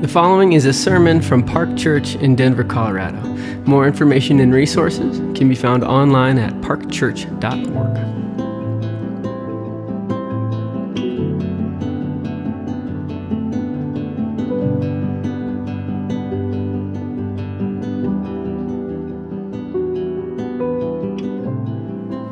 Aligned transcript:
The 0.00 0.08
following 0.08 0.54
is 0.54 0.64
a 0.64 0.72
sermon 0.72 1.20
from 1.20 1.44
Park 1.44 1.76
Church 1.76 2.14
in 2.14 2.34
Denver, 2.34 2.64
Colorado. 2.64 3.20
More 3.66 3.86
information 3.86 4.40
and 4.40 4.50
resources 4.50 5.18
can 5.36 5.46
be 5.46 5.54
found 5.54 5.84
online 5.84 6.38
at 6.38 6.54
parkchurch.org. 6.62 8.10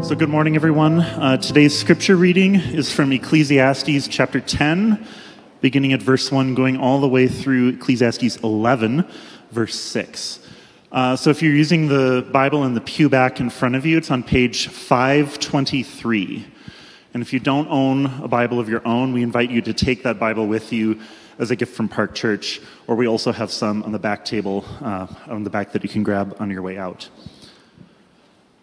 So, 0.02 0.14
good 0.14 0.30
morning, 0.30 0.56
everyone. 0.56 1.00
Uh, 1.00 1.36
today's 1.36 1.78
scripture 1.78 2.16
reading 2.16 2.54
is 2.54 2.90
from 2.90 3.12
Ecclesiastes 3.12 4.08
chapter 4.08 4.40
10, 4.40 5.06
beginning 5.60 5.92
at 5.92 6.02
verse 6.02 6.30
1, 6.30 6.54
going 6.54 6.76
all 6.76 7.00
the 7.00 7.08
way 7.08 7.28
through 7.28 7.68
Ecclesiastes 7.70 8.36
11, 8.36 9.06
verse 9.50 9.74
6. 9.74 10.40
Uh, 10.90 11.16
so, 11.16 11.30
if 11.30 11.42
you're 11.42 11.54
using 11.54 11.88
the 11.88 12.26
Bible 12.32 12.64
in 12.64 12.74
the 12.74 12.80
pew 12.80 13.08
back 13.08 13.40
in 13.40 13.50
front 13.50 13.74
of 13.74 13.84
you, 13.84 13.98
it's 13.98 14.10
on 14.10 14.22
page 14.22 14.68
523. 14.68 16.46
And 17.12 17.22
if 17.22 17.32
you 17.32 17.40
don't 17.40 17.68
own 17.68 18.06
a 18.22 18.28
Bible 18.28 18.58
of 18.58 18.68
your 18.68 18.86
own, 18.86 19.12
we 19.12 19.22
invite 19.22 19.50
you 19.50 19.60
to 19.62 19.74
take 19.74 20.02
that 20.04 20.18
Bible 20.18 20.46
with 20.46 20.72
you 20.72 21.00
as 21.38 21.50
a 21.50 21.56
gift 21.56 21.74
from 21.74 21.88
Park 21.88 22.14
Church, 22.14 22.60
or 22.86 22.96
we 22.96 23.06
also 23.06 23.32
have 23.32 23.50
some 23.50 23.82
on 23.82 23.92
the 23.92 23.98
back 23.98 24.24
table 24.24 24.64
uh, 24.80 25.06
on 25.26 25.44
the 25.44 25.50
back 25.50 25.72
that 25.72 25.82
you 25.82 25.88
can 25.88 26.02
grab 26.02 26.36
on 26.40 26.50
your 26.50 26.62
way 26.62 26.78
out. 26.78 27.08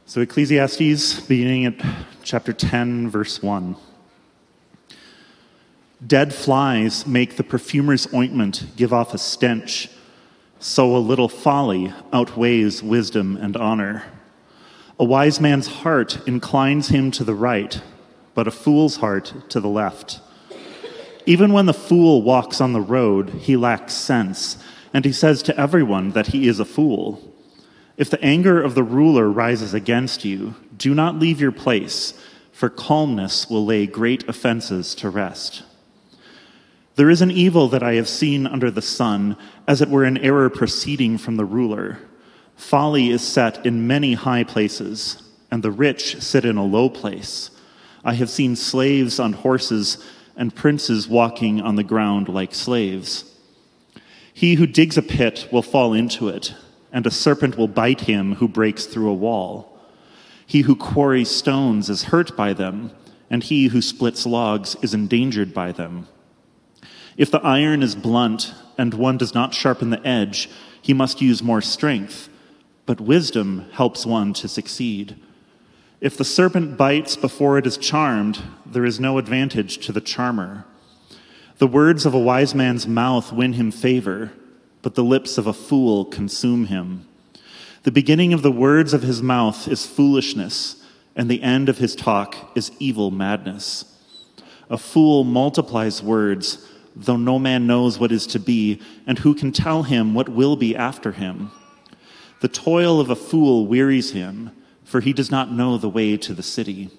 So, 0.07 0.21
Ecclesiastes, 0.21 1.21
beginning 1.21 1.65
at 1.65 1.75
chapter 2.23 2.53
10, 2.53 3.09
verse 3.09 3.41
1. 3.41 3.75
Dead 6.05 6.33
flies 6.33 7.07
make 7.07 7.37
the 7.37 7.43
perfumer's 7.43 8.13
ointment 8.13 8.65
give 8.75 8.91
off 8.91 9.13
a 9.13 9.17
stench, 9.17 9.89
so 10.59 10.95
a 10.95 10.97
little 10.97 11.29
folly 11.29 11.93
outweighs 12.11 12.83
wisdom 12.83 13.37
and 13.37 13.55
honor. 13.55 14.03
A 14.99 15.05
wise 15.05 15.39
man's 15.39 15.67
heart 15.67 16.25
inclines 16.27 16.89
him 16.89 17.11
to 17.11 17.23
the 17.23 17.33
right, 17.33 17.81
but 18.33 18.47
a 18.47 18.51
fool's 18.51 18.97
heart 18.97 19.33
to 19.49 19.61
the 19.61 19.69
left. 19.69 20.19
Even 21.25 21.53
when 21.53 21.65
the 21.65 21.73
fool 21.73 22.21
walks 22.21 22.59
on 22.59 22.73
the 22.73 22.81
road, 22.81 23.29
he 23.29 23.55
lacks 23.55 23.93
sense, 23.93 24.57
and 24.93 25.05
he 25.05 25.13
says 25.13 25.41
to 25.43 25.57
everyone 25.57 26.11
that 26.11 26.27
he 26.27 26.47
is 26.47 26.59
a 26.59 26.65
fool. 26.65 27.33
If 27.95 28.09
the 28.09 28.21
anger 28.21 28.61
of 28.61 28.75
the 28.75 28.83
ruler 28.83 29.29
rises 29.29 29.73
against 29.73 30.25
you, 30.25 30.55
do 30.77 30.93
not 30.93 31.19
leave 31.19 31.39
your 31.39 31.53
place, 31.53 32.19
for 32.51 32.69
calmness 32.69 33.49
will 33.49 33.65
lay 33.65 33.87
great 33.87 34.27
offenses 34.27 34.93
to 34.95 35.09
rest. 35.09 35.63
There 36.95 37.09
is 37.09 37.21
an 37.21 37.31
evil 37.31 37.67
that 37.69 37.83
I 37.83 37.93
have 37.95 38.07
seen 38.07 38.47
under 38.47 38.71
the 38.71 38.81
sun, 38.81 39.37
as 39.67 39.81
it 39.81 39.89
were 39.89 40.03
an 40.03 40.17
error 40.17 40.49
proceeding 40.49 41.17
from 41.17 41.35
the 41.35 41.45
ruler. 41.45 41.99
Folly 42.55 43.09
is 43.09 43.21
set 43.21 43.65
in 43.65 43.87
many 43.87 44.13
high 44.13 44.43
places, 44.43 45.21
and 45.51 45.61
the 45.61 45.71
rich 45.71 46.21
sit 46.21 46.45
in 46.45 46.57
a 46.57 46.63
low 46.63 46.89
place. 46.89 47.51
I 48.03 48.13
have 48.13 48.29
seen 48.29 48.55
slaves 48.55 49.19
on 49.19 49.33
horses 49.33 50.03
and 50.37 50.55
princes 50.55 51.07
walking 51.07 51.61
on 51.61 51.75
the 51.75 51.83
ground 51.83 52.29
like 52.29 52.53
slaves. 52.53 53.25
He 54.33 54.55
who 54.55 54.67
digs 54.67 54.97
a 54.97 55.01
pit 55.01 55.47
will 55.51 55.61
fall 55.61 55.93
into 55.93 56.29
it 56.29 56.53
and 56.95 57.05
a 57.05 57.11
serpent 57.11 57.57
will 57.57 57.67
bite 57.67 58.01
him 58.01 58.35
who 58.35 58.47
breaks 58.47 58.85
through 58.85 59.09
a 59.09 59.13
wall. 59.13 59.77
He 60.47 60.61
who 60.61 60.77
quarries 60.77 61.29
stones 61.29 61.89
is 61.89 62.03
hurt 62.03 62.37
by 62.37 62.53
them, 62.53 62.91
and 63.29 63.43
he 63.43 63.67
who 63.67 63.81
splits 63.81 64.25
logs 64.25 64.77
is 64.81 64.93
endangered 64.93 65.53
by 65.53 65.73
them. 65.73 66.07
If 67.17 67.31
the 67.31 67.41
iron 67.41 67.81
is 67.83 67.95
blunt 67.95 68.53
and 68.77 68.93
one 68.93 69.17
does 69.17 69.33
not 69.33 69.53
sharpen 69.53 69.89
the 69.89 70.05
edge, 70.05 70.49
he 70.81 70.93
must 70.93 71.21
use 71.21 71.41
more 71.41 71.61
strength, 71.61 72.29
but 72.85 73.01
wisdom 73.01 73.67
helps 73.73 74.05
one 74.05 74.33
to 74.33 74.47
succeed. 74.47 75.15
If 76.01 76.17
the 76.17 76.25
serpent 76.25 76.77
bites 76.77 77.15
before 77.15 77.57
it 77.57 77.65
is 77.65 77.77
charmed, 77.77 78.41
there 78.65 78.85
is 78.85 78.99
no 78.99 79.17
advantage 79.17 79.77
to 79.85 79.91
the 79.91 80.01
charmer. 80.01 80.65
The 81.57 81.67
words 81.67 82.05
of 82.05 82.13
a 82.13 82.19
wise 82.19 82.53
man's 82.53 82.85
mouth 82.85 83.31
win 83.31 83.53
him 83.53 83.71
favor 83.71 84.31
but 84.85 84.93
the 84.93 85.03
lips 85.03 85.39
of 85.39 85.47
a 85.47 85.53
fool 85.53 86.05
consume 86.05 86.67
him. 86.67 87.07
The 87.81 87.91
beginning 87.91 88.33
of 88.33 88.43
the 88.43 88.51
words 88.51 88.93
of 88.93 89.01
his 89.01 89.19
mouth 89.19 89.67
is 89.67 89.83
foolishness, 89.83 90.75
and 91.15 91.27
the 91.27 91.41
end 91.41 91.69
of 91.69 91.79
his 91.79 91.95
talk 91.95 92.51
is 92.53 92.71
evil 92.77 93.09
madness. 93.09 93.85
A 94.69 94.77
fool 94.77 95.23
multiplies 95.23 96.03
words, 96.03 96.63
though 96.95 97.17
no 97.17 97.37
man 97.37 97.67
knows 97.67 97.99
what 97.99 98.11
is 98.11 98.25
to 98.27 98.39
be, 98.39 98.81
and 99.05 99.19
who 99.19 99.35
can 99.35 99.51
tell 99.51 99.83
him 99.83 100.13
what 100.13 100.29
will 100.29 100.55
be 100.55 100.75
after 100.75 101.11
him? 101.11 101.51
The 102.41 102.47
toil 102.47 102.99
of 102.99 103.09
a 103.09 103.15
fool 103.15 103.67
wearies 103.67 104.11
him, 104.11 104.51
for 104.83 105.01
he 105.01 105.13
does 105.13 105.31
not 105.31 105.51
know 105.51 105.77
the 105.77 105.89
way 105.89 106.15
to 106.17 106.33
the 106.33 106.43
city. 106.43 106.89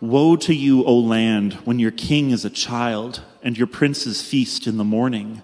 Woe 0.00 0.36
to 0.36 0.54
you, 0.54 0.84
O 0.84 0.96
land, 0.96 1.54
when 1.64 1.78
your 1.78 1.90
king 1.90 2.30
is 2.30 2.44
a 2.44 2.50
child, 2.50 3.22
and 3.42 3.56
your 3.56 3.66
princes 3.66 4.22
feast 4.22 4.66
in 4.66 4.76
the 4.76 4.84
morning. 4.84 5.42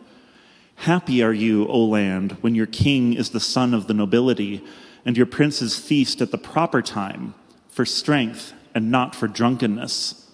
Happy 0.76 1.22
are 1.22 1.32
you, 1.32 1.66
O 1.68 1.84
land, 1.84 2.32
when 2.40 2.54
your 2.54 2.66
king 2.66 3.12
is 3.14 3.30
the 3.30 3.40
son 3.40 3.72
of 3.72 3.86
the 3.86 3.94
nobility, 3.94 4.62
and 5.04 5.16
your 5.16 5.26
princes 5.26 5.78
feast 5.78 6.20
at 6.20 6.30
the 6.30 6.38
proper 6.38 6.82
time, 6.82 7.34
for 7.68 7.84
strength 7.84 8.52
and 8.74 8.90
not 8.90 9.14
for 9.14 9.28
drunkenness. 9.28 10.25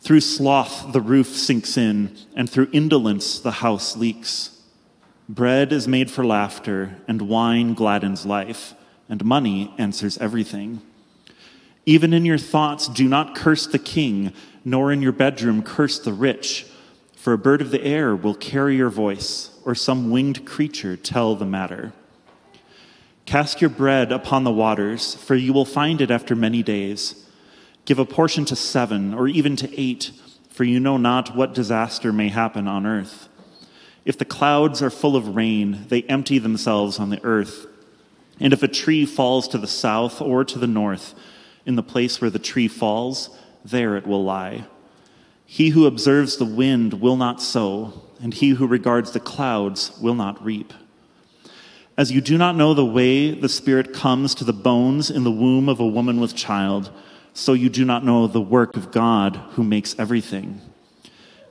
Through 0.00 0.20
sloth 0.20 0.92
the 0.92 1.00
roof 1.00 1.28
sinks 1.28 1.76
in, 1.76 2.16
and 2.34 2.48
through 2.48 2.70
indolence 2.72 3.38
the 3.38 3.50
house 3.50 3.96
leaks. 3.96 4.58
Bread 5.28 5.72
is 5.72 5.86
made 5.86 6.10
for 6.10 6.24
laughter, 6.24 6.96
and 7.06 7.22
wine 7.22 7.74
gladdens 7.74 8.26
life, 8.26 8.74
and 9.08 9.24
money 9.24 9.72
answers 9.78 10.18
everything. 10.18 10.80
Even 11.86 12.12
in 12.12 12.24
your 12.24 12.38
thoughts, 12.38 12.88
do 12.88 13.08
not 13.08 13.34
curse 13.34 13.66
the 13.66 13.78
king, 13.78 14.32
nor 14.64 14.90
in 14.90 15.02
your 15.02 15.12
bedroom 15.12 15.62
curse 15.62 15.98
the 15.98 16.12
rich 16.12 16.66
for 17.20 17.34
a 17.34 17.38
bird 17.38 17.60
of 17.60 17.70
the 17.70 17.84
air 17.84 18.16
will 18.16 18.34
carry 18.34 18.76
your 18.76 18.88
voice, 18.88 19.50
or 19.66 19.74
some 19.74 20.10
winged 20.10 20.46
creature 20.46 20.96
tell 20.96 21.36
the 21.36 21.44
matter. 21.44 21.92
Cast 23.26 23.60
your 23.60 23.68
bread 23.68 24.10
upon 24.10 24.44
the 24.44 24.50
waters, 24.50 25.16
for 25.16 25.34
you 25.34 25.52
will 25.52 25.66
find 25.66 26.00
it 26.00 26.10
after 26.10 26.34
many 26.34 26.62
days. 26.62 27.26
Give 27.90 27.98
a 27.98 28.04
portion 28.04 28.44
to 28.44 28.54
seven, 28.54 29.12
or 29.12 29.26
even 29.26 29.56
to 29.56 29.80
eight, 29.80 30.12
for 30.48 30.62
you 30.62 30.78
know 30.78 30.96
not 30.96 31.34
what 31.34 31.54
disaster 31.54 32.12
may 32.12 32.28
happen 32.28 32.68
on 32.68 32.86
earth. 32.86 33.28
If 34.04 34.16
the 34.16 34.24
clouds 34.24 34.80
are 34.80 34.90
full 34.90 35.16
of 35.16 35.34
rain, 35.34 35.86
they 35.88 36.02
empty 36.02 36.38
themselves 36.38 37.00
on 37.00 37.10
the 37.10 37.18
earth. 37.24 37.66
And 38.38 38.52
if 38.52 38.62
a 38.62 38.68
tree 38.68 39.04
falls 39.04 39.48
to 39.48 39.58
the 39.58 39.66
south 39.66 40.22
or 40.22 40.44
to 40.44 40.56
the 40.56 40.68
north, 40.68 41.16
in 41.66 41.74
the 41.74 41.82
place 41.82 42.20
where 42.20 42.30
the 42.30 42.38
tree 42.38 42.68
falls, 42.68 43.28
there 43.64 43.96
it 43.96 44.06
will 44.06 44.22
lie. 44.22 44.66
He 45.44 45.70
who 45.70 45.86
observes 45.86 46.36
the 46.36 46.44
wind 46.44 47.00
will 47.00 47.16
not 47.16 47.42
sow, 47.42 48.04
and 48.22 48.32
he 48.32 48.50
who 48.50 48.68
regards 48.68 49.10
the 49.10 49.18
clouds 49.18 49.98
will 50.00 50.14
not 50.14 50.44
reap. 50.44 50.72
As 51.96 52.12
you 52.12 52.20
do 52.20 52.38
not 52.38 52.54
know 52.54 52.72
the 52.72 52.86
way 52.86 53.32
the 53.32 53.48
Spirit 53.48 53.92
comes 53.92 54.36
to 54.36 54.44
the 54.44 54.52
bones 54.52 55.10
in 55.10 55.24
the 55.24 55.32
womb 55.32 55.68
of 55.68 55.80
a 55.80 55.84
woman 55.88 56.20
with 56.20 56.36
child, 56.36 56.92
so 57.32 57.52
you 57.52 57.68
do 57.68 57.84
not 57.84 58.04
know 58.04 58.26
the 58.26 58.40
work 58.40 58.76
of 58.76 58.90
God 58.90 59.36
who 59.52 59.64
makes 59.64 59.98
everything. 59.98 60.60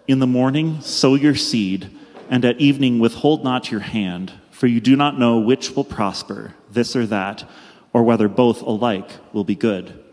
In 0.07 0.19
the 0.19 0.27
morning, 0.27 0.81
sow 0.81 1.15
your 1.15 1.35
seed, 1.35 1.89
and 2.29 2.43
at 2.45 2.59
evening, 2.59 2.99
withhold 2.99 3.43
not 3.43 3.71
your 3.71 3.81
hand, 3.81 4.33
for 4.51 4.67
you 4.67 4.79
do 4.79 4.95
not 4.95 5.17
know 5.17 5.39
which 5.39 5.75
will 5.75 5.83
prosper, 5.83 6.53
this 6.69 6.95
or 6.95 7.05
that, 7.07 7.47
or 7.93 8.03
whether 8.03 8.27
both 8.27 8.61
alike 8.61 9.09
will 9.33 9.43
be 9.43 9.55
good. 9.55 10.03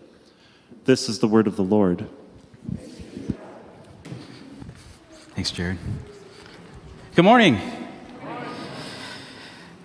This 0.84 1.08
is 1.08 1.18
the 1.18 1.28
word 1.28 1.46
of 1.46 1.56
the 1.56 1.64
Lord. 1.64 2.06
Thanks, 5.34 5.50
Jared. 5.50 5.78
Good 7.14 7.24
morning. 7.24 7.58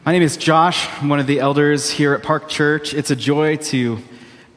My 0.06 0.12
name 0.12 0.22
is 0.22 0.38
Josh. 0.38 0.88
I'm 1.02 1.10
one 1.10 1.20
of 1.20 1.28
the 1.28 1.40
elders 1.40 1.90
here 1.90 2.14
at 2.14 2.24
Park 2.24 2.50
Church. 2.50 2.94
It's 2.94 3.12
a 3.12 3.16
joy 3.16 3.58
to 3.58 4.00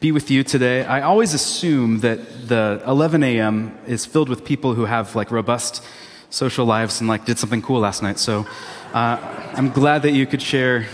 be 0.05 0.11
with 0.11 0.29
you 0.29 0.43
today. 0.43 0.85
I 0.85 1.01
always 1.01 1.33
assume 1.33 2.01
that 2.01 2.19
the 2.47 2.79
11 2.85 3.23
a.m. 3.23 3.75
is 3.87 4.05
filled 4.05 4.29
with 4.29 4.45
people 4.45 4.75
who 4.75 4.85
have 4.85 5.15
like 5.15 5.31
robust 5.31 5.83
social 6.29 6.63
lives 6.63 6.99
and 7.01 7.09
like 7.09 7.25
did 7.25 7.39
something 7.39 7.59
cool 7.59 7.79
last 7.79 8.03
night. 8.03 8.19
So 8.19 8.45
uh, 8.93 9.17
I'm 9.57 9.71
glad 9.71 10.03
that 10.03 10.11
you 10.11 10.27
could 10.27 10.43
share 10.43 10.85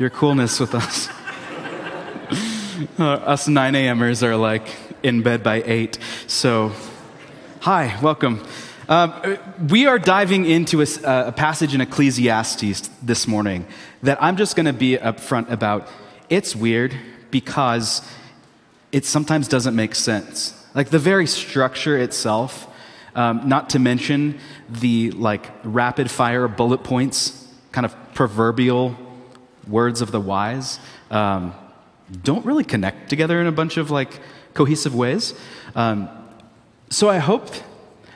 your 0.00 0.10
coolness 0.10 0.58
with 0.58 0.74
us. 0.74 1.08
uh, 2.98 3.04
us 3.04 3.46
9 3.46 3.72
a.m.ers 3.76 4.24
are 4.24 4.34
like 4.34 4.66
in 5.04 5.22
bed 5.22 5.44
by 5.44 5.62
8. 5.62 5.96
So, 6.26 6.72
hi, 7.60 7.96
welcome. 8.02 8.44
Um, 8.88 9.38
we 9.70 9.86
are 9.86 10.00
diving 10.00 10.44
into 10.44 10.82
a, 10.82 10.86
a, 11.04 11.30
passage 11.30 11.72
in 11.72 11.80
Ecclesiastes 11.80 12.90
this 13.00 13.28
morning 13.28 13.64
that 14.02 14.20
I'm 14.20 14.36
just 14.36 14.56
going 14.56 14.66
to 14.66 14.72
be 14.72 14.96
upfront 14.96 15.52
about. 15.52 15.86
It's 16.28 16.56
weird 16.56 16.96
because 17.30 18.02
it 18.94 19.04
sometimes 19.04 19.48
doesn't 19.48 19.74
make 19.74 19.94
sense. 19.96 20.54
Like 20.72 20.90
the 20.90 21.00
very 21.00 21.26
structure 21.26 21.98
itself 21.98 22.68
Um, 23.16 23.48
not 23.48 23.70
to 23.70 23.78
mention 23.78 24.40
the 24.68 25.12
like 25.12 25.46
rapid 25.62 26.10
fire 26.10 26.48
bullet 26.48 26.82
points, 26.82 27.16
kind 27.70 27.84
of 27.84 27.94
proverbial 28.12 28.96
words 29.68 30.02
of 30.02 30.10
the 30.10 30.20
wise, 30.20 30.80
um, 31.12 31.54
don't 32.24 32.44
really 32.44 32.64
connect 32.64 33.08
together 33.10 33.40
in 33.40 33.46
a 33.46 33.52
bunch 33.52 33.76
of 33.76 33.92
like 33.92 34.20
cohesive 34.52 34.94
ways. 34.96 35.32
Um, 35.76 36.08
so 36.90 37.08
I 37.08 37.18
hope 37.18 37.46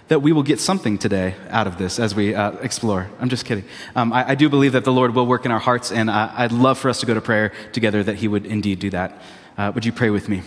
that 0.08 0.20
we 0.20 0.32
will 0.32 0.42
get 0.42 0.58
something 0.58 0.98
today 0.98 1.34
out 1.48 1.68
of 1.68 1.78
this 1.78 2.00
as 2.00 2.14
we 2.16 2.34
uh, 2.34 2.52
explore. 2.62 3.06
I'm 3.20 3.28
just 3.28 3.44
kidding. 3.44 3.64
Um, 3.94 4.12
I, 4.12 4.30
I, 4.30 4.34
do 4.34 4.48
believe 4.48 4.72
that 4.72 4.84
the 4.84 4.92
Lord 4.92 5.14
will 5.14 5.26
work 5.26 5.44
in 5.46 5.52
our 5.52 5.60
hearts, 5.60 5.92
and 5.92 6.10
I, 6.10 6.42
would 6.42 6.52
love 6.52 6.76
for 6.76 6.88
us 6.90 6.98
to 7.00 7.06
go 7.06 7.14
to 7.14 7.20
prayer 7.20 7.52
together 7.72 8.02
that 8.02 8.16
He 8.16 8.26
would 8.26 8.46
indeed 8.46 8.80
do 8.80 8.90
that. 8.90 9.10
Uh, 9.56 9.70
would 9.74 9.84
you 9.84 9.92
pray 9.92 10.10
with 10.10 10.28
me? 10.28 10.42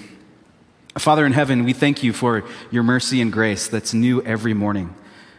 Father 0.97 1.25
in 1.25 1.31
heaven, 1.31 1.63
we 1.63 1.71
thank 1.71 2.03
you 2.03 2.11
for 2.11 2.43
your 2.69 2.83
mercy 2.83 3.21
and 3.21 3.31
grace 3.31 3.69
that's 3.69 3.93
new 3.93 4.21
every 4.23 4.53
morning. 4.53 4.93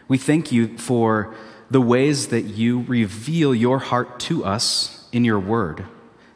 We 0.07 0.17
thank 0.17 0.51
you 0.51 0.79
for 0.79 1.35
the 1.69 1.79
ways 1.79 2.29
that 2.29 2.41
you 2.41 2.81
reveal 2.81 3.53
your 3.53 3.77
heart 3.77 4.19
to 4.21 4.43
us 4.43 5.07
in 5.11 5.23
your 5.23 5.39
word, 5.39 5.85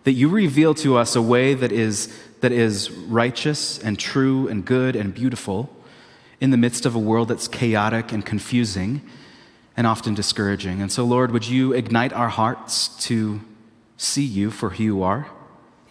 that 0.04 0.12
you 0.12 0.30
reveal 0.30 0.76
to 0.76 0.98
us 0.98 1.16
a 1.16 1.22
way 1.22 1.56
that 1.56 1.72
is, 1.72 2.16
that 2.42 2.52
is 2.52 2.92
righteous 2.92 3.80
and 3.80 3.98
true 3.98 4.48
and 4.50 4.64
good 4.64 4.96
and 4.96 5.16
beautiful 5.16 5.76
in 6.40 6.52
the 6.52 6.58
midst 6.58 6.86
of 6.86 6.94
a 6.94 7.00
world 7.00 7.30
that's 7.30 7.48
chaotic 7.48 8.12
and 8.12 8.24
confusing 8.24 9.02
and 9.76 9.88
often 9.88 10.14
discouraging. 10.14 10.80
And 10.80 10.92
so, 10.92 11.04
Lord, 11.04 11.32
would 11.32 11.48
you 11.48 11.74
ignite 11.74 12.14
our 12.14 12.30
hearts 12.30 12.90
to 13.06 13.42
see 13.98 14.24
you 14.24 14.52
for 14.52 14.70
who 14.70 14.84
you 14.84 15.04
are, 15.04 15.28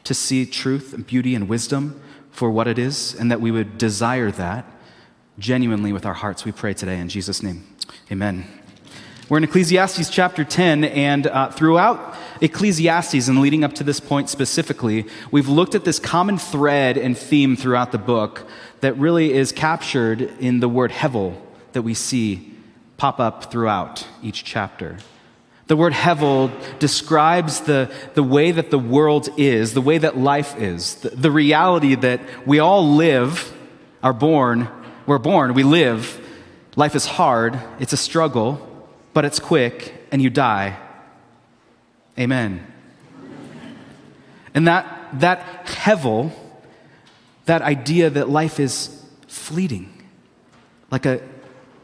to 0.04 0.14
see 0.14 0.46
truth 0.46 0.94
and 0.94 1.04
beauty 1.04 1.34
and 1.34 1.48
wisdom 1.48 2.00
for 2.36 2.50
what 2.50 2.68
it 2.68 2.78
is, 2.78 3.16
and 3.18 3.30
that 3.30 3.40
we 3.40 3.50
would 3.50 3.78
desire 3.78 4.30
that 4.30 4.66
genuinely 5.38 5.90
with 5.90 6.04
our 6.04 6.12
hearts. 6.12 6.44
We 6.44 6.52
pray 6.52 6.74
today 6.74 7.00
in 7.00 7.08
Jesus' 7.08 7.42
name. 7.42 7.66
Amen. 8.12 8.44
We're 9.30 9.38
in 9.38 9.44
Ecclesiastes 9.44 10.10
chapter 10.10 10.44
10, 10.44 10.84
and 10.84 11.26
uh, 11.28 11.50
throughout 11.50 12.14
Ecclesiastes 12.42 13.26
and 13.26 13.40
leading 13.40 13.64
up 13.64 13.72
to 13.76 13.84
this 13.84 14.00
point 14.00 14.28
specifically, 14.28 15.06
we've 15.30 15.48
looked 15.48 15.74
at 15.74 15.86
this 15.86 15.98
common 15.98 16.36
thread 16.36 16.98
and 16.98 17.16
theme 17.16 17.56
throughout 17.56 17.90
the 17.90 17.98
book 17.98 18.46
that 18.80 18.92
really 18.98 19.32
is 19.32 19.50
captured 19.50 20.20
in 20.38 20.60
the 20.60 20.68
word 20.68 20.90
hevel 20.90 21.40
that 21.72 21.82
we 21.82 21.94
see 21.94 22.52
pop 22.98 23.18
up 23.18 23.50
throughout 23.50 24.06
each 24.22 24.44
chapter. 24.44 24.98
The 25.66 25.76
word 25.76 25.92
hevel 25.92 26.52
describes 26.78 27.62
the, 27.62 27.92
the 28.14 28.22
way 28.22 28.52
that 28.52 28.70
the 28.70 28.78
world 28.78 29.28
is, 29.36 29.74
the 29.74 29.80
way 29.80 29.98
that 29.98 30.16
life 30.16 30.56
is, 30.56 30.96
the, 30.96 31.10
the 31.10 31.30
reality 31.30 31.96
that 31.96 32.20
we 32.46 32.60
all 32.60 32.94
live, 32.94 33.52
are 34.02 34.12
born, 34.12 34.68
we're 35.06 35.18
born, 35.18 35.54
we 35.54 35.64
live. 35.64 36.24
Life 36.76 36.94
is 36.94 37.06
hard, 37.06 37.58
it's 37.80 37.92
a 37.92 37.96
struggle, 37.96 38.86
but 39.12 39.24
it's 39.24 39.40
quick, 39.40 39.94
and 40.12 40.22
you 40.22 40.30
die. 40.30 40.76
Amen. 42.16 42.64
And 44.54 44.68
that, 44.68 45.20
that 45.20 45.66
hevel, 45.66 46.30
that 47.46 47.62
idea 47.62 48.08
that 48.10 48.28
life 48.28 48.60
is 48.60 49.04
fleeting, 49.26 49.92
like 50.92 51.04
a 51.06 51.20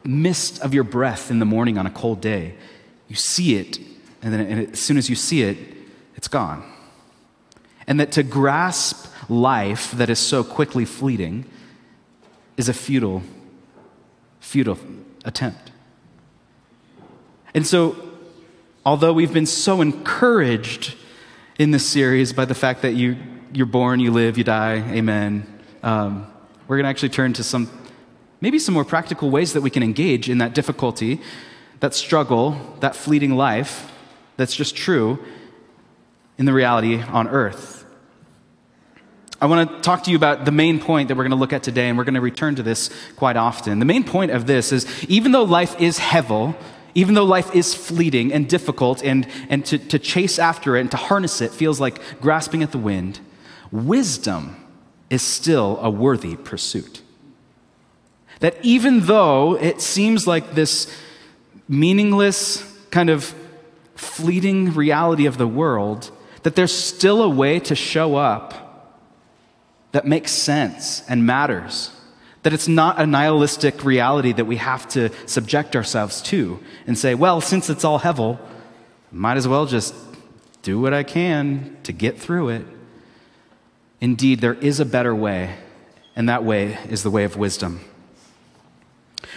mist 0.04 0.60
of 0.60 0.72
your 0.72 0.84
breath 0.84 1.30
in 1.30 1.40
the 1.40 1.44
morning 1.44 1.78
on 1.78 1.86
a 1.86 1.90
cold 1.90 2.20
day 2.20 2.54
you 3.12 3.16
see 3.16 3.56
it, 3.56 3.78
and 4.22 4.32
then 4.32 4.40
and 4.40 4.72
as 4.72 4.80
soon 4.80 4.96
as 4.96 5.10
you 5.10 5.16
see 5.16 5.42
it, 5.42 5.58
it's 6.16 6.28
gone. 6.28 6.64
And 7.86 8.00
that 8.00 8.10
to 8.12 8.22
grasp 8.22 9.06
life 9.28 9.92
that 9.92 10.08
is 10.08 10.18
so 10.18 10.42
quickly 10.42 10.86
fleeting 10.86 11.44
is 12.56 12.70
a 12.70 12.72
futile, 12.72 13.22
futile 14.40 14.78
attempt. 15.26 15.72
And 17.52 17.66
so, 17.66 17.96
although 18.86 19.12
we've 19.12 19.34
been 19.34 19.44
so 19.44 19.82
encouraged 19.82 20.94
in 21.58 21.70
this 21.70 21.84
series 21.84 22.32
by 22.32 22.46
the 22.46 22.54
fact 22.54 22.80
that 22.80 22.94
you, 22.94 23.18
you're 23.52 23.66
born, 23.66 24.00
you 24.00 24.10
live, 24.10 24.38
you 24.38 24.44
die, 24.44 24.76
amen, 24.90 25.46
um, 25.82 26.32
we're 26.66 26.78
going 26.78 26.84
to 26.84 26.90
actually 26.90 27.10
turn 27.10 27.34
to 27.34 27.44
some, 27.44 27.68
maybe 28.40 28.58
some 28.58 28.72
more 28.72 28.86
practical 28.86 29.28
ways 29.28 29.52
that 29.52 29.60
we 29.60 29.68
can 29.68 29.82
engage 29.82 30.30
in 30.30 30.38
that 30.38 30.54
difficulty 30.54 31.20
that 31.82 31.94
struggle, 31.94 32.56
that 32.78 32.94
fleeting 32.94 33.34
life 33.34 33.90
that's 34.36 34.54
just 34.54 34.76
true 34.76 35.18
in 36.38 36.46
the 36.46 36.52
reality 36.52 37.02
on 37.02 37.26
earth. 37.26 37.84
I 39.40 39.46
want 39.46 39.68
to 39.68 39.80
talk 39.80 40.04
to 40.04 40.10
you 40.12 40.16
about 40.16 40.44
the 40.44 40.52
main 40.52 40.78
point 40.78 41.08
that 41.08 41.16
we're 41.16 41.24
going 41.24 41.32
to 41.32 41.36
look 41.36 41.52
at 41.52 41.64
today, 41.64 41.88
and 41.88 41.98
we're 41.98 42.04
going 42.04 42.14
to 42.14 42.20
return 42.20 42.54
to 42.54 42.62
this 42.62 42.88
quite 43.16 43.36
often. 43.36 43.80
The 43.80 43.84
main 43.84 44.04
point 44.04 44.30
of 44.30 44.46
this 44.46 44.70
is 44.70 44.86
even 45.06 45.32
though 45.32 45.42
life 45.42 45.80
is 45.80 45.98
hevel, 45.98 46.54
even 46.94 47.14
though 47.14 47.24
life 47.24 47.52
is 47.52 47.74
fleeting 47.74 48.32
and 48.32 48.48
difficult, 48.48 49.02
and, 49.02 49.26
and 49.48 49.66
to, 49.66 49.76
to 49.76 49.98
chase 49.98 50.38
after 50.38 50.76
it 50.76 50.82
and 50.82 50.90
to 50.92 50.96
harness 50.96 51.40
it 51.40 51.50
feels 51.50 51.80
like 51.80 52.00
grasping 52.20 52.62
at 52.62 52.70
the 52.70 52.78
wind, 52.78 53.18
wisdom 53.72 54.54
is 55.10 55.20
still 55.20 55.80
a 55.82 55.90
worthy 55.90 56.36
pursuit. 56.36 57.02
That 58.38 58.54
even 58.62 59.06
though 59.06 59.56
it 59.56 59.80
seems 59.80 60.28
like 60.28 60.54
this 60.54 60.86
meaningless, 61.72 62.62
kind 62.90 63.08
of 63.08 63.34
fleeting 63.94 64.74
reality 64.74 65.24
of 65.24 65.38
the 65.38 65.46
world, 65.46 66.10
that 66.42 66.54
there's 66.54 66.72
still 66.72 67.22
a 67.22 67.28
way 67.28 67.58
to 67.60 67.74
show 67.74 68.16
up 68.16 69.00
that 69.92 70.06
makes 70.06 70.32
sense 70.32 71.02
and 71.08 71.24
matters. 71.24 71.90
That 72.42 72.52
it's 72.52 72.68
not 72.68 73.00
a 73.00 73.06
nihilistic 73.06 73.84
reality 73.84 74.32
that 74.32 74.44
we 74.44 74.56
have 74.56 74.86
to 74.88 75.10
subject 75.26 75.74
ourselves 75.74 76.20
to 76.22 76.60
and 76.86 76.98
say, 76.98 77.14
well, 77.14 77.40
since 77.40 77.70
it's 77.70 77.84
all 77.84 78.00
hevel, 78.00 78.38
might 79.10 79.38
as 79.38 79.48
well 79.48 79.64
just 79.64 79.94
do 80.62 80.78
what 80.78 80.92
I 80.92 81.04
can 81.04 81.76
to 81.84 81.92
get 81.92 82.18
through 82.18 82.50
it. 82.50 82.66
Indeed, 84.00 84.40
there 84.40 84.54
is 84.54 84.78
a 84.78 84.84
better 84.84 85.14
way, 85.14 85.56
and 86.16 86.28
that 86.28 86.44
way 86.44 86.76
is 86.90 87.02
the 87.02 87.10
way 87.10 87.24
of 87.24 87.36
wisdom. 87.36 87.80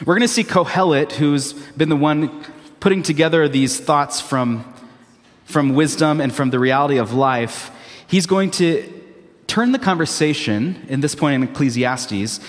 We're 0.02 0.16
going 0.16 0.28
to 0.28 0.28
see 0.28 0.44
Kohelet, 0.44 1.14
who's 1.14 1.54
been 1.54 1.88
the 1.88 1.96
one 1.96 2.44
putting 2.82 3.02
together 3.02 3.48
these 3.48 3.80
thoughts 3.80 4.20
from, 4.20 4.66
from 5.46 5.74
wisdom 5.74 6.20
and 6.20 6.36
from 6.36 6.50
the 6.50 6.60
reality 6.60 6.98
of 6.98 7.14
life. 7.14 7.72
He's 8.06 8.26
going 8.26 8.52
to 8.52 8.92
turn 9.48 9.72
the 9.72 9.80
conversation, 9.80 10.86
in 10.90 11.00
this 11.00 11.16
point 11.16 11.36
in 11.36 11.50
Ecclesiastes, 11.50 12.42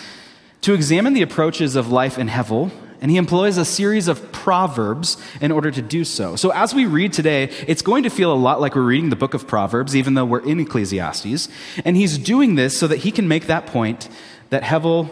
to 0.63 0.75
examine 0.75 1.15
the 1.15 1.23
approaches 1.23 1.77
of 1.77 1.93
life 1.93 2.19
in 2.19 2.29
Hevel, 2.29 2.73
and 3.01 3.13
he 3.13 3.17
employs 3.17 3.59
a 3.59 3.65
series 3.65 4.09
of 4.09 4.33
proverbs 4.33 5.17
in 5.41 5.53
order 5.53 5.71
to 5.71 5.81
do 5.81 6.03
so. 6.03 6.35
So, 6.35 6.51
as 6.51 6.75
we 6.75 6.85
read 6.85 7.13
today, 7.13 7.45
it's 7.69 7.83
going 7.83 8.03
to 8.03 8.11
feel 8.11 8.33
a 8.33 8.35
lot 8.35 8.61
like 8.61 8.75
we're 8.75 8.83
reading 8.83 9.11
the 9.11 9.17
book 9.17 9.35
of 9.35 9.47
Proverbs, 9.47 9.95
even 9.95 10.15
though 10.15 10.25
we're 10.25 10.41
in 10.41 10.59
Ecclesiastes. 10.59 11.49
And 11.85 11.97
he's 11.97 12.19
doing 12.19 12.57
this 12.57 12.77
so 12.77 12.89
that 12.89 12.99
he 12.99 13.13
can 13.13 13.29
make 13.29 13.47
that 13.47 13.67
point 13.67 14.09
that 14.51 14.65
Hevel 14.65 15.11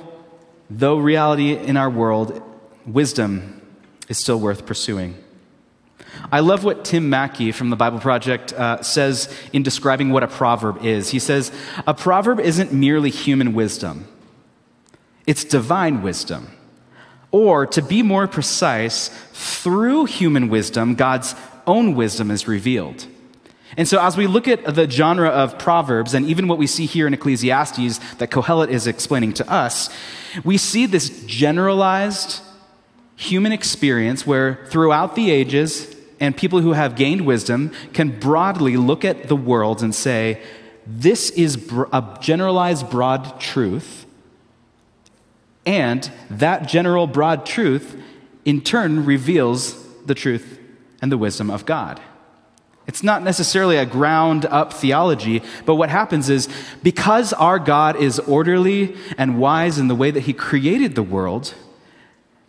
though 0.70 0.98
reality 0.98 1.56
in 1.56 1.76
our 1.76 1.90
world, 1.90 2.42
wisdom 2.86 3.60
is 4.08 4.18
still 4.18 4.38
worth 4.38 4.66
pursuing. 4.66 5.16
I 6.30 6.40
love 6.40 6.64
what 6.64 6.84
Tim 6.84 7.10
Mackie 7.10 7.52
from 7.52 7.70
the 7.70 7.76
Bible 7.76 7.98
Project 7.98 8.52
uh, 8.52 8.82
says 8.82 9.32
in 9.52 9.62
describing 9.62 10.10
what 10.10 10.22
a 10.22 10.28
proverb 10.28 10.84
is. 10.84 11.10
He 11.10 11.18
says, 11.18 11.52
A 11.86 11.94
proverb 11.94 12.40
isn't 12.40 12.72
merely 12.72 13.10
human 13.10 13.54
wisdom, 13.54 14.06
it's 15.26 15.44
divine 15.44 16.02
wisdom. 16.02 16.48
Or, 17.30 17.66
to 17.66 17.82
be 17.82 18.04
more 18.04 18.28
precise, 18.28 19.08
through 19.32 20.04
human 20.04 20.48
wisdom, 20.48 20.94
God's 20.94 21.34
own 21.66 21.96
wisdom 21.96 22.30
is 22.30 22.46
revealed. 22.46 23.08
And 23.76 23.88
so, 23.88 24.00
as 24.00 24.16
we 24.16 24.26
look 24.26 24.46
at 24.46 24.74
the 24.74 24.88
genre 24.88 25.28
of 25.28 25.58
Proverbs, 25.58 26.14
and 26.14 26.26
even 26.26 26.48
what 26.48 26.58
we 26.58 26.66
see 26.66 26.86
here 26.86 27.06
in 27.06 27.14
Ecclesiastes 27.14 27.98
that 28.14 28.30
Kohelet 28.30 28.68
is 28.68 28.86
explaining 28.86 29.32
to 29.34 29.50
us, 29.50 29.90
we 30.44 30.56
see 30.56 30.86
this 30.86 31.24
generalized 31.26 32.40
human 33.16 33.52
experience 33.52 34.26
where 34.26 34.64
throughout 34.66 35.16
the 35.16 35.30
ages, 35.30 35.94
and 36.20 36.36
people 36.36 36.60
who 36.60 36.72
have 36.72 36.96
gained 36.96 37.26
wisdom 37.26 37.72
can 37.92 38.18
broadly 38.18 38.76
look 38.76 39.04
at 39.04 39.28
the 39.28 39.36
world 39.36 39.82
and 39.82 39.94
say, 39.94 40.40
this 40.86 41.30
is 41.30 41.56
a 41.92 42.18
generalized 42.20 42.90
broad 42.90 43.40
truth. 43.40 44.06
And 45.66 46.10
that 46.30 46.68
general 46.68 47.06
broad 47.06 47.46
truth, 47.46 48.00
in 48.44 48.60
turn, 48.60 49.04
reveals 49.04 49.82
the 50.04 50.14
truth 50.14 50.58
and 51.00 51.10
the 51.10 51.18
wisdom 51.18 51.50
of 51.50 51.64
God. 51.64 52.00
It's 52.86 53.02
not 53.02 53.22
necessarily 53.22 53.76
a 53.76 53.86
ground 53.86 54.44
up 54.46 54.72
theology, 54.72 55.42
but 55.64 55.76
what 55.76 55.88
happens 55.88 56.28
is 56.28 56.48
because 56.82 57.32
our 57.32 57.58
God 57.58 57.96
is 57.96 58.18
orderly 58.20 58.94
and 59.16 59.38
wise 59.38 59.78
in 59.78 59.88
the 59.88 59.94
way 59.94 60.10
that 60.10 60.20
He 60.20 60.32
created 60.32 60.94
the 60.94 61.02
world, 61.02 61.54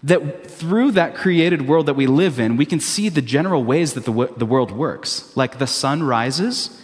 that 0.03 0.45
through 0.45 0.91
that 0.91 1.15
created 1.15 1.67
world 1.67 1.85
that 1.85 1.95
we 1.95 2.05
live 2.05 2.39
in, 2.39 2.57
we 2.57 2.65
can 2.65 2.79
see 2.79 3.07
the 3.07 3.21
general 3.21 3.63
ways 3.63 3.93
that 3.93 4.05
the, 4.05 4.33
the 4.35 4.45
world 4.45 4.71
works, 4.71 5.35
like 5.37 5.57
the 5.57 5.67
sun 5.67 6.03
rises 6.03 6.81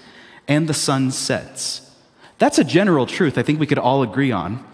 and 0.47 0.67
the 0.67 0.73
sun 0.73 1.11
sets. 1.11 1.91
That's 2.37 2.57
a 2.57 2.63
general 2.63 3.05
truth 3.05 3.37
I 3.37 3.43
think 3.43 3.59
we 3.59 3.67
could 3.67 3.77
all 3.77 4.01
agree 4.01 4.31
on. 4.31 4.65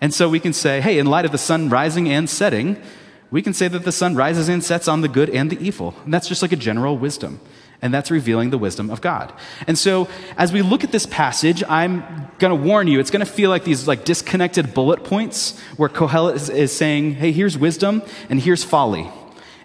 And 0.00 0.12
so 0.12 0.28
we 0.28 0.40
can 0.40 0.52
say, 0.52 0.80
hey, 0.82 0.98
in 0.98 1.06
light 1.06 1.24
of 1.24 1.32
the 1.32 1.38
sun 1.38 1.70
rising 1.70 2.10
and 2.10 2.28
setting, 2.28 2.82
we 3.30 3.40
can 3.40 3.54
say 3.54 3.68
that 3.68 3.84
the 3.84 3.92
sun 3.92 4.14
rises 4.14 4.48
and 4.50 4.62
sets 4.62 4.86
on 4.86 5.00
the 5.00 5.08
good 5.08 5.30
and 5.30 5.48
the 5.50 5.58
evil. 5.64 5.94
And 6.04 6.12
that's 6.12 6.28
just 6.28 6.42
like 6.42 6.52
a 6.52 6.56
general 6.56 6.98
wisdom. 6.98 7.40
And 7.84 7.92
that's 7.92 8.10
revealing 8.10 8.48
the 8.48 8.56
wisdom 8.56 8.88
of 8.88 9.02
God. 9.02 9.30
And 9.66 9.76
so, 9.76 10.08
as 10.38 10.54
we 10.54 10.62
look 10.62 10.84
at 10.84 10.90
this 10.90 11.04
passage, 11.04 11.62
I'm 11.68 12.00
going 12.38 12.50
to 12.50 12.66
warn 12.66 12.88
you, 12.88 12.98
it's 12.98 13.10
going 13.10 13.24
to 13.24 13.30
feel 13.30 13.50
like 13.50 13.64
these 13.64 13.86
like 13.86 14.06
disconnected 14.06 14.72
bullet 14.72 15.04
points 15.04 15.60
where 15.76 15.90
Kohelet 15.90 16.34
is, 16.34 16.48
is 16.48 16.74
saying, 16.74 17.16
hey, 17.16 17.30
here's 17.30 17.58
wisdom 17.58 18.02
and 18.30 18.40
here's 18.40 18.64
folly. 18.64 19.10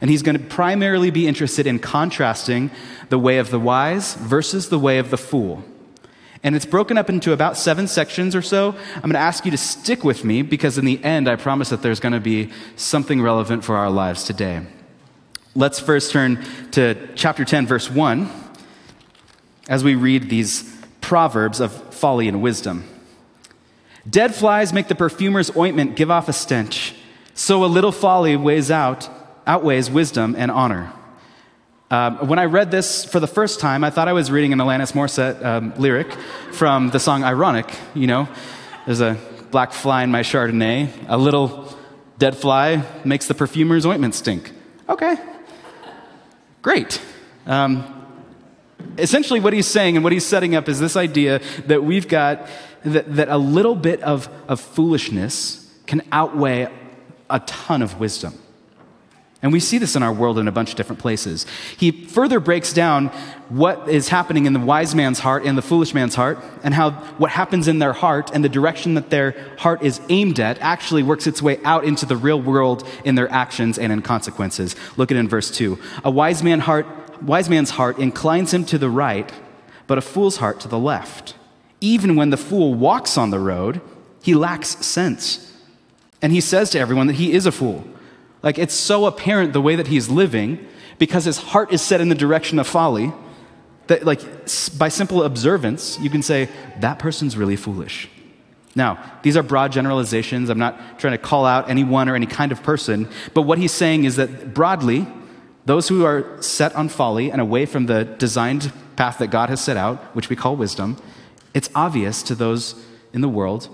And 0.02 0.10
he's 0.10 0.22
going 0.22 0.38
to 0.38 0.44
primarily 0.44 1.12
be 1.12 1.28
interested 1.28 1.66
in 1.66 1.80
contrasting 1.80 2.72
the 3.08 3.18
way 3.18 3.38
of 3.38 3.52
the 3.52 3.60
wise 3.60 4.16
versus 4.16 4.68
the 4.68 4.80
way 4.80 4.98
of 4.98 5.12
the 5.12 5.18
fool. 5.18 5.64
And 6.44 6.58
it's 6.58 6.66
broken 6.66 6.98
up 6.98 7.10
into 7.10 7.32
about 7.32 7.56
seven 7.56 7.88
sections 7.88 8.36
or 8.36 8.42
so. 8.42 8.76
I'm 8.96 9.02
going 9.02 9.14
to 9.14 9.20
ask 9.20 9.46
you 9.46 9.52
to 9.52 9.58
stick 9.58 10.04
with 10.04 10.26
me 10.26 10.42
because 10.42 10.78
in 10.78 10.84
the 10.84 11.02
end, 11.06 11.30
I 11.30 11.38
promise 11.38 11.70
that 11.70 11.82
there's 11.82 12.02
going 12.02 12.12
to 12.12 12.20
be 12.20 12.52
something 12.76 13.22
relevant 13.22 13.64
for 13.64 13.78
our 13.78 13.90
lives 13.90 14.26
today. 14.26 14.66
Let's 15.60 15.78
first 15.78 16.14
turn 16.14 16.42
to 16.72 16.96
chapter 17.16 17.44
10, 17.44 17.68
verse 17.68 17.90
1, 17.92 18.30
as 19.68 19.84
we 19.84 19.96
read 19.96 20.30
these 20.30 20.64
proverbs 21.02 21.60
of 21.60 21.74
folly 21.94 22.30
and 22.30 22.42
wisdom. 22.42 22.86
Dead 24.10 24.34
flies 24.34 24.72
make 24.72 24.88
the 24.88 24.96
perfumer's 24.96 25.54
ointment 25.58 25.98
give 25.98 26.10
off 26.10 26.30
a 26.30 26.34
stench, 26.34 26.96
so 27.34 27.66
a 27.66 27.68
little 27.68 27.92
folly 27.92 28.38
weighs 28.38 28.72
out, 28.72 29.10
outweighs 29.46 29.92
wisdom 29.92 30.34
and 30.38 30.50
honor. 30.50 30.94
Um, 31.92 32.30
when 32.30 32.40
I 32.40 32.46
read 32.46 32.72
this 32.72 33.04
for 33.04 33.20
the 33.20 33.28
first 33.28 33.60
time, 33.60 33.84
I 33.84 33.90
thought 33.90 34.08
I 34.08 34.14
was 34.14 34.32
reading 34.32 34.54
an 34.54 34.60
Alanis 34.60 34.94
Morissette 34.94 35.44
um, 35.44 35.74
lyric 35.76 36.10
from 36.54 36.90
the 36.92 37.02
song 37.02 37.26
Ironic. 37.26 37.70
You 37.94 38.08
know, 38.08 38.30
there's 38.86 39.02
a 39.02 39.18
black 39.52 39.74
fly 39.74 40.04
in 40.04 40.10
my 40.10 40.22
Chardonnay. 40.22 40.90
A 41.10 41.18
little 41.18 41.78
dead 42.18 42.38
fly 42.38 42.86
makes 43.04 43.28
the 43.28 43.34
perfumer's 43.34 43.86
ointment 43.86 44.16
stink. 44.16 44.54
Okay, 44.88 45.18
great. 46.62 47.02
Um, 47.46 47.84
essentially, 48.98 49.40
what 49.40 49.54
he's 49.54 49.68
saying 49.68 49.96
and 49.98 50.04
what 50.04 50.14
he's 50.14 50.26
setting 50.26 50.56
up 50.56 50.70
is 50.70 50.80
this 50.80 50.96
idea 50.96 51.42
that 51.68 51.84
we've 51.84 52.08
got 52.08 52.48
that, 52.84 53.16
that 53.16 53.30
a 53.30 53.38
little 53.38 53.76
bit 53.76 54.02
of, 54.02 54.30
of 54.48 54.60
foolishness 54.60 55.66
can 55.86 56.02
outweigh 56.12 56.68
a 57.30 57.40
ton 57.42 57.82
of 57.82 58.00
wisdom. 58.00 58.34
And 59.42 59.54
we 59.54 59.62
see 59.62 59.78
this 59.78 59.96
in 59.96 60.04
our 60.04 60.12
world 60.12 60.38
in 60.38 60.50
a 60.50 60.52
bunch 60.52 60.72
of 60.72 60.76
different 60.76 61.00
places. 61.00 61.46
He 61.78 61.92
further 61.92 62.42
breaks 62.42 62.74
down 62.74 63.08
what 63.48 63.88
is 63.88 64.10
happening 64.10 64.46
in 64.46 64.52
the 64.52 64.60
wise 64.60 64.94
man's 64.94 65.20
heart 65.20 65.46
and 65.46 65.58
the 65.58 65.62
foolish 65.62 65.94
man's 65.94 66.16
heart, 66.16 66.44
and 66.62 66.74
how 66.74 66.92
what 66.92 67.32
happens 67.32 67.70
in 67.70 67.80
their 67.80 67.94
heart 67.94 68.32
and 68.34 68.44
the 68.44 68.50
direction 68.50 68.96
that 68.96 69.10
their 69.10 69.36
heart 69.58 69.82
is 69.82 70.02
aimed 70.10 70.42
at 70.42 70.60
actually 70.60 71.04
works 71.04 71.26
its 71.26 71.42
way 71.42 71.58
out 71.64 71.86
into 71.86 72.06
the 72.06 72.18
real 72.18 72.42
world 72.42 72.86
in 73.06 73.16
their 73.16 73.32
actions 73.32 73.80
and 73.80 73.94
in 73.94 74.02
consequences. 74.02 74.76
Look 74.98 75.10
at 75.10 75.18
in 75.18 75.30
verse 75.30 75.50
2. 75.52 75.80
A 76.04 76.12
wise, 76.12 76.44
man 76.44 76.60
heart, 76.60 76.86
wise 77.22 77.50
man's 77.50 77.72
heart 77.72 77.98
inclines 77.98 78.54
him 78.54 78.66
to 78.66 78.78
the 78.78 78.90
right, 78.90 79.32
but 79.88 79.98
a 79.98 80.02
fool's 80.02 80.38
heart 80.38 80.60
to 80.62 80.68
the 80.68 80.80
left. 80.80 81.36
Even 81.80 82.18
when 82.18 82.30
the 82.30 82.38
fool 82.38 82.74
walks 82.74 83.18
on 83.18 83.30
the 83.30 83.40
road, 83.40 83.80
he 84.22 84.36
lacks 84.36 84.86
sense. 84.86 85.46
And 86.22 86.34
he 86.34 86.42
says 86.42 86.72
to 86.72 86.80
everyone 86.80 87.08
that 87.08 87.14
he 87.14 87.32
is 87.32 87.46
a 87.46 87.54
fool. 87.54 87.86
Like 88.42 88.58
it's 88.58 88.74
so 88.74 89.06
apparent 89.06 89.54
the 89.54 89.62
way 89.62 89.76
that 89.76 89.88
he's 89.88 90.10
living 90.10 90.66
because 90.98 91.26
his 91.26 91.38
heart 91.38 91.74
is 91.74 91.82
set 91.82 92.02
in 92.02 92.10
the 92.10 92.16
direction 92.16 92.60
of 92.60 92.68
folly 92.68 93.12
that, 93.88 94.06
like, 94.06 94.22
by 94.78 94.88
simple 94.88 95.24
observance, 95.24 96.00
you 96.00 96.10
can 96.12 96.22
say, 96.22 96.48
that 96.80 97.00
person's 97.00 97.36
really 97.36 97.56
foolish. 97.56 98.08
Now, 98.76 99.04
these 99.24 99.36
are 99.36 99.42
broad 99.42 99.72
generalizations. 99.72 100.50
I'm 100.50 100.60
not 100.60 101.00
trying 101.00 101.14
to 101.14 101.18
call 101.18 101.46
out 101.46 101.70
anyone 101.70 102.08
or 102.08 102.16
any 102.16 102.28
kind 102.28 102.52
of 102.52 102.62
person, 102.62 103.10
but 103.34 103.42
what 103.42 103.58
he's 103.58 103.72
saying 103.72 104.04
is 104.06 104.16
that 104.18 104.54
broadly, 104.54 105.08
those 105.66 105.88
who 105.88 106.06
are 106.06 106.40
set 106.42 106.76
on 106.76 106.88
folly 106.88 107.32
and 107.32 107.42
away 107.42 107.66
from 107.66 107.88
the 107.88 108.04
designed 108.04 108.72
path 108.96 109.18
that 109.18 109.28
God 109.28 109.50
has 109.50 109.60
set 109.60 109.76
out, 109.76 109.98
which 110.16 110.30
we 110.30 110.36
call 110.36 110.56
wisdom, 110.56 110.98
it's 111.56 111.70
obvious 111.74 112.22
to 112.24 112.36
those 112.36 112.76
in 113.12 113.22
the 113.22 113.30
world 113.30 113.70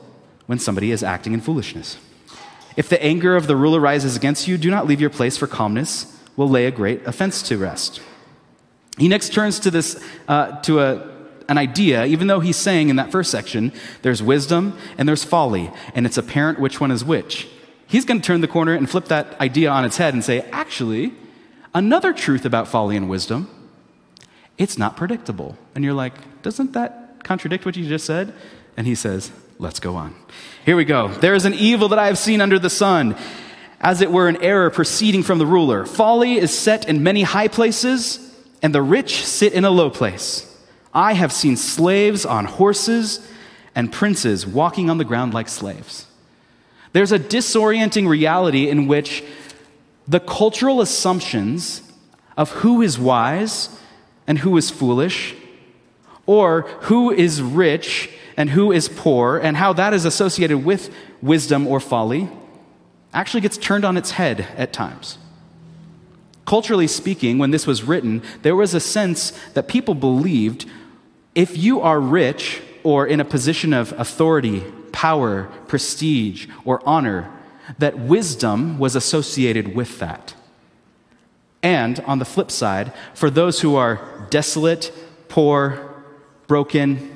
when 0.46 0.60
somebody 0.60 0.92
is 0.92 1.04
acting 1.04 1.34
in 1.34 1.42
foolishness. 1.42 1.98
If 2.76 2.90
the 2.90 3.02
anger 3.02 3.36
of 3.36 3.48
the 3.48 3.56
ruler 3.56 3.80
rises 3.80 4.16
against 4.16 4.48
you, 4.48 4.58
do 4.58 4.70
not 4.70 4.86
leave 4.86 5.00
your 5.00 5.10
place, 5.10 5.38
for 5.38 5.48
calmness 5.48 6.12
will 6.36 6.50
lay 6.50 6.66
a 6.66 6.72
great 6.72 7.06
offense 7.06 7.42
to 7.44 7.58
rest. 7.58 8.02
He 8.98 9.08
next 9.08 9.34
turns 9.34 9.60
to 9.62 9.72
this, 9.72 10.04
uh, 10.28 10.60
to 10.62 10.80
a, 10.82 11.10
an 11.48 11.58
idea, 11.58 12.06
even 12.06 12.28
though 12.28 12.40
he's 12.40 12.58
saying 12.58 12.90
in 12.90 12.96
that 12.98 13.12
first 13.12 13.32
section, 13.32 13.72
there's 14.02 14.22
wisdom 14.22 14.78
and 14.98 15.08
there's 15.08 15.24
folly, 15.24 15.72
and 15.94 16.06
it's 16.06 16.18
apparent 16.18 16.60
which 16.60 16.80
one 16.80 16.92
is 16.92 17.04
which. 17.04 17.48
He's 17.88 18.06
going 18.06 18.20
to 18.20 18.26
turn 18.26 18.42
the 18.42 18.48
corner 18.48 18.74
and 18.74 18.90
flip 18.90 19.06
that 19.06 19.40
idea 19.40 19.70
on 19.70 19.86
its 19.86 19.98
head 19.98 20.14
and 20.14 20.24
say, 20.24 20.42
actually, 20.52 21.14
another 21.74 22.14
truth 22.14 22.46
about 22.46 22.68
folly 22.68 22.98
and 22.98 23.10
wisdom, 23.10 23.50
it's 24.58 24.78
not 24.78 24.98
predictable. 24.98 25.58
And 25.76 25.84
you're 25.84 25.94
like, 25.94 26.42
doesn't 26.42 26.74
that 26.74 27.24
contradict 27.24 27.66
what 27.66 27.76
you 27.76 27.88
just 27.88 28.06
said? 28.06 28.34
And 28.78 28.88
he 28.88 28.96
says, 28.96 29.32
let's 29.58 29.80
go 29.80 29.96
on. 29.96 30.16
Here 30.66 30.76
we 30.76 30.86
go. 30.86 31.08
There 31.08 31.36
is 31.36 31.46
an 31.46 31.54
evil 31.54 31.90
that 31.90 32.00
I 32.00 32.08
have 32.08 32.18
seen 32.18 32.42
under 32.42 32.60
the 32.60 32.70
sun, 32.70 33.16
as 33.80 34.02
it 34.02 34.12
were 34.12 34.28
an 34.28 34.42
error 34.42 34.70
proceeding 34.70 35.24
from 35.24 35.38
the 35.38 35.46
ruler. 35.46 35.86
Folly 35.86 36.38
is 36.38 36.58
set 36.58 36.88
in 36.90 37.04
many 37.04 37.24
high 37.24 37.48
places, 37.48 38.20
and 38.62 38.74
the 38.74 38.82
rich 38.82 39.26
sit 39.26 39.54
in 39.54 39.66
a 39.66 39.70
low 39.70 39.90
place. 39.90 40.52
I 40.94 41.14
have 41.14 41.32
seen 41.32 41.58
slaves 41.58 42.26
on 42.26 42.46
horses 42.46 43.28
and 43.76 43.92
princes 43.92 44.48
walking 44.48 44.90
on 44.90 44.98
the 44.98 45.04
ground 45.04 45.34
like 45.34 45.50
slaves. 45.50 46.08
There's 46.94 47.12
a 47.12 47.20
disorienting 47.20 48.08
reality 48.08 48.70
in 48.70 48.88
which 48.88 49.24
the 50.08 50.22
cultural 50.22 50.82
assumptions 50.82 51.82
of 52.38 52.52
who 52.52 52.82
is 52.82 52.98
wise 52.98 53.78
and 54.26 54.40
who 54.40 54.56
is 54.56 54.70
foolish, 54.70 55.36
or 56.26 56.62
who 56.82 57.12
is 57.12 57.42
rich 57.42 58.10
and 58.38 58.52
who 58.52 58.72
is 58.72 58.90
poor 58.90 59.38
and 59.38 59.58
how 59.58 59.74
that 59.74 59.94
is 59.94 60.06
associated 60.06 60.66
with 60.66 60.94
wisdom 61.22 61.68
or 61.68 61.80
folly 61.80 62.30
actually 63.14 63.42
gets 63.42 63.58
turned 63.58 63.86
on 63.86 63.98
its 63.98 64.12
head 64.12 64.42
at 64.58 64.74
times. 64.74 65.18
Culturally 66.46 66.88
speaking, 66.88 67.38
when 67.38 67.52
this 67.52 67.66
was 67.66 67.84
written, 67.84 68.22
there 68.44 68.56
was 68.56 68.74
a 68.74 68.80
sense 68.80 69.32
that 69.54 69.68
people 69.68 69.96
believed 69.96 70.66
if 71.34 71.58
you 71.58 71.82
are 71.82 72.00
rich 72.00 72.62
or 72.84 73.08
in 73.08 73.20
a 73.20 73.26
position 73.26 73.74
of 73.74 73.94
authority, 73.98 74.62
power, 74.92 75.46
prestige, 75.68 76.48
or 76.64 76.88
honor, 76.88 77.32
that 77.80 77.98
wisdom 77.98 78.78
was 78.78 78.96
associated 78.96 79.76
with 79.76 79.98
that. 80.00 80.36
And 81.64 82.00
on 82.02 82.20
the 82.20 82.26
flip 82.26 82.52
side, 82.52 82.94
for 83.16 83.32
those 83.32 83.62
who 83.62 83.76
are 83.76 84.28
desolate, 84.30 84.92
poor, 85.30 86.04
broken, 86.46 87.15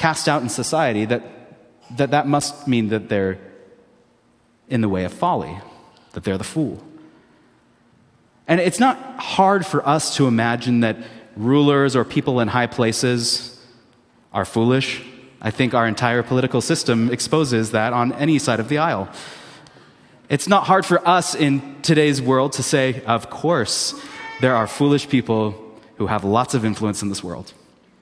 cast 0.00 0.28
out 0.28 0.42
in 0.42 0.48
society, 0.48 1.04
that 1.04 1.22
that, 1.96 2.10
that 2.10 2.26
must 2.26 2.66
mean 2.66 2.88
that 2.88 3.08
they're 3.08 3.38
in 4.68 4.80
the 4.80 4.88
way 4.88 5.04
of 5.04 5.12
folly, 5.12 5.58
that 6.12 6.24
they're 6.24 6.38
the 6.38 6.44
fool. 6.44 6.82
And 8.46 8.60
it's 8.60 8.80
not 8.80 8.96
hard 9.18 9.66
for 9.66 9.86
us 9.86 10.16
to 10.16 10.26
imagine 10.26 10.80
that 10.80 10.96
rulers 11.36 11.94
or 11.94 12.04
people 12.04 12.40
in 12.40 12.48
high 12.48 12.66
places 12.66 13.58
are 14.32 14.44
foolish. 14.44 15.02
I 15.40 15.50
think 15.50 15.74
our 15.74 15.86
entire 15.86 16.22
political 16.22 16.60
system 16.60 17.10
exposes 17.10 17.70
that 17.72 17.92
on 17.92 18.12
any 18.12 18.38
side 18.38 18.60
of 18.60 18.68
the 18.68 18.78
aisle. 18.78 19.08
It's 20.28 20.48
not 20.48 20.64
hard 20.64 20.86
for 20.86 21.06
us 21.06 21.34
in 21.34 21.82
today's 21.82 22.22
world 22.22 22.52
to 22.52 22.62
say, 22.62 23.02
of 23.04 23.30
course, 23.30 23.94
there 24.40 24.54
are 24.54 24.66
foolish 24.66 25.08
people 25.08 25.54
who 25.96 26.06
have 26.06 26.24
lots 26.24 26.54
of 26.54 26.64
influence 26.64 27.02
in 27.02 27.08
this 27.08 27.24
world. 27.24 27.52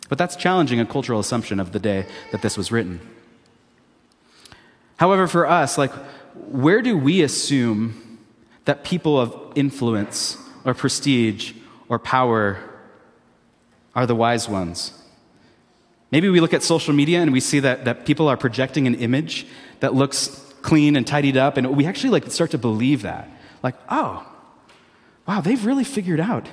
But 0.09 0.19
that's 0.19 0.37
challenging 0.37 0.81
a 0.81 0.87
cultural 0.87 1.21
assumption 1.21 1.61
of 1.61 1.73
the 1.73 1.79
day 1.79 2.07
that 2.33 2.43
this 2.43 2.57
was 2.57 2.73
written. 2.73 3.01
However, 4.97 5.27
for 5.27 5.47
us, 5.47 5.79
like, 5.79 5.93
where 6.35 6.83
do 6.83 6.97
we 6.97 7.23
assume 7.23 8.19
that 8.65 8.85
people 8.85 9.21
of 9.21 9.53
influence 9.55 10.37
or 10.65 10.75
prestige 10.75 11.53
or 11.89 11.99
power 11.99 12.59
are 13.95 14.07
the 14.07 14.15
wise 14.15 14.49
ones? 14.49 14.93
Maybe 16.11 16.29
we 16.29 16.41
look 16.41 16.55
at 16.55 16.63
social 16.63 16.95
media 16.95 17.21
and 17.21 17.33
we 17.33 17.41
see 17.41 17.61
that, 17.61 17.85
that 17.85 18.07
people 18.07 18.29
are 18.29 18.37
projecting 18.37 18.87
an 18.87 18.95
image 18.95 19.47
that 19.81 19.95
looks 19.95 20.45
clean 20.63 20.97
and 20.97 21.07
tidied 21.07 21.37
up, 21.37 21.57
and 21.57 21.77
we 21.77 21.87
actually 21.87 22.11
like 22.11 22.31
start 22.31 22.51
to 22.51 22.59
believe 22.59 23.03
that. 23.03 23.29
Like, 23.63 23.75
oh, 23.89 24.27
wow, 25.27 25.41
they've 25.41 25.65
really 25.65 25.85
figured 25.85 26.21
out 26.21 26.49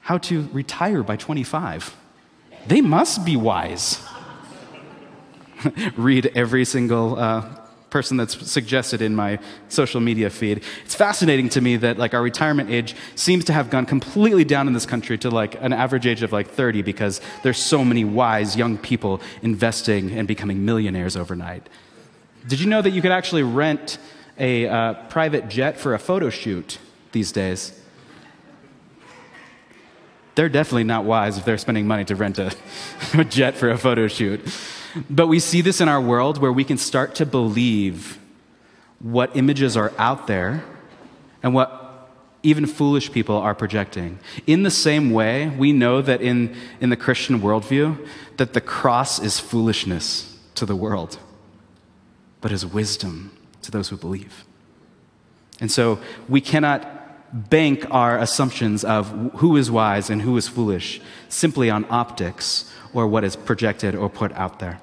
how 0.00 0.18
to 0.18 0.48
retire 0.52 1.02
by 1.02 1.16
25 1.16 1.96
they 2.66 2.80
must 2.80 3.24
be 3.24 3.36
wise. 3.36 4.04
Read 5.96 6.32
every 6.34 6.64
single 6.64 7.18
uh, 7.18 7.48
person 7.90 8.16
that's 8.16 8.50
suggested 8.50 9.02
in 9.02 9.14
my 9.14 9.38
social 9.68 10.00
media 10.00 10.30
feed. 10.30 10.62
It's 10.84 10.94
fascinating 10.94 11.48
to 11.50 11.60
me 11.60 11.76
that 11.76 11.98
like 11.98 12.14
our 12.14 12.22
retirement 12.22 12.70
age 12.70 12.94
seems 13.14 13.44
to 13.46 13.52
have 13.52 13.70
gone 13.70 13.86
completely 13.86 14.44
down 14.44 14.66
in 14.66 14.72
this 14.72 14.86
country 14.86 15.18
to 15.18 15.30
like 15.30 15.60
an 15.60 15.72
average 15.72 16.06
age 16.06 16.22
of 16.22 16.32
like 16.32 16.48
30 16.48 16.82
because 16.82 17.20
there's 17.42 17.58
so 17.58 17.84
many 17.84 18.04
wise 18.04 18.56
young 18.56 18.78
people 18.78 19.20
investing 19.42 20.10
and 20.10 20.26
becoming 20.26 20.64
millionaires 20.64 21.16
overnight. 21.16 21.68
Did 22.48 22.60
you 22.60 22.68
know 22.68 22.82
that 22.82 22.90
you 22.90 23.02
could 23.02 23.12
actually 23.12 23.42
rent 23.42 23.98
a 24.38 24.66
uh, 24.66 24.94
private 25.08 25.48
jet 25.48 25.78
for 25.78 25.94
a 25.94 25.98
photo 25.98 26.30
shoot 26.30 26.78
these 27.12 27.32
days. 27.32 27.78
They're 30.34 30.48
definitely 30.48 30.84
not 30.84 31.04
wise 31.04 31.36
if 31.38 31.44
they're 31.44 31.58
spending 31.58 31.86
money 31.86 32.04
to 32.06 32.16
rent 32.16 32.38
a, 32.38 32.54
a 33.14 33.24
jet 33.24 33.54
for 33.54 33.70
a 33.70 33.78
photo 33.78 34.08
shoot. 34.08 34.40
But 35.08 35.26
we 35.26 35.38
see 35.40 35.60
this 35.60 35.80
in 35.80 35.88
our 35.88 36.00
world 36.00 36.38
where 36.38 36.52
we 36.52 36.64
can 36.64 36.78
start 36.78 37.14
to 37.16 37.26
believe 37.26 38.18
what 38.98 39.36
images 39.36 39.76
are 39.76 39.92
out 39.98 40.26
there 40.26 40.64
and 41.42 41.54
what 41.54 41.82
even 42.42 42.66
foolish 42.66 43.12
people 43.12 43.36
are 43.36 43.54
projecting. 43.54 44.18
In 44.46 44.62
the 44.62 44.70
same 44.70 45.10
way, 45.10 45.48
we 45.48 45.72
know 45.72 46.02
that 46.02 46.20
in, 46.20 46.54
in 46.80 46.90
the 46.90 46.96
Christian 46.96 47.40
worldview, 47.40 48.06
that 48.36 48.52
the 48.52 48.60
cross 48.60 49.20
is 49.20 49.38
foolishness 49.38 50.36
to 50.56 50.66
the 50.66 50.76
world, 50.76 51.18
but 52.40 52.50
is 52.50 52.66
wisdom 52.66 53.36
to 53.62 53.70
those 53.70 53.88
who 53.88 53.96
believe. 53.96 54.44
And 55.60 55.70
so 55.70 56.00
we 56.28 56.40
cannot 56.40 57.01
bank 57.32 57.86
our 57.90 58.18
assumptions 58.18 58.84
of 58.84 59.08
who 59.36 59.56
is 59.56 59.70
wise 59.70 60.10
and 60.10 60.22
who 60.22 60.36
is 60.36 60.48
foolish 60.48 61.00
simply 61.28 61.70
on 61.70 61.86
optics 61.88 62.70
or 62.92 63.06
what 63.06 63.24
is 63.24 63.36
projected 63.36 63.94
or 63.94 64.08
put 64.08 64.32
out 64.32 64.58
there. 64.58 64.80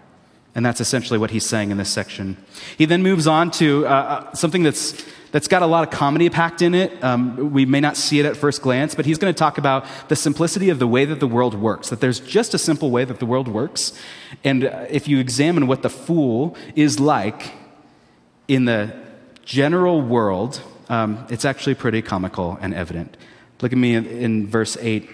And 0.56 0.66
that's 0.66 0.82
essentially 0.82 1.20
what 1.20 1.30
he's 1.30 1.46
saying 1.46 1.70
in 1.70 1.78
this 1.78 1.90
section. 1.90 2.36
He 2.78 2.86
then 2.86 3.04
moves 3.04 3.28
on 3.28 3.52
to 3.52 3.86
uh, 3.86 3.90
uh, 3.90 4.34
something 4.34 4.64
that's, 4.64 5.06
that's 5.32 5.48
got 5.48 5.62
a 5.62 5.68
lot 5.68 5.88
of 5.88 5.94
comedy 5.94 6.28
packed 6.28 6.64
in 6.64 6.74
it. 6.74 7.04
Um, 7.04 7.54
we 7.54 7.68
may 7.68 7.80
not 7.80 7.96
see 7.96 8.20
it 8.20 8.26
at 8.26 8.36
first 8.36 8.64
glance, 8.64 8.96
but 8.96 9.06
he's 9.06 9.20
going 9.20 9.32
to 9.32 9.38
talk 9.38 9.60
about 9.60 9.86
the 10.10 10.16
simplicity 10.16 10.70
of 10.70 10.80
the 10.80 10.88
way 10.88 11.06
that 11.06 11.20
the 11.20 11.28
world 11.28 11.54
works, 11.54 11.90
that 11.90 12.02
there's 12.02 12.20
just 12.20 12.56
a 12.56 12.58
simple 12.58 12.90
way 12.90 13.06
that 13.06 13.20
the 13.20 13.28
world 13.28 13.48
works. 13.48 13.94
And 14.44 14.66
uh, 14.66 14.88
if 14.90 15.08
you 15.08 15.20
examine 15.20 15.68
what 15.68 15.84
the 15.84 15.90
fool 15.90 16.58
is 16.76 17.00
like 17.00 17.54
in 18.48 18.66
the 18.66 18.92
general 19.46 20.02
world, 20.02 20.64
um, 20.90 21.26
it's 21.30 21.46
actually 21.46 21.76
pretty 21.76 22.02
comical 22.02 22.58
and 22.62 22.74
evident. 22.74 23.16
Look 23.62 23.72
at 23.72 23.78
me 23.78 23.96
in, 23.96 24.06
in 24.06 24.48
verse 24.48 24.78
8. 24.80 25.08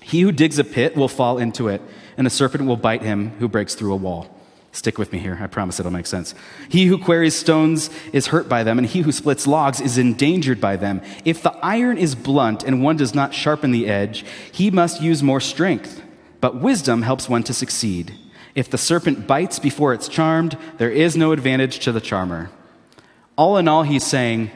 He 0.00 0.20
who 0.20 0.32
digs 0.32 0.58
a 0.58 0.64
pit 0.64 0.96
will 0.96 1.08
fall 1.08 1.38
into 1.38 1.68
it, 1.68 1.82
and 2.16 2.26
a 2.26 2.30
serpent 2.30 2.66
will 2.66 2.76
bite 2.76 3.02
him 3.02 3.30
who 3.38 3.48
breaks 3.48 3.74
through 3.74 3.92
a 3.92 3.96
wall. 3.96 4.34
Stick 4.72 4.98
with 4.98 5.12
me 5.12 5.18
here. 5.18 5.38
I 5.40 5.46
promise 5.46 5.80
it'll 5.80 5.92
make 5.92 6.06
sense. 6.06 6.34
He 6.68 6.86
who 6.86 6.98
quarries 6.98 7.34
stones 7.34 7.90
is 8.12 8.28
hurt 8.28 8.48
by 8.48 8.62
them, 8.62 8.78
and 8.78 8.86
he 8.86 9.00
who 9.00 9.12
splits 9.12 9.46
logs 9.46 9.80
is 9.80 9.98
endangered 9.98 10.60
by 10.60 10.76
them. 10.76 11.02
If 11.24 11.42
the 11.42 11.56
iron 11.62 11.98
is 11.98 12.14
blunt 12.14 12.62
and 12.62 12.82
one 12.82 12.96
does 12.96 13.14
not 13.14 13.34
sharpen 13.34 13.70
the 13.70 13.88
edge, 13.88 14.24
he 14.52 14.70
must 14.70 15.02
use 15.02 15.22
more 15.22 15.40
strength. 15.40 16.02
But 16.40 16.60
wisdom 16.60 17.02
helps 17.02 17.28
one 17.28 17.42
to 17.44 17.54
succeed. 17.54 18.14
If 18.54 18.70
the 18.70 18.78
serpent 18.78 19.26
bites 19.26 19.58
before 19.58 19.94
it's 19.94 20.08
charmed, 20.08 20.56
there 20.76 20.90
is 20.90 21.16
no 21.16 21.32
advantage 21.32 21.80
to 21.80 21.92
the 21.92 22.00
charmer. 22.00 22.50
All 23.36 23.56
in 23.56 23.68
all, 23.68 23.82
he's 23.84 24.06
saying 24.06 24.50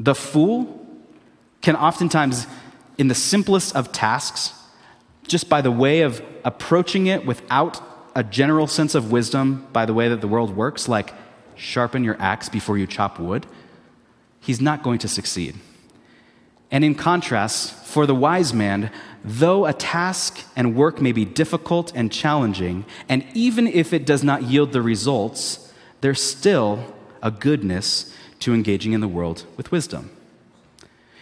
the 0.00 0.14
fool 0.14 0.86
can 1.60 1.76
oftentimes, 1.76 2.46
in 2.96 3.08
the 3.08 3.14
simplest 3.14 3.76
of 3.76 3.92
tasks, 3.92 4.54
just 5.28 5.48
by 5.48 5.60
the 5.60 5.70
way 5.70 6.00
of 6.00 6.22
approaching 6.42 7.06
it 7.06 7.26
without 7.26 7.80
a 8.16 8.24
general 8.24 8.66
sense 8.66 8.94
of 8.94 9.12
wisdom 9.12 9.68
by 9.72 9.84
the 9.86 9.94
way 9.94 10.08
that 10.08 10.22
the 10.22 10.26
world 10.26 10.56
works, 10.56 10.88
like 10.88 11.12
sharpen 11.54 12.02
your 12.02 12.16
axe 12.18 12.48
before 12.48 12.78
you 12.78 12.86
chop 12.86 13.20
wood, 13.20 13.46
he's 14.40 14.60
not 14.60 14.82
going 14.82 14.98
to 14.98 15.06
succeed. 15.06 15.54
And 16.70 16.82
in 16.82 16.94
contrast, 16.94 17.74
for 17.84 18.06
the 18.06 18.14
wise 18.14 18.54
man, 18.54 18.90
though 19.22 19.66
a 19.66 19.74
task 19.74 20.40
and 20.56 20.74
work 20.74 21.00
may 21.02 21.12
be 21.12 21.26
difficult 21.26 21.92
and 21.94 22.10
challenging, 22.10 22.86
and 23.06 23.24
even 23.34 23.66
if 23.66 23.92
it 23.92 24.06
does 24.06 24.24
not 24.24 24.44
yield 24.44 24.72
the 24.72 24.80
results, 24.80 25.72
there's 26.00 26.22
still 26.22 26.94
a 27.22 27.30
goodness 27.30 28.14
to 28.40 28.54
engaging 28.54 28.92
in 28.92 29.00
the 29.00 29.08
world 29.08 29.44
with 29.56 29.70
wisdom. 29.70 30.10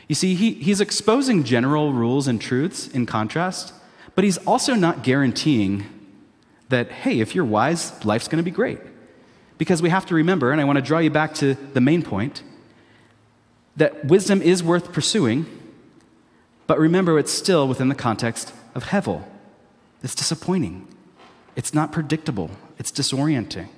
You 0.09 0.15
see, 0.15 0.35
he, 0.35 0.55
he's 0.55 0.81
exposing 0.81 1.45
general 1.45 1.93
rules 1.93 2.27
and 2.27 2.41
truths 2.41 2.89
in 2.89 3.05
contrast, 3.05 3.75
but 4.15 4.25
he's 4.25 4.39
also 4.39 4.75
not 4.75 5.03
guaranteeing 5.03 5.85
that, 6.71 6.91
hey, 6.91 7.21
if 7.21 7.35
you're 7.35 7.45
wise, 7.45 8.05
life's 8.05 8.27
going 8.27 8.39
to 8.39 8.43
be 8.43 8.51
great. 8.51 8.79
Because 9.59 9.83
we 9.83 9.91
have 9.91 10.07
to 10.07 10.15
remember, 10.15 10.51
and 10.51 10.61
I 10.61 10.65
want 10.65 10.77
to 10.77 10.83
draw 10.83 10.99
you 10.99 11.11
back 11.11 11.35
to 11.35 11.55
the 11.55 11.81
main 11.81 12.03
point, 12.03 12.43
that 13.77 14.07
wisdom 14.07 14.41
is 14.41 14.63
worth 14.63 14.93
pursuing, 14.93 15.47
but 16.67 16.79
remember 16.79 17.19
it's 17.19 17.33
still 17.33 17.69
within 17.69 17.89
the 17.89 17.95
context 17.95 18.53
of 18.75 18.85
Hevel. 18.85 19.25
It's 20.03 20.15
disappointing, 20.15 20.87
it's 21.57 21.75
not 21.75 21.93
predictable, 21.93 22.51
it's 22.79 22.93
disorienting, 22.93 23.69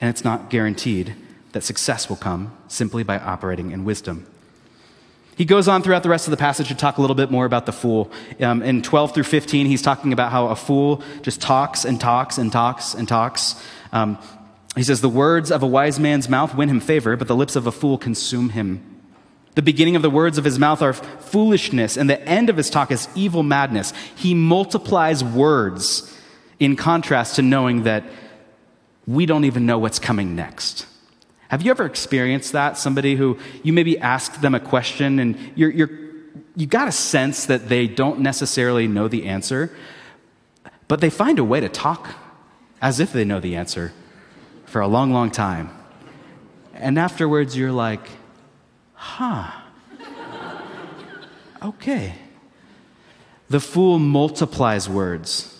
and 0.00 0.10
it's 0.10 0.24
not 0.24 0.50
guaranteed 0.50 1.14
that 1.52 1.62
success 1.62 2.08
will 2.08 2.16
come 2.16 2.56
simply 2.68 3.02
by 3.02 3.18
operating 3.18 3.70
in 3.70 3.84
wisdom. 3.84 4.26
He 5.36 5.44
goes 5.44 5.68
on 5.68 5.84
throughout 5.84 6.02
the 6.02 6.08
rest 6.08 6.26
of 6.26 6.32
the 6.32 6.36
passage 6.36 6.66
to 6.66 6.74
talk 6.74 6.98
a 6.98 7.00
little 7.00 7.14
bit 7.14 7.30
more 7.30 7.44
about 7.44 7.64
the 7.64 7.72
fool. 7.72 8.10
Um, 8.40 8.60
in 8.60 8.82
12 8.82 9.14
through 9.14 9.22
15, 9.22 9.66
he's 9.66 9.82
talking 9.82 10.12
about 10.12 10.32
how 10.32 10.48
a 10.48 10.56
fool 10.56 11.00
just 11.22 11.40
talks 11.40 11.84
and 11.84 12.00
talks 12.00 12.38
and 12.38 12.50
talks 12.50 12.92
and 12.94 13.06
talks. 13.06 13.54
Um, 13.92 14.18
he 14.74 14.82
says, 14.82 15.00
The 15.00 15.08
words 15.08 15.52
of 15.52 15.62
a 15.62 15.66
wise 15.66 16.00
man's 16.00 16.28
mouth 16.28 16.56
win 16.56 16.68
him 16.68 16.80
favor, 16.80 17.16
but 17.16 17.28
the 17.28 17.36
lips 17.36 17.54
of 17.54 17.68
a 17.68 17.72
fool 17.72 17.98
consume 17.98 18.48
him. 18.48 18.82
The 19.54 19.62
beginning 19.62 19.94
of 19.94 20.02
the 20.02 20.10
words 20.10 20.38
of 20.38 20.44
his 20.44 20.58
mouth 20.58 20.82
are 20.82 20.92
foolishness, 20.92 21.96
and 21.96 22.10
the 22.10 22.20
end 22.28 22.50
of 22.50 22.56
his 22.56 22.68
talk 22.68 22.90
is 22.90 23.08
evil 23.14 23.44
madness. 23.44 23.92
He 24.16 24.34
multiplies 24.34 25.22
words 25.22 26.16
in 26.58 26.74
contrast 26.74 27.36
to 27.36 27.42
knowing 27.42 27.84
that 27.84 28.02
we 29.06 29.24
don't 29.24 29.44
even 29.44 29.66
know 29.66 29.78
what's 29.78 29.98
coming 30.00 30.34
next. 30.34 30.86
Have 31.48 31.62
you 31.62 31.70
ever 31.70 31.86
experienced 31.86 32.52
that? 32.52 32.76
Somebody 32.76 33.16
who 33.16 33.38
you 33.62 33.72
maybe 33.72 33.98
asked 33.98 34.42
them 34.42 34.54
a 34.54 34.60
question 34.60 35.18
and 35.18 35.52
you're, 35.54 35.70
you're, 35.70 35.90
you 36.54 36.66
got 36.66 36.88
a 36.88 36.92
sense 36.92 37.46
that 37.46 37.68
they 37.68 37.86
don't 37.86 38.20
necessarily 38.20 38.86
know 38.86 39.08
the 39.08 39.26
answer, 39.26 39.74
but 40.88 41.00
they 41.00 41.10
find 41.10 41.38
a 41.38 41.44
way 41.44 41.60
to 41.60 41.68
talk 41.68 42.10
as 42.82 43.00
if 43.00 43.12
they 43.12 43.24
know 43.24 43.40
the 43.40 43.56
answer 43.56 43.92
for 44.66 44.82
a 44.82 44.86
long, 44.86 45.10
long 45.10 45.30
time. 45.30 45.70
And 46.74 46.98
afterwards, 46.98 47.56
you're 47.56 47.72
like, 47.72 48.06
huh, 48.92 49.50
okay. 51.62 52.14
The 53.48 53.60
fool 53.60 53.98
multiplies 53.98 54.86
words, 54.86 55.58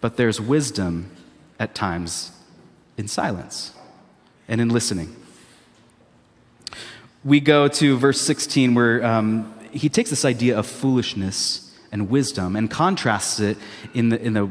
but 0.00 0.16
there's 0.16 0.40
wisdom 0.40 1.16
at 1.60 1.76
times 1.76 2.32
in 2.96 3.06
silence 3.06 3.72
and 4.48 4.60
in 4.60 4.68
listening. 4.68 5.14
We 7.24 7.40
go 7.40 7.68
to 7.68 7.96
verse 7.96 8.20
16 8.20 8.74
where 8.74 9.04
um, 9.04 9.52
he 9.70 9.88
takes 9.88 10.10
this 10.10 10.24
idea 10.24 10.58
of 10.58 10.66
foolishness 10.66 11.74
and 11.90 12.10
wisdom 12.10 12.56
and 12.56 12.70
contrasts 12.70 13.40
it 13.40 13.56
in, 13.94 14.10
the, 14.10 14.20
in, 14.20 14.32
the, 14.34 14.50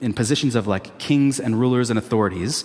in 0.00 0.12
positions 0.12 0.54
of 0.54 0.66
like 0.66 0.98
kings 0.98 1.40
and 1.40 1.58
rulers 1.58 1.90
and 1.90 1.98
authorities 1.98 2.64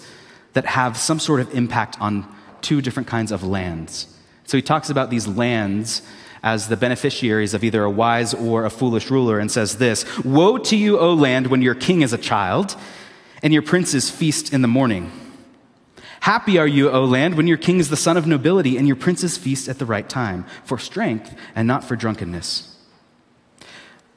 that 0.54 0.66
have 0.66 0.98
some 0.98 1.20
sort 1.20 1.40
of 1.40 1.54
impact 1.54 2.00
on 2.00 2.28
two 2.62 2.82
different 2.82 3.08
kinds 3.08 3.32
of 3.32 3.44
lands. 3.44 4.08
So 4.46 4.58
he 4.58 4.62
talks 4.62 4.90
about 4.90 5.10
these 5.10 5.28
lands 5.28 6.02
as 6.44 6.68
the 6.68 6.78
beneficiaries 6.78 7.54
of 7.54 7.64
either 7.64 7.84
a 7.84 7.90
wise 7.90 8.34
or 8.34 8.66
a 8.66 8.70
foolish 8.70 9.10
ruler 9.10 9.40
and 9.40 9.50
says 9.50 9.78
this 9.78 10.06
Woe 10.24 10.58
to 10.58 10.76
you, 10.76 11.00
O 11.00 11.14
land, 11.14 11.48
when 11.48 11.62
your 11.62 11.76
king 11.76 12.02
is 12.02 12.14
a 12.14 12.18
child 12.18 12.76
and 13.42 13.54
your 13.54 13.62
princes 13.62 14.10
feast 14.10 14.54
in 14.54 14.62
the 14.62 14.68
morning. 14.68 15.12
Happy 16.24 16.58
are 16.58 16.66
you, 16.66 16.90
O 16.90 17.04
land, 17.04 17.36
when 17.36 17.48
your 17.48 17.58
king 17.58 17.82
is 17.82 17.90
the 17.90 17.98
son 17.98 18.16
of 18.16 18.26
nobility 18.26 18.78
and 18.78 18.88
your 18.88 18.96
princes 18.96 19.38
feast 19.38 19.68
at 19.68 19.78
the 19.78 19.86
right 19.86 20.08
time, 20.08 20.46
for 20.64 20.78
strength 20.78 21.36
and 21.54 21.68
not 21.68 21.84
for 21.84 21.98
drunkenness. 21.98 22.78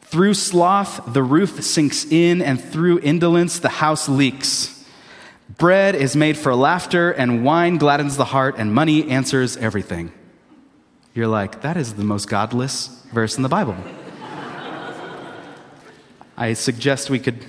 Through 0.03 0.35
sloth, 0.35 1.01
the 1.13 1.25
roof 1.25 1.65
sinks 1.65 2.05
in, 2.05 2.43
and 2.43 2.63
through 2.63 3.01
indolence, 3.01 3.59
the 3.59 3.69
house 3.69 4.09
leaks. 4.09 4.85
Bread 5.59 5.97
is 5.97 6.15
made 6.15 6.37
for 6.37 6.55
laughter, 6.55 7.11
and 7.11 7.45
wine 7.45 7.77
gladdens 7.77 8.17
the 8.17 8.27
heart, 8.27 8.55
and 8.57 8.73
money 8.73 9.11
answers 9.11 9.57
everything. 9.57 10.13
You're 11.13 11.27
like, 11.27 11.63
that 11.63 11.77
is 11.77 11.95
the 11.95 12.05
most 12.05 12.29
godless 12.29 13.03
verse 13.13 13.37
in 13.37 13.43
the 13.43 13.49
Bible. 13.49 13.75
I 16.37 16.53
suggest 16.53 17.11
we 17.11 17.19
could 17.19 17.45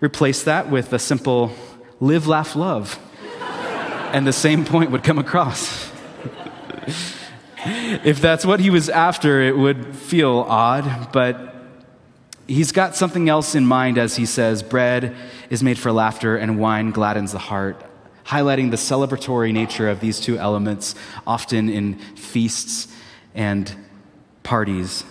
replace 0.00 0.42
that 0.44 0.70
with 0.70 0.90
a 0.94 0.98
simple 0.98 1.52
live, 2.00 2.26
laugh, 2.26 2.56
love 2.56 2.98
and 4.12 4.26
the 4.26 4.32
same 4.32 4.64
point 4.64 4.90
would 4.90 5.02
come 5.02 5.18
across. 5.18 5.90
if 8.04 8.20
that's 8.20 8.44
what 8.44 8.60
he 8.60 8.70
was 8.70 8.88
after, 8.88 9.40
it 9.40 9.56
would 9.56 9.94
feel 9.94 10.44
odd, 10.48 11.12
but 11.12 11.54
he's 12.46 12.72
got 12.72 12.96
something 12.96 13.28
else 13.28 13.54
in 13.54 13.64
mind 13.64 13.98
as 13.98 14.16
he 14.16 14.26
says, 14.26 14.62
Bread 14.62 15.14
is 15.48 15.62
made 15.62 15.78
for 15.78 15.92
laughter, 15.92 16.36
and 16.36 16.58
wine 16.58 16.90
gladdens 16.90 17.32
the 17.32 17.38
heart, 17.38 17.80
highlighting 18.26 18.70
the 18.70 18.76
celebratory 18.76 19.52
nature 19.52 19.88
of 19.88 20.00
these 20.00 20.20
two 20.20 20.38
elements, 20.38 20.94
often 21.26 21.68
in 21.68 21.98
feasts 22.16 22.88
and 23.34 23.74
parties. 24.42 25.04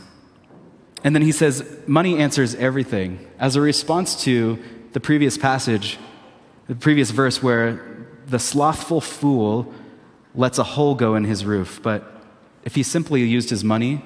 And 1.03 1.15
then 1.15 1.21
he 1.21 1.31
says, 1.31 1.65
Money 1.87 2.17
answers 2.17 2.55
everything, 2.55 3.25
as 3.39 3.55
a 3.55 3.61
response 3.61 4.21
to 4.23 4.59
the 4.91 4.99
previous 4.99 5.37
passage, 5.37 5.97
the 6.67 6.75
previous 6.75 7.11
verse 7.11 7.41
where 7.41 7.88
the 8.29 8.39
slothful 8.39 9.01
fool 9.01 9.73
lets 10.35 10.57
a 10.57 10.63
hole 10.63 10.95
go 10.95 11.15
in 11.15 11.23
his 11.23 11.43
roof, 11.45 11.79
but 11.81 12.03
if 12.63 12.75
he 12.75 12.83
simply 12.83 13.23
used 13.23 13.49
his 13.49 13.63
money 13.63 14.01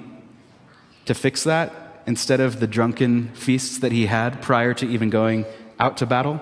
to 1.06 1.14
fix 1.14 1.44
that 1.44 2.02
instead 2.06 2.40
of 2.40 2.60
the 2.60 2.68
drunken 2.68 3.30
feasts 3.30 3.78
that 3.80 3.92
he 3.92 4.06
had 4.06 4.42
prior 4.42 4.74
to 4.74 4.88
even 4.88 5.10
going 5.10 5.46
out 5.80 5.98
to 5.98 6.06
battle, 6.06 6.40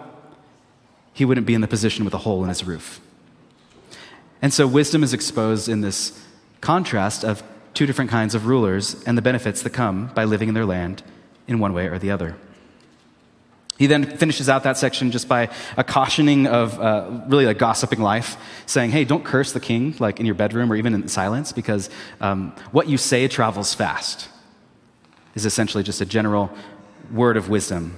he 1.13 1.26
wouldn't 1.26 1.48
be 1.48 1.54
in 1.54 1.62
the 1.62 1.67
position 1.67 2.06
with 2.06 2.13
a 2.13 2.20
hole 2.20 2.44
in 2.44 2.50
his 2.50 2.63
roof. 2.63 3.02
And 4.41 4.54
so 4.54 4.65
wisdom 4.65 5.04
is 5.04 5.13
exposed 5.13 5.70
in 5.70 5.82
this 5.82 6.24
contrast 6.62 7.24
of 7.24 7.44
two 7.74 7.86
different 7.86 8.12
kinds 8.12 8.36
of 8.36 8.46
rulers 8.46 9.02
and 9.04 9.17
the 9.17 9.22
benefits 9.22 9.62
that 9.62 9.72
come 9.72 10.12
by 10.13 10.24
living 10.24 10.48
in 10.48 10.54
their 10.54 10.65
land 10.65 11.04
in 11.48 11.60
one 11.60 11.74
way 11.74 11.88
or 11.88 12.00
the 12.00 12.12
other. 12.12 12.36
He 13.82 13.88
then 13.88 14.06
finishes 14.06 14.48
out 14.48 14.62
that 14.62 14.78
section 14.78 15.10
just 15.10 15.28
by 15.28 15.50
a 15.76 15.84
cautioning 15.84 16.46
of 16.46 16.80
uh, 16.80 17.24
really 17.26 17.46
a 17.46 17.56
gossiping 17.56 18.00
life, 18.00 18.38
saying, 18.67 18.91
hey, 18.91 19.06
don't 19.06 19.26
curse 19.26 19.54
the 19.54 19.60
king, 19.60 19.96
like 19.98 20.20
in 20.20 20.28
your 20.28 20.36
bedroom 20.36 20.72
or 20.72 20.76
even 20.76 20.94
in 20.94 21.08
silence, 21.08 21.52
because 21.52 21.89
um, 22.20 22.56
what 22.72 22.88
you 22.88 23.00
say 23.00 23.28
travels 23.28 23.74
fast, 23.74 24.30
is 25.34 25.48
essentially 25.48 25.84
just 25.84 26.00
a 26.00 26.06
general 26.06 26.52
word 27.12 27.38
of 27.38 27.50
wisdom. 27.50 27.98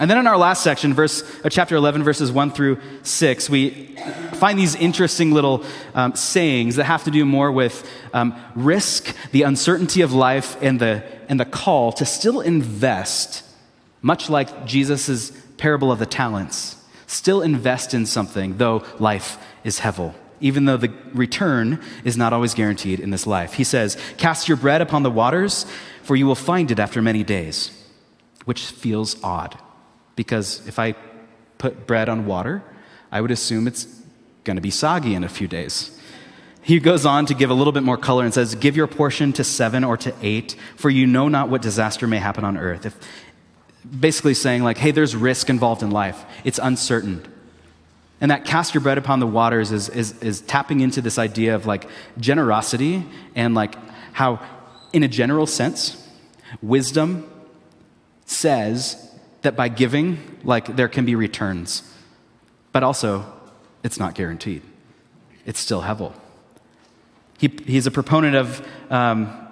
And 0.00 0.10
then 0.10 0.18
in 0.18 0.26
our 0.26 0.36
last 0.36 0.64
section, 0.64 0.92
verse, 0.92 1.22
uh, 1.44 1.48
chapter 1.48 1.76
11, 1.76 2.02
verses 2.02 2.32
1 2.32 2.50
through 2.50 2.80
6, 3.04 3.48
we 3.48 3.96
find 4.40 4.58
these 4.58 4.74
interesting 4.74 5.30
little 5.30 5.62
um, 5.94 6.16
sayings 6.16 6.74
that 6.74 6.84
have 6.86 7.04
to 7.04 7.12
do 7.12 7.24
more 7.24 7.52
with 7.52 7.88
um, 8.12 8.34
risk, 8.56 9.14
the 9.30 9.42
uncertainty 9.42 10.00
of 10.00 10.12
life, 10.12 10.60
and 10.60 10.80
the, 10.80 11.04
and 11.28 11.38
the 11.38 11.44
call 11.44 11.92
to 11.92 12.04
still 12.04 12.40
invest 12.40 13.44
much 14.02 14.30
like 14.30 14.66
Jesus' 14.66 15.30
parable 15.56 15.92
of 15.92 15.98
the 15.98 16.06
talents, 16.06 16.76
still 17.06 17.42
invest 17.42 17.92
in 17.92 18.06
something, 18.06 18.56
though 18.56 18.84
life 18.98 19.38
is 19.64 19.80
hevel, 19.80 20.14
even 20.40 20.64
though 20.64 20.76
the 20.76 20.92
return 21.12 21.80
is 22.04 22.16
not 22.16 22.32
always 22.32 22.54
guaranteed 22.54 23.00
in 23.00 23.10
this 23.10 23.26
life. 23.26 23.54
He 23.54 23.64
says, 23.64 23.96
Cast 24.16 24.48
your 24.48 24.56
bread 24.56 24.80
upon 24.80 25.02
the 25.02 25.10
waters, 25.10 25.66
for 26.02 26.16
you 26.16 26.26
will 26.26 26.34
find 26.34 26.70
it 26.70 26.78
after 26.78 27.02
many 27.02 27.22
days, 27.22 27.70
which 28.44 28.66
feels 28.66 29.22
odd, 29.22 29.58
because 30.16 30.66
if 30.66 30.78
I 30.78 30.94
put 31.58 31.86
bread 31.86 32.08
on 32.08 32.26
water, 32.26 32.62
I 33.12 33.20
would 33.20 33.30
assume 33.30 33.66
it's 33.66 33.86
going 34.44 34.56
to 34.56 34.62
be 34.62 34.70
soggy 34.70 35.14
in 35.14 35.24
a 35.24 35.28
few 35.28 35.46
days. 35.46 35.96
He 36.62 36.78
goes 36.78 37.06
on 37.06 37.26
to 37.26 37.34
give 37.34 37.50
a 37.50 37.54
little 37.54 37.72
bit 37.72 37.82
more 37.82 37.96
color 37.96 38.24
and 38.24 38.32
says, 38.32 38.54
Give 38.54 38.76
your 38.76 38.86
portion 38.86 39.32
to 39.34 39.44
seven 39.44 39.82
or 39.82 39.96
to 39.98 40.14
eight, 40.22 40.56
for 40.76 40.90
you 40.90 41.06
know 41.06 41.28
not 41.28 41.48
what 41.48 41.62
disaster 41.62 42.06
may 42.06 42.18
happen 42.18 42.44
on 42.44 42.56
earth. 42.56 42.86
If, 42.86 42.96
basically 43.98 44.34
saying, 44.34 44.62
like, 44.62 44.78
hey, 44.78 44.90
there's 44.90 45.16
risk 45.16 45.48
involved 45.50 45.82
in 45.82 45.90
life, 45.90 46.24
it's 46.44 46.58
uncertain. 46.58 47.26
And 48.20 48.30
that 48.30 48.44
cast 48.44 48.74
your 48.74 48.82
bread 48.82 48.98
upon 48.98 49.20
the 49.20 49.26
waters 49.26 49.72
is, 49.72 49.88
is, 49.88 50.20
is 50.20 50.42
tapping 50.42 50.80
into 50.80 51.00
this 51.00 51.18
idea 51.18 51.54
of 51.54 51.64
like 51.64 51.88
generosity 52.18 53.06
and 53.34 53.54
like 53.54 53.76
how, 54.12 54.44
in 54.92 55.02
a 55.02 55.08
general 55.08 55.46
sense, 55.46 56.06
wisdom 56.60 57.30
says 58.26 59.10
that 59.40 59.56
by 59.56 59.68
giving, 59.68 60.18
like 60.44 60.76
there 60.76 60.88
can 60.88 61.06
be 61.06 61.14
returns. 61.14 61.82
But 62.72 62.82
also, 62.82 63.24
it's 63.82 63.98
not 63.98 64.14
guaranteed. 64.14 64.62
It's 65.46 65.58
still 65.58 65.82
hevel. 65.82 66.12
He, 67.38 67.48
he's 67.66 67.86
a 67.86 67.90
proponent 67.90 68.36
of, 68.36 68.68
um, 68.90 69.48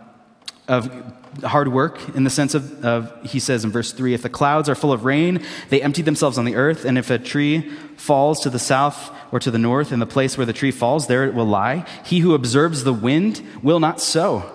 of 0.68 1.17
hard 1.44 1.68
work 1.68 2.14
in 2.14 2.24
the 2.24 2.30
sense 2.30 2.54
of, 2.54 2.84
of, 2.84 3.12
he 3.24 3.38
says 3.38 3.64
in 3.64 3.70
verse 3.70 3.92
3 3.92 4.14
if 4.14 4.22
the 4.22 4.28
clouds 4.28 4.68
are 4.68 4.74
full 4.74 4.92
of 4.92 5.04
rain 5.04 5.44
they 5.68 5.82
empty 5.82 6.02
themselves 6.02 6.38
on 6.38 6.44
the 6.44 6.56
earth 6.56 6.84
and 6.84 6.98
if 6.98 7.10
a 7.10 7.18
tree 7.18 7.68
falls 7.96 8.40
to 8.40 8.50
the 8.50 8.58
south 8.58 9.10
or 9.32 9.38
to 9.38 9.50
the 9.50 9.58
north 9.58 9.92
in 9.92 9.98
the 9.98 10.06
place 10.06 10.36
where 10.36 10.46
the 10.46 10.52
tree 10.52 10.70
falls 10.70 11.06
there 11.06 11.24
it 11.24 11.34
will 11.34 11.46
lie. 11.46 11.84
He 12.04 12.20
who 12.20 12.34
observes 12.34 12.84
the 12.84 12.92
wind 12.92 13.42
will 13.62 13.80
not 13.80 14.00
sow. 14.00 14.50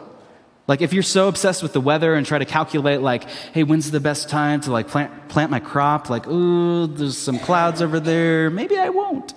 Like 0.67 0.81
if 0.81 0.93
you're 0.93 1.03
so 1.03 1.27
obsessed 1.27 1.61
with 1.61 1.73
the 1.73 1.81
weather 1.81 2.15
and 2.15 2.25
try 2.25 2.37
to 2.37 2.45
calculate 2.45 3.01
like 3.01 3.29
hey 3.53 3.63
when's 3.63 3.91
the 3.91 3.99
best 3.99 4.29
time 4.29 4.61
to 4.61 4.71
like 4.71 4.87
plant, 4.87 5.29
plant 5.29 5.51
my 5.51 5.59
crop? 5.59 6.09
Like 6.09 6.27
ooh 6.27 6.87
there's 6.87 7.17
some 7.17 7.39
clouds 7.39 7.81
over 7.81 7.99
there. 7.99 8.49
Maybe 8.49 8.77
i 8.77 8.89
won't. 8.89 9.33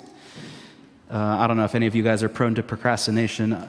Uh, 1.10 1.18
i 1.18 1.46
don't 1.46 1.56
know 1.56 1.64
if 1.64 1.74
any 1.74 1.86
of 1.86 1.94
you 1.94 2.02
guys 2.02 2.22
are 2.22 2.28
prone 2.28 2.54
to 2.54 2.62
procrastination 2.62 3.68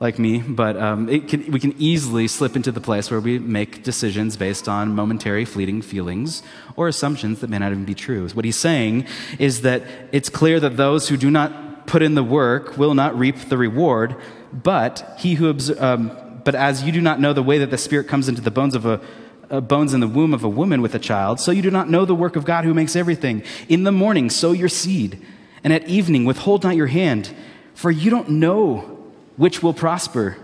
like 0.00 0.18
me, 0.18 0.38
but 0.38 0.78
um, 0.78 1.06
can, 1.28 1.50
we 1.50 1.60
can 1.60 1.74
easily 1.78 2.26
slip 2.26 2.56
into 2.56 2.72
the 2.72 2.80
place 2.80 3.10
where 3.10 3.20
we 3.20 3.38
make 3.38 3.82
decisions 3.82 4.34
based 4.34 4.66
on 4.66 4.94
momentary, 4.94 5.44
fleeting 5.44 5.82
feelings 5.82 6.42
or 6.74 6.88
assumptions 6.88 7.40
that 7.40 7.50
may 7.50 7.58
not 7.58 7.70
even 7.70 7.84
be 7.84 7.94
true. 7.94 8.26
What 8.30 8.46
he's 8.46 8.56
saying 8.56 9.06
is 9.38 9.60
that 9.60 9.82
it's 10.10 10.30
clear 10.30 10.58
that 10.58 10.78
those 10.78 11.10
who 11.10 11.18
do 11.18 11.30
not 11.30 11.86
put 11.86 12.00
in 12.00 12.14
the 12.14 12.24
work 12.24 12.78
will 12.78 12.94
not 12.94 13.18
reap 13.18 13.36
the 13.50 13.58
reward, 13.58 14.16
but 14.50 15.16
he 15.18 15.34
who 15.34 15.54
um, 15.78 16.40
but 16.46 16.54
as 16.54 16.82
you 16.82 16.92
do 16.92 17.02
not 17.02 17.20
know 17.20 17.34
the 17.34 17.42
way 17.42 17.58
that 17.58 17.70
the 17.70 17.76
Spirit 17.76 18.08
comes 18.08 18.26
into 18.26 18.40
the 18.40 18.50
bones 18.50 18.74
of 18.74 18.86
a 18.86 19.02
uh, 19.50 19.60
bones 19.60 19.92
in 19.92 20.00
the 20.00 20.08
womb 20.08 20.32
of 20.32 20.44
a 20.44 20.48
woman 20.48 20.80
with 20.80 20.94
a 20.94 20.98
child, 20.98 21.40
so 21.40 21.50
you 21.50 21.60
do 21.60 21.70
not 21.70 21.90
know 21.90 22.06
the 22.06 22.14
work 22.14 22.36
of 22.36 22.46
God 22.46 22.64
who 22.64 22.72
makes 22.72 22.96
everything. 22.96 23.42
In 23.68 23.82
the 23.82 23.92
morning, 23.92 24.30
sow 24.30 24.52
your 24.52 24.70
seed, 24.70 25.20
and 25.62 25.74
at 25.74 25.86
evening, 25.88 26.24
withhold 26.24 26.62
not 26.62 26.74
your 26.74 26.86
hand, 26.86 27.34
for 27.74 27.90
you 27.90 28.08
don't 28.08 28.30
know 28.30 28.99
which 29.40 29.62
will 29.62 29.72
prosper, 29.72 30.36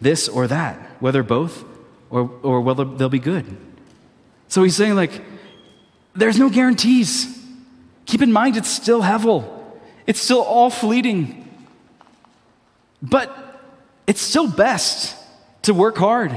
this 0.00 0.28
or 0.28 0.46
that, 0.46 0.76
whether 1.00 1.24
both 1.24 1.64
or, 2.08 2.30
or 2.44 2.60
whether 2.60 2.84
they'll 2.84 3.08
be 3.08 3.18
good. 3.18 3.44
So 4.46 4.62
he's 4.62 4.76
saying, 4.76 4.94
like, 4.94 5.10
there's 6.14 6.38
no 6.38 6.48
guarantees. 6.48 7.36
Keep 8.06 8.22
in 8.22 8.32
mind, 8.32 8.56
it's 8.56 8.68
still 8.68 9.02
Hevel, 9.02 9.42
it's 10.06 10.20
still 10.20 10.40
all 10.40 10.70
fleeting. 10.70 11.50
But 13.02 13.60
it's 14.06 14.20
still 14.20 14.48
best 14.48 15.16
to 15.62 15.74
work 15.74 15.96
hard, 15.96 16.30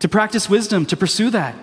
to 0.00 0.08
practice 0.10 0.46
wisdom, 0.50 0.84
to 0.84 0.96
pursue 0.98 1.30
that. 1.30 1.54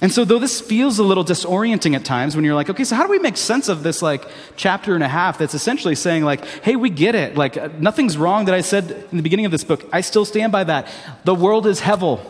And 0.00 0.12
so, 0.12 0.24
though 0.24 0.38
this 0.38 0.60
feels 0.60 1.00
a 1.00 1.02
little 1.02 1.24
disorienting 1.24 1.96
at 1.96 2.04
times 2.04 2.36
when 2.36 2.44
you're 2.44 2.54
like, 2.54 2.70
okay, 2.70 2.84
so 2.84 2.94
how 2.94 3.04
do 3.04 3.10
we 3.10 3.18
make 3.18 3.36
sense 3.36 3.68
of 3.68 3.82
this 3.82 4.00
like 4.00 4.24
chapter 4.56 4.94
and 4.94 5.02
a 5.02 5.08
half 5.08 5.38
that's 5.38 5.54
essentially 5.54 5.96
saying, 5.96 6.24
like, 6.24 6.44
hey, 6.62 6.76
we 6.76 6.88
get 6.88 7.16
it. 7.16 7.36
Like, 7.36 7.56
uh, 7.56 7.68
nothing's 7.78 8.16
wrong 8.16 8.44
that 8.44 8.54
I 8.54 8.60
said 8.60 8.90
in 9.10 9.16
the 9.16 9.22
beginning 9.24 9.44
of 9.44 9.50
this 9.50 9.64
book. 9.64 9.84
I 9.92 10.02
still 10.02 10.24
stand 10.24 10.52
by 10.52 10.62
that. 10.64 10.86
The 11.24 11.34
world 11.34 11.66
is 11.66 11.80
Hevel. 11.80 12.24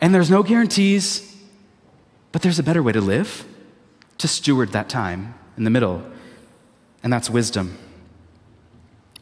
And 0.00 0.14
there's 0.14 0.30
no 0.30 0.44
guarantees, 0.44 1.36
but 2.30 2.42
there's 2.42 2.60
a 2.60 2.62
better 2.62 2.82
way 2.82 2.92
to 2.92 3.00
live, 3.00 3.44
to 4.18 4.28
steward 4.28 4.70
that 4.70 4.88
time 4.88 5.34
in 5.56 5.64
the 5.64 5.70
middle. 5.70 6.02
And 7.02 7.12
that's 7.12 7.28
wisdom. 7.28 7.76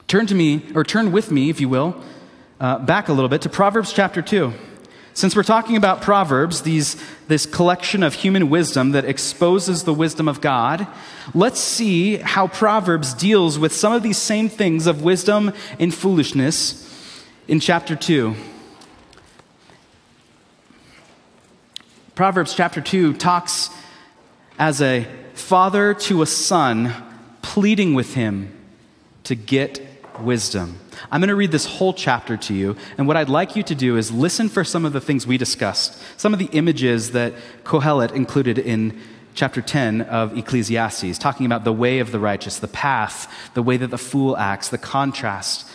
Turn 0.09 0.27
to 0.27 0.35
me, 0.35 0.63
or 0.75 0.85
turn 0.85 1.11
with 1.11 1.31
me, 1.31 1.49
if 1.49 1.61
you 1.61 1.71
will, 1.71 2.03
uh, 2.61 2.79
back 2.79 3.09
a 3.09 3.13
little 3.13 3.29
bit 3.29 3.43
to 3.43 3.49
Proverbs 3.49 3.95
chapter 3.95 4.21
2. 4.21 4.53
Since 5.19 5.35
we're 5.35 5.43
talking 5.43 5.77
about 5.77 6.01
Proverbs, 6.01 6.63
these, 6.63 6.97
this 7.27 7.45
collection 7.45 8.05
of 8.05 8.15
human 8.15 8.49
wisdom 8.51 8.93
that 8.93 9.05
exposes 9.05 9.83
the 9.83 9.93
wisdom 9.93 10.29
of 10.29 10.41
God, 10.41 10.87
let's 11.35 11.59
see 11.59 12.19
how 12.19 12.47
Proverbs 12.47 13.15
deals 13.15 13.59
with 13.59 13.73
some 13.73 13.93
of 13.93 14.05
these 14.05 14.17
same 14.17 14.49
things 14.49 14.87
of 14.87 15.03
wisdom 15.03 15.53
and 15.81 15.93
foolishness 15.93 17.25
in 17.49 17.59
chapter 17.59 17.97
2. 17.97 18.37
Proverbs 22.15 22.55
chapter 22.55 22.81
2 22.81 23.15
talks 23.15 23.71
as 24.57 24.81
a 24.81 25.05
father 25.35 25.95
to 25.95 26.23
a 26.23 26.27
son 26.27 26.95
pleading 27.43 27.93
with 27.93 28.15
him 28.15 28.57
to 29.25 29.35
get 29.35 29.85
wisdom. 30.23 30.79
I'm 31.11 31.21
going 31.21 31.29
to 31.29 31.35
read 31.35 31.53
this 31.53 31.67
whole 31.67 31.93
chapter 31.93 32.37
to 32.37 32.55
you, 32.55 32.77
and 32.97 33.07
what 33.07 33.17
I'd 33.17 33.29
like 33.29 33.57
you 33.57 33.63
to 33.65 33.75
do 33.75 33.97
is 33.97 34.11
listen 34.11 34.49
for 34.49 34.65
some 34.65 34.85
of 34.85 34.93
the 34.93 35.01
things 35.01 35.27
we 35.27 35.39
discussed, 35.39 36.03
some 36.17 36.33
of 36.33 36.39
the 36.39 36.49
images 36.53 37.13
that 37.13 37.35
Kohelet 37.65 38.13
included 38.13 38.59
in 38.59 38.99
chapter 39.35 39.63
10 39.63 40.03
of 40.03 40.37
Ecclesiastes, 40.37 41.17
talking 41.19 41.47
about 41.47 41.65
the 41.65 41.73
way 41.73 42.01
of 42.01 42.11
the 42.11 42.19
righteous, 42.19 42.59
the 42.59 42.69
path, 42.69 43.33
the 43.55 43.63
way 43.63 43.77
that 43.77 43.89
the 43.89 43.99
fool 43.99 44.37
acts, 44.37 44.69
the 44.69 44.79
contrast. 44.79 45.69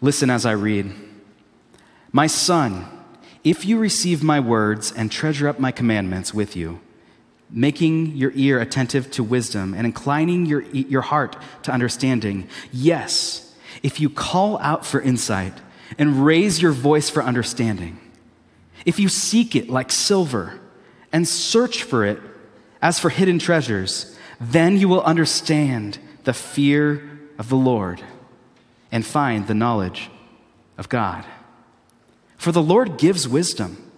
Listen 0.00 0.28
as 0.28 0.44
I 0.44 0.52
read. 0.52 0.92
My 2.10 2.26
son, 2.26 2.86
if 3.44 3.64
you 3.64 3.78
receive 3.78 4.24
my 4.24 4.40
words 4.40 4.90
and 4.90 5.12
treasure 5.12 5.46
up 5.46 5.60
my 5.60 5.70
commandments 5.70 6.34
with 6.34 6.56
you, 6.56 6.80
making 7.48 8.16
your 8.16 8.32
ear 8.34 8.60
attentive 8.60 9.08
to 9.12 9.22
wisdom 9.22 9.72
and 9.72 9.86
inclining 9.86 10.46
your, 10.46 10.62
your 10.62 11.02
heart 11.02 11.36
to 11.62 11.70
understanding, 11.70 12.48
yes, 12.72 13.45
if 13.82 14.00
you 14.00 14.10
call 14.10 14.58
out 14.58 14.84
for 14.84 15.00
insight 15.00 15.54
and 15.98 16.24
raise 16.24 16.60
your 16.60 16.72
voice 16.72 17.08
for 17.10 17.22
understanding, 17.22 17.98
if 18.84 18.98
you 18.98 19.08
seek 19.08 19.56
it 19.56 19.68
like 19.68 19.90
silver 19.90 20.60
and 21.12 21.26
search 21.26 21.82
for 21.82 22.04
it 22.04 22.20
as 22.82 22.98
for 22.98 23.10
hidden 23.10 23.38
treasures, 23.38 24.16
then 24.40 24.76
you 24.76 24.88
will 24.88 25.02
understand 25.02 25.98
the 26.24 26.32
fear 26.32 27.20
of 27.38 27.48
the 27.48 27.56
Lord 27.56 28.02
and 28.92 29.04
find 29.04 29.46
the 29.46 29.54
knowledge 29.54 30.10
of 30.78 30.88
God. 30.88 31.24
For 32.36 32.52
the 32.52 32.62
Lord 32.62 32.98
gives 32.98 33.26
wisdom. 33.26 33.90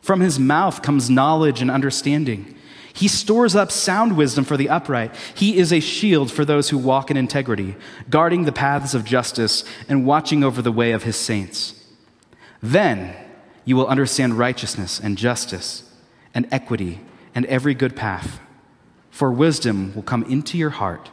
From 0.00 0.20
his 0.20 0.38
mouth 0.38 0.82
comes 0.82 1.10
knowledge 1.10 1.60
and 1.60 1.70
understanding. 1.70 2.54
He 2.94 3.08
stores 3.08 3.56
up 3.56 3.72
sound 3.72 4.16
wisdom 4.16 4.44
for 4.44 4.56
the 4.56 4.68
upright. 4.68 5.14
He 5.34 5.56
is 5.56 5.72
a 5.72 5.80
shield 5.80 6.30
for 6.30 6.44
those 6.44 6.70
who 6.70 6.78
walk 6.78 7.10
in 7.10 7.16
integrity, 7.16 7.74
guarding 8.08 8.44
the 8.44 8.52
paths 8.52 8.94
of 8.94 9.04
justice 9.04 9.64
and 9.88 10.06
watching 10.06 10.44
over 10.44 10.62
the 10.62 10.70
way 10.70 10.92
of 10.92 11.02
his 11.02 11.16
saints. 11.16 11.84
Then 12.62 13.16
you 13.64 13.74
will 13.74 13.88
understand 13.88 14.38
righteousness 14.38 15.00
and 15.00 15.18
justice 15.18 15.92
and 16.34 16.46
equity 16.52 17.00
and 17.34 17.44
every 17.46 17.74
good 17.74 17.96
path. 17.96 18.38
For 19.10 19.32
wisdom 19.32 19.92
will 19.96 20.02
come 20.04 20.22
into 20.24 20.56
your 20.56 20.70
heart, 20.70 21.10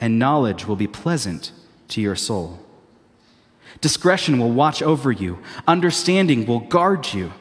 and 0.00 0.18
knowledge 0.18 0.66
will 0.66 0.76
be 0.76 0.88
pleasant 0.88 1.52
to 1.88 2.00
your 2.00 2.16
soul. 2.16 2.58
Discretion 3.80 4.40
will 4.40 4.50
watch 4.50 4.82
over 4.82 5.12
you, 5.12 5.38
understanding 5.68 6.44
will 6.44 6.60
guard 6.60 7.14
you 7.14 7.32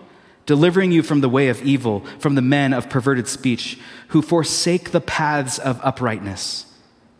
delivering 0.50 0.92
you 0.92 1.04
from 1.04 1.22
the 1.22 1.30
way 1.30 1.50
of 1.50 1.62
evil, 1.62 2.00
from 2.18 2.34
the 2.34 2.42
men 2.42 2.74
of 2.74 2.90
perverted 2.90 3.28
speech, 3.28 3.78
who 4.08 4.20
forsake 4.20 4.90
the 4.90 5.00
paths 5.00 5.60
of 5.60 5.80
uprightness 5.84 6.66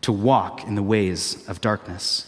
to 0.00 0.10
walk 0.10 0.64
in 0.64 0.74
the 0.74 0.82
ways 0.82 1.48
of 1.48 1.60
darkness. 1.60 2.26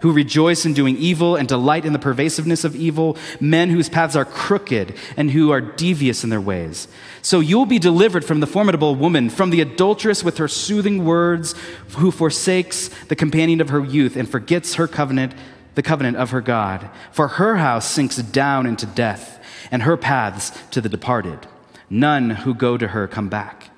Who 0.00 0.12
rejoice 0.12 0.66
in 0.66 0.74
doing 0.74 0.96
evil 0.96 1.36
and 1.36 1.46
delight 1.46 1.84
in 1.84 1.92
the 1.92 2.00
pervasiveness 2.00 2.64
of 2.64 2.74
evil, 2.74 3.16
men 3.38 3.70
whose 3.70 3.88
paths 3.88 4.16
are 4.16 4.24
crooked 4.24 4.96
and 5.16 5.30
who 5.30 5.52
are 5.52 5.60
devious 5.60 6.24
in 6.24 6.30
their 6.30 6.40
ways. 6.40 6.88
So 7.22 7.38
you'll 7.38 7.64
be 7.64 7.78
delivered 7.78 8.24
from 8.24 8.40
the 8.40 8.48
formidable 8.48 8.96
woman, 8.96 9.30
from 9.30 9.50
the 9.50 9.60
adulteress 9.60 10.24
with 10.24 10.38
her 10.38 10.48
soothing 10.48 11.04
words, 11.04 11.54
who 11.98 12.10
forsakes 12.10 12.88
the 13.04 13.14
companion 13.14 13.60
of 13.60 13.68
her 13.68 13.84
youth 13.84 14.16
and 14.16 14.28
forgets 14.28 14.74
her 14.74 14.88
covenant, 14.88 15.32
the 15.76 15.82
covenant 15.82 16.16
of 16.16 16.30
her 16.30 16.40
God. 16.40 16.90
For 17.12 17.28
her 17.28 17.58
house 17.58 17.88
sinks 17.88 18.16
down 18.16 18.66
into 18.66 18.86
death 18.86 19.30
and 19.70 19.82
her 19.82 19.96
paths 19.96 20.52
to 20.70 20.80
the 20.80 20.88
departed. 20.88 21.46
None 21.90 22.30
who 22.30 22.54
go 22.54 22.76
to 22.76 22.88
her 22.88 23.06
come 23.06 23.28
back, 23.28 23.70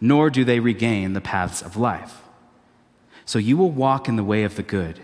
nor 0.00 0.30
do 0.30 0.44
they 0.44 0.60
regain 0.60 1.12
the 1.12 1.20
paths 1.20 1.62
of 1.62 1.76
life. 1.76 2.22
So 3.24 3.38
you 3.38 3.56
will 3.56 3.70
walk 3.70 4.08
in 4.08 4.16
the 4.16 4.24
way 4.24 4.42
of 4.44 4.56
the 4.56 4.62
good 4.62 5.00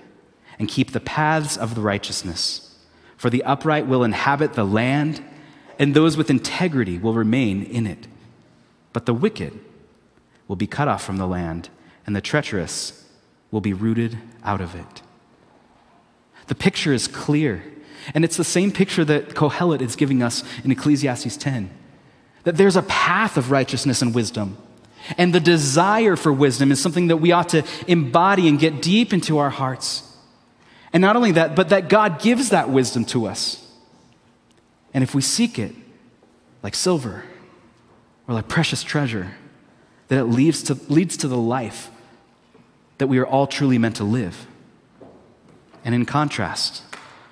and 0.58 0.68
keep 0.68 0.92
the 0.92 1.00
paths 1.00 1.56
of 1.56 1.74
the 1.74 1.80
righteousness. 1.80 2.76
For 3.16 3.30
the 3.30 3.44
upright 3.44 3.86
will 3.86 4.04
inhabit 4.04 4.54
the 4.54 4.64
land, 4.64 5.22
and 5.78 5.94
those 5.94 6.16
with 6.16 6.30
integrity 6.30 6.98
will 6.98 7.14
remain 7.14 7.62
in 7.62 7.86
it. 7.86 8.08
But 8.92 9.06
the 9.06 9.14
wicked 9.14 9.58
will 10.48 10.56
be 10.56 10.66
cut 10.66 10.88
off 10.88 11.04
from 11.04 11.18
the 11.18 11.26
land, 11.26 11.68
and 12.06 12.16
the 12.16 12.20
treacherous 12.20 13.04
will 13.50 13.60
be 13.60 13.72
rooted 13.72 14.18
out 14.42 14.60
of 14.60 14.74
it. 14.74 15.02
The 16.48 16.54
picture 16.54 16.92
is 16.92 17.06
clear. 17.06 17.62
And 18.14 18.24
it's 18.24 18.36
the 18.36 18.44
same 18.44 18.72
picture 18.72 19.04
that 19.04 19.30
Kohelet 19.30 19.80
is 19.80 19.96
giving 19.96 20.22
us 20.22 20.42
in 20.64 20.70
Ecclesiastes 20.70 21.36
10 21.36 21.70
that 22.44 22.56
there's 22.56 22.76
a 22.76 22.82
path 22.82 23.36
of 23.36 23.50
righteousness 23.50 24.00
and 24.00 24.14
wisdom. 24.14 24.56
And 25.18 25.34
the 25.34 25.40
desire 25.40 26.16
for 26.16 26.32
wisdom 26.32 26.72
is 26.72 26.80
something 26.80 27.08
that 27.08 27.18
we 27.18 27.30
ought 27.32 27.50
to 27.50 27.62
embody 27.86 28.48
and 28.48 28.58
get 28.58 28.80
deep 28.80 29.12
into 29.12 29.36
our 29.36 29.50
hearts. 29.50 30.02
And 30.92 31.00
not 31.02 31.16
only 31.16 31.32
that, 31.32 31.54
but 31.54 31.68
that 31.68 31.88
God 31.88 32.20
gives 32.20 32.50
that 32.50 32.70
wisdom 32.70 33.04
to 33.06 33.26
us. 33.26 33.66
And 34.94 35.04
if 35.04 35.14
we 35.14 35.20
seek 35.20 35.58
it, 35.58 35.74
like 36.62 36.74
silver 36.74 37.24
or 38.26 38.34
like 38.34 38.48
precious 38.48 38.82
treasure, 38.82 39.34
that 40.08 40.18
it 40.18 40.24
leads 40.24 40.62
to, 40.64 40.74
leads 40.88 41.18
to 41.18 41.28
the 41.28 41.36
life 41.36 41.90
that 42.96 43.06
we 43.06 43.18
are 43.18 43.26
all 43.26 43.46
truly 43.46 43.78
meant 43.78 43.96
to 43.96 44.04
live. 44.04 44.46
And 45.84 45.94
in 45.94 46.06
contrast, 46.06 46.87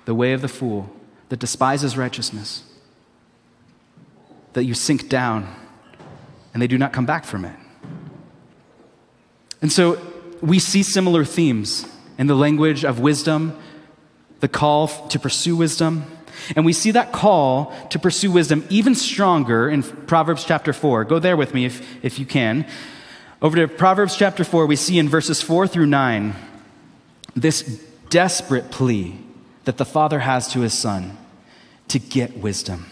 the 0.07 0.15
way 0.15 0.31
of 0.31 0.41
the 0.41 0.47
fool 0.47 0.89
that 1.27 1.37
despises 1.37 1.97
righteousness, 1.97 2.63
that 4.53 4.63
you 4.63 4.73
sink 4.73 5.09
down 5.09 5.53
and 6.53 6.61
they 6.61 6.67
do 6.67 6.77
not 6.77 6.93
come 6.93 7.05
back 7.05 7.25
from 7.25 7.43
it. 7.43 7.55
And 9.61 9.69
so 9.69 10.01
we 10.39 10.59
see 10.59 10.81
similar 10.81 11.25
themes 11.25 11.85
in 12.17 12.27
the 12.27 12.35
language 12.35 12.85
of 12.85 13.01
wisdom, 13.01 13.59
the 14.39 14.47
call 14.47 14.87
to 15.09 15.19
pursue 15.19 15.57
wisdom. 15.57 16.05
And 16.55 16.65
we 16.65 16.71
see 16.71 16.91
that 16.91 17.11
call 17.11 17.75
to 17.89 17.99
pursue 17.99 18.31
wisdom 18.31 18.65
even 18.69 18.95
stronger 18.95 19.69
in 19.69 19.83
Proverbs 19.83 20.45
chapter 20.45 20.71
4. 20.71 21.03
Go 21.03 21.19
there 21.19 21.35
with 21.35 21.53
me 21.53 21.65
if, 21.65 21.85
if 22.01 22.17
you 22.17 22.25
can. 22.25 22.65
Over 23.41 23.57
to 23.57 23.67
Proverbs 23.67 24.15
chapter 24.15 24.45
4, 24.45 24.67
we 24.67 24.77
see 24.77 24.99
in 24.99 25.09
verses 25.09 25.41
4 25.41 25.67
through 25.67 25.87
9 25.87 26.33
this 27.35 27.63
desperate 28.09 28.71
plea 28.71 29.26
that 29.67 29.75
the 29.75 29.85
Father 29.85 30.19
has 30.19 30.47
to 30.47 30.61
his 30.61 30.73
Son 30.73 31.17
to 31.89 31.99
get 31.99 32.37
wisdom. 32.37 32.85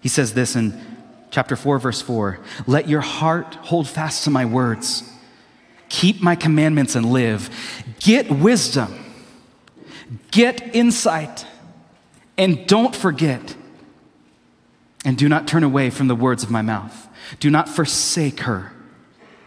He 0.00 0.08
says 0.08 0.32
this 0.32 0.54
in 0.54 0.80
chapter 1.32 1.56
4, 1.56 1.80
verse 1.80 2.00
4 2.00 2.38
Let 2.68 2.88
your 2.88 3.00
heart 3.00 3.56
hold 3.56 3.88
fast 3.88 4.22
to 4.22 4.30
my 4.30 4.44
words, 4.44 5.02
keep 5.88 6.22
my 6.22 6.36
commandments 6.36 6.94
and 6.94 7.06
live. 7.06 7.50
Get 7.98 8.30
wisdom, 8.30 9.04
get 10.30 10.76
insight, 10.76 11.44
and 12.36 12.64
don't 12.68 12.94
forget. 12.94 13.56
And 15.04 15.18
do 15.18 15.28
not 15.28 15.48
turn 15.48 15.64
away 15.64 15.90
from 15.90 16.06
the 16.06 16.14
words 16.14 16.44
of 16.44 16.52
my 16.52 16.62
mouth. 16.62 17.08
Do 17.40 17.50
not 17.50 17.68
forsake 17.68 18.40
her, 18.40 18.72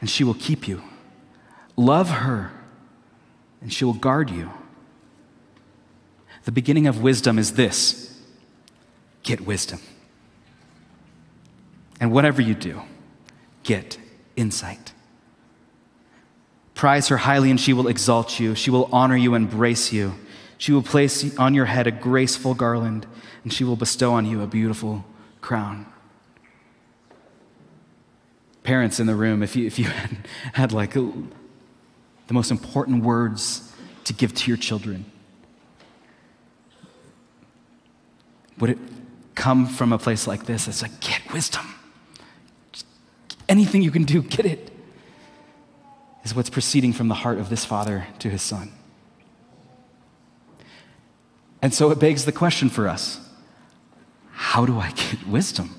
and 0.02 0.10
she 0.10 0.26
will 0.26 0.34
keep 0.34 0.68
you. 0.68 0.82
Love 1.78 2.10
her, 2.10 2.52
and 3.62 3.72
she 3.72 3.86
will 3.86 3.94
guard 3.94 4.30
you. 4.30 4.52
The 6.52 6.56
beginning 6.56 6.88
of 6.88 7.02
wisdom 7.02 7.40
is 7.40 7.54
this 7.54 8.14
get 9.24 9.40
wisdom. 9.40 9.80
And 12.02 12.12
whatever 12.12 12.42
you 12.42 12.56
do, 12.56 12.82
get 13.64 13.98
insight. 14.36 14.92
Prize 16.76 17.08
her 17.08 17.16
highly, 17.16 17.52
and 17.52 17.58
she 17.58 17.72
will 17.72 17.88
exalt 17.88 18.38
you. 18.38 18.54
She 18.54 18.70
will 18.70 18.90
honor 18.92 19.16
you 19.16 19.34
embrace 19.34 19.94
you. 19.94 20.14
She 20.58 20.74
will 20.74 20.84
place 20.84 21.38
on 21.38 21.54
your 21.54 21.64
head 21.64 21.88
a 21.88 21.92
graceful 21.92 22.54
garland, 22.54 23.08
and 23.46 23.54
she 23.54 23.64
will 23.64 23.78
bestow 23.78 24.12
on 24.12 24.26
you 24.26 24.42
a 24.42 24.48
beautiful 24.48 25.06
crown. 25.40 25.86
Parents 28.64 29.00
in 29.00 29.08
the 29.08 29.16
room, 29.16 29.42
if 29.42 29.56
you, 29.56 29.68
if 29.68 29.80
you 29.80 29.86
had, 29.86 30.28
had 30.52 30.72
like 30.74 30.96
the 30.96 31.14
most 32.30 32.52
important 32.52 33.06
words 33.06 33.74
to 34.04 34.12
give 34.12 34.36
to 34.36 34.52
your 34.52 34.58
children, 34.58 35.06
would 38.62 38.70
it 38.70 38.78
come 39.36 39.68
from 39.68 39.92
a 39.92 39.98
place 39.98 40.28
like 40.28 40.46
this? 40.46 40.68
It's 40.68 40.82
like, 40.82 41.00
get 41.02 41.34
wisdom. 41.34 41.66
Anything 43.50 43.82
you 43.82 43.92
can 43.92 44.04
do, 44.04 44.22
get 44.22 44.46
it. 44.46 44.72
Is 46.24 46.36
what's 46.36 46.52
proceeding 46.52 46.94
from 46.94 47.08
the 47.08 47.16
heart 47.16 47.40
of 47.40 47.50
this 47.50 47.66
father 47.66 48.08
to 48.20 48.30
his 48.30 48.44
son. 48.44 48.72
And 51.62 51.74
so 51.74 51.92
it 51.92 52.00
begs 52.00 52.26
the 52.26 52.32
question 52.32 52.70
for 52.70 52.88
us 52.88 53.20
how 54.32 54.66
do 54.66 54.80
I 54.80 54.92
get 54.92 55.28
wisdom? 55.28 55.76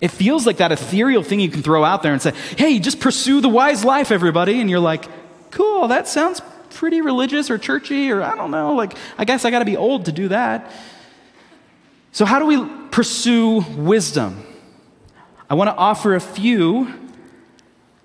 It 0.00 0.08
feels 0.08 0.46
like 0.46 0.58
that 0.58 0.72
ethereal 0.72 1.22
thing 1.22 1.40
you 1.40 1.50
can 1.50 1.62
throw 1.62 1.84
out 1.84 2.02
there 2.02 2.12
and 2.12 2.20
say, 2.20 2.32
hey, 2.56 2.78
just 2.78 3.00
pursue 3.00 3.40
the 3.40 3.48
wise 3.48 3.84
life, 3.84 4.10
everybody. 4.10 4.60
And 4.60 4.68
you're 4.68 4.80
like, 4.80 5.06
cool, 5.50 5.88
that 5.88 6.08
sounds 6.08 6.42
pretty 6.70 7.00
religious 7.00 7.50
or 7.50 7.58
churchy, 7.58 8.10
or 8.10 8.22
I 8.22 8.34
don't 8.34 8.50
know, 8.50 8.74
like, 8.74 8.96
I 9.16 9.24
guess 9.24 9.44
I 9.44 9.50
got 9.50 9.60
to 9.60 9.64
be 9.64 9.76
old 9.76 10.06
to 10.06 10.12
do 10.12 10.28
that. 10.28 10.70
So, 12.14 12.24
how 12.24 12.38
do 12.38 12.46
we 12.46 12.64
pursue 12.92 13.64
wisdom? 13.76 14.46
I 15.50 15.54
want 15.54 15.66
to 15.66 15.74
offer 15.74 16.14
a 16.14 16.20
few 16.20 16.94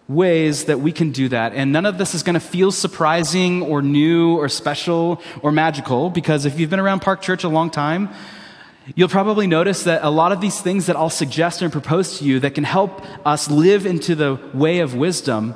ways 0.07 0.65
that 0.65 0.79
we 0.79 0.91
can 0.91 1.11
do 1.11 1.29
that. 1.29 1.53
And 1.53 1.71
none 1.71 1.85
of 1.85 1.99
this 1.99 2.15
is 2.15 2.23
going 2.23 2.33
to 2.33 2.39
feel 2.39 2.71
surprising 2.71 3.61
or 3.61 3.83
new 3.83 4.35
or 4.35 4.49
special 4.49 5.21
or 5.43 5.51
magical 5.51 6.09
because 6.09 6.47
if 6.47 6.59
you've 6.59 6.71
been 6.71 6.79
around 6.79 7.01
Park 7.01 7.21
Church 7.21 7.43
a 7.43 7.49
long 7.49 7.69
time, 7.69 8.09
you'll 8.95 9.09
probably 9.09 9.45
notice 9.45 9.83
that 9.83 10.03
a 10.03 10.09
lot 10.09 10.31
of 10.31 10.41
these 10.41 10.59
things 10.59 10.87
that 10.87 10.95
I'll 10.95 11.11
suggest 11.11 11.61
and 11.61 11.71
propose 11.71 12.17
to 12.17 12.25
you 12.25 12.39
that 12.39 12.55
can 12.55 12.63
help 12.63 13.05
us 13.27 13.47
live 13.51 13.85
into 13.85 14.15
the 14.15 14.39
way 14.55 14.79
of 14.79 14.95
wisdom 14.95 15.53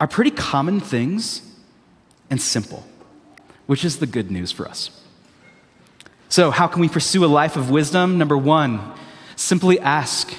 are 0.00 0.08
pretty 0.08 0.32
common 0.32 0.80
things 0.80 1.42
and 2.30 2.42
simple, 2.42 2.84
which 3.66 3.84
is 3.84 4.00
the 4.00 4.06
good 4.08 4.28
news 4.28 4.50
for 4.50 4.66
us. 4.66 4.97
So, 6.28 6.50
how 6.50 6.66
can 6.66 6.80
we 6.80 6.88
pursue 6.88 7.24
a 7.24 7.26
life 7.26 7.56
of 7.56 7.70
wisdom? 7.70 8.18
Number 8.18 8.36
one, 8.36 8.80
simply 9.36 9.80
ask. 9.80 10.32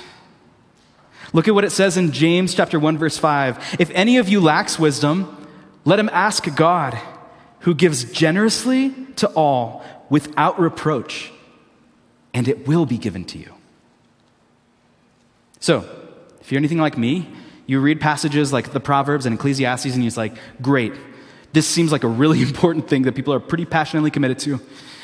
Look 1.34 1.47
at 1.47 1.56
what 1.56 1.63
it 1.63 1.71
says 1.71 1.97
in 1.97 2.12
James 2.12 2.54
chapter 2.54 2.80
1 2.80 2.97
verse 2.97 3.17
5. 3.17 3.78
If 3.80 3.89
any 3.91 4.17
of 4.17 4.30
you 4.30 4.39
lacks 4.39 4.78
wisdom, 4.80 5.47
let 5.86 5.99
him 5.99 6.10
ask 6.12 6.56
God, 6.56 6.99
who 7.62 7.73
gives 7.73 8.04
generously 8.12 8.93
to 9.17 9.28
all 9.30 9.84
without 10.10 10.60
reproach, 10.60 11.32
and 12.34 12.47
it 12.47 12.67
will 12.67 12.86
be 12.86 12.97
given 12.97 13.25
to 13.25 13.38
you. 13.38 13.54
So, 15.60 15.89
if 16.39 16.52
you're 16.52 16.60
anything 16.60 16.80
like 16.80 16.97
me, 16.97 17.28
you 17.65 17.80
read 17.80 18.02
passages 18.02 18.52
like 18.52 18.71
the 18.71 18.80
Proverbs 18.80 19.25
and 19.25 19.36
Ecclesiastes 19.36 19.93
and 19.93 20.04
you're 20.04 20.13
like, 20.13 20.36
great, 20.62 20.93
This 21.52 21.68
seems 21.68 21.92
like 21.92 22.04
a 22.04 22.08
really 22.08 22.42
important 22.50 22.88
thing 22.88 23.04
that 23.04 23.16
people 23.16 23.34
are 23.34 23.40
pretty 23.40 23.66
passionately 23.66 24.12
committed 24.12 24.40
to. 24.40 24.60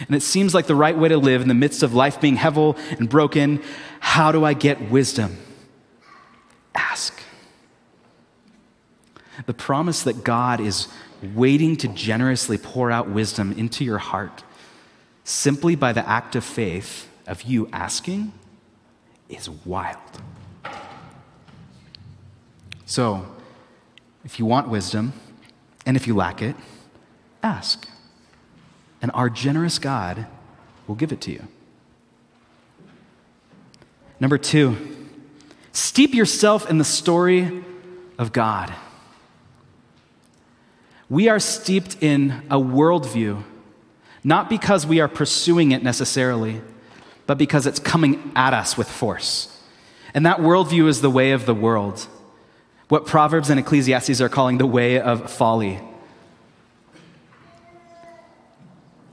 And 0.08 0.16
it 0.16 0.22
seems 0.22 0.54
like 0.54 0.68
the 0.68 0.76
right 0.76 0.98
way 0.98 1.10
to 1.10 1.18
live 1.18 1.42
in 1.42 1.48
the 1.48 1.54
midst 1.54 1.84
of 1.84 1.94
life 1.94 2.20
being 2.20 2.38
hevel 2.38 2.78
and 3.00 3.10
broken. 3.10 3.62
How 4.00 4.32
do 4.32 4.44
I 4.44 4.54
get 4.54 4.90
wisdom? 4.90 5.38
Ask. 6.74 7.22
The 9.46 9.54
promise 9.54 10.04
that 10.04 10.24
God 10.24 10.60
is 10.60 10.88
waiting 11.34 11.76
to 11.78 11.88
generously 11.88 12.58
pour 12.58 12.92
out 12.92 13.10
wisdom 13.10 13.54
into 13.54 13.84
your 13.84 13.98
heart 13.98 14.44
simply 15.24 15.76
by 15.76 15.92
the 15.92 16.08
act 16.08 16.36
of 16.36 16.44
faith 16.44 17.10
of 17.26 17.42
you 17.44 17.68
asking 17.74 18.32
is 19.28 19.50
wild. 19.50 19.98
So, 22.86 23.26
if 24.24 24.38
you 24.40 24.46
want 24.46 24.70
wisdom, 24.70 25.14
and 25.86 25.96
if 25.96 26.08
you 26.08 26.16
lack 26.16 26.42
it, 26.42 26.56
ask. 27.44 27.88
And 29.02 29.12
our 29.14 29.30
generous 29.30 29.78
God 29.80 30.26
will 30.88 30.96
give 30.96 31.12
it 31.12 31.22
to 31.22 31.32
you. 31.32 31.48
Number 34.20 34.38
two, 34.38 34.78
steep 35.72 36.14
yourself 36.14 36.70
in 36.70 36.78
the 36.78 36.84
story 36.84 37.64
of 38.18 38.32
God. 38.32 38.74
We 41.10 41.30
are 41.30 41.40
steeped 41.40 41.98
in 42.02 42.32
a 42.50 42.58
worldview, 42.58 43.44
not 44.24 44.50
because 44.50 44.88
we 44.88 45.00
are 45.00 45.08
pursuing 45.08 45.72
it 45.72 45.84
necessarily, 45.84 46.62
but 47.28 47.38
because 47.38 47.68
it's 47.68 47.80
coming 47.80 48.32
at 48.36 48.54
us 48.54 48.78
with 48.78 48.90
force. 48.90 49.62
And 50.14 50.26
that 50.26 50.40
worldview 50.40 50.88
is 50.88 51.02
the 51.02 51.10
way 51.10 51.32
of 51.32 51.46
the 51.46 51.54
world, 51.54 52.08
what 52.88 53.06
Proverbs 53.06 53.50
and 53.50 53.60
Ecclesiastes 53.60 54.22
are 54.22 54.30
calling 54.30 54.58
the 54.58 54.68
way 54.68 55.00
of 55.00 55.32
folly. 55.32 55.80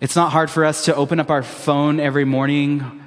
It's 0.00 0.16
not 0.16 0.32
hard 0.32 0.50
for 0.50 0.64
us 0.64 0.86
to 0.86 0.94
open 0.94 1.20
up 1.20 1.30
our 1.30 1.42
phone 1.42 2.00
every 2.00 2.24
morning 2.24 3.00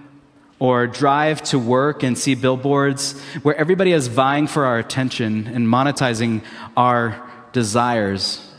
or 0.58 0.88
drive 0.88 1.44
to 1.44 1.60
work 1.60 2.04
and 2.04 2.18
see 2.18 2.34
billboards 2.34 3.20
where 3.44 3.56
everybody 3.56 3.92
is 3.92 4.08
vying 4.08 4.48
for 4.48 4.66
our 4.66 4.80
attention 4.80 5.48
and 5.48 5.68
monetizing 5.68 6.42
our 6.78 7.30
desires. 7.52 8.54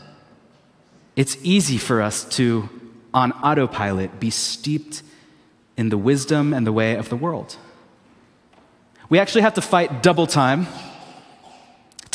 It's 1.15 1.35
easy 1.41 1.77
for 1.77 2.01
us 2.01 2.25
to, 2.35 2.69
on 3.13 3.31
autopilot, 3.31 4.19
be 4.19 4.29
steeped 4.29 5.01
in 5.75 5.89
the 5.89 5.97
wisdom 5.97 6.53
and 6.53 6.65
the 6.65 6.71
way 6.71 6.95
of 6.95 7.09
the 7.09 7.15
world. 7.15 7.57
We 9.09 9.17
actually 9.17 9.41
have 9.41 9.55
to 9.55 9.61
fight 9.61 10.03
double 10.03 10.27
time 10.27 10.67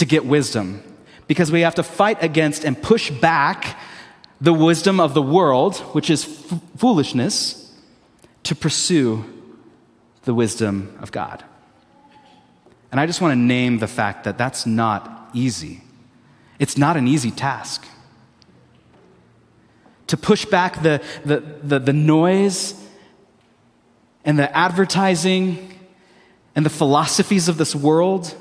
to 0.02 0.06
get 0.06 0.26
wisdom 0.26 0.82
because 1.28 1.52
we 1.52 1.60
have 1.60 1.76
to 1.76 1.82
fight 1.84 2.20
against 2.24 2.64
and 2.64 2.82
push 2.82 3.08
back 3.08 3.78
the 4.40 4.52
wisdom 4.52 4.98
of 4.98 5.14
the 5.14 5.22
world, 5.22 5.76
which 5.94 6.10
is 6.10 6.24
f- 6.24 6.60
foolishness, 6.76 7.72
to 8.42 8.56
pursue 8.56 9.24
the 10.24 10.34
wisdom 10.34 10.98
of 11.00 11.12
God. 11.12 11.44
And 12.90 12.98
I 12.98 13.06
just 13.06 13.20
want 13.20 13.30
to 13.30 13.36
name 13.36 13.78
the 13.78 13.86
fact 13.86 14.24
that 14.24 14.36
that's 14.36 14.66
not 14.66 15.30
easy. 15.34 15.82
It's 16.58 16.76
not 16.76 16.96
an 16.96 17.06
easy 17.06 17.30
task 17.30 17.86
to 20.08 20.16
push 20.16 20.44
back 20.44 20.82
the, 20.82 21.00
the, 21.24 21.38
the, 21.62 21.78
the 21.78 21.92
noise 21.92 22.74
and 24.24 24.36
the 24.36 24.54
advertising 24.54 25.78
and 26.56 26.66
the 26.66 26.70
philosophies 26.70 27.48
of 27.48 27.56
this 27.56 27.72
world 27.72 28.36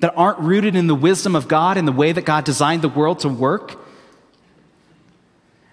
that 0.00 0.14
aren't 0.16 0.38
rooted 0.38 0.76
in 0.76 0.86
the 0.86 0.94
wisdom 0.94 1.34
of 1.34 1.48
God 1.48 1.76
and 1.76 1.86
the 1.86 1.92
way 1.92 2.12
that 2.12 2.22
God 2.22 2.44
designed 2.44 2.82
the 2.82 2.88
world 2.88 3.20
to 3.20 3.28
work. 3.28 3.78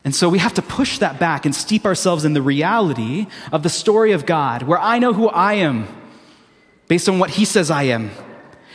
And 0.03 0.13
so 0.13 0.29
we 0.29 0.39
have 0.39 0.53
to 0.55 0.61
push 0.61 0.99
that 0.99 1.19
back 1.19 1.45
and 1.45 1.55
steep 1.55 1.85
ourselves 1.85 2.25
in 2.25 2.33
the 2.33 2.41
reality 2.41 3.27
of 3.51 3.63
the 3.63 3.69
story 3.69 4.11
of 4.11 4.25
God, 4.25 4.63
where 4.63 4.79
I 4.79 4.99
know 4.99 5.13
who 5.13 5.29
I 5.29 5.53
am 5.53 5.87
based 6.87 7.09
on 7.09 7.19
what 7.19 7.31
He 7.31 7.45
says 7.45 7.71
I 7.71 7.83
am. 7.83 8.11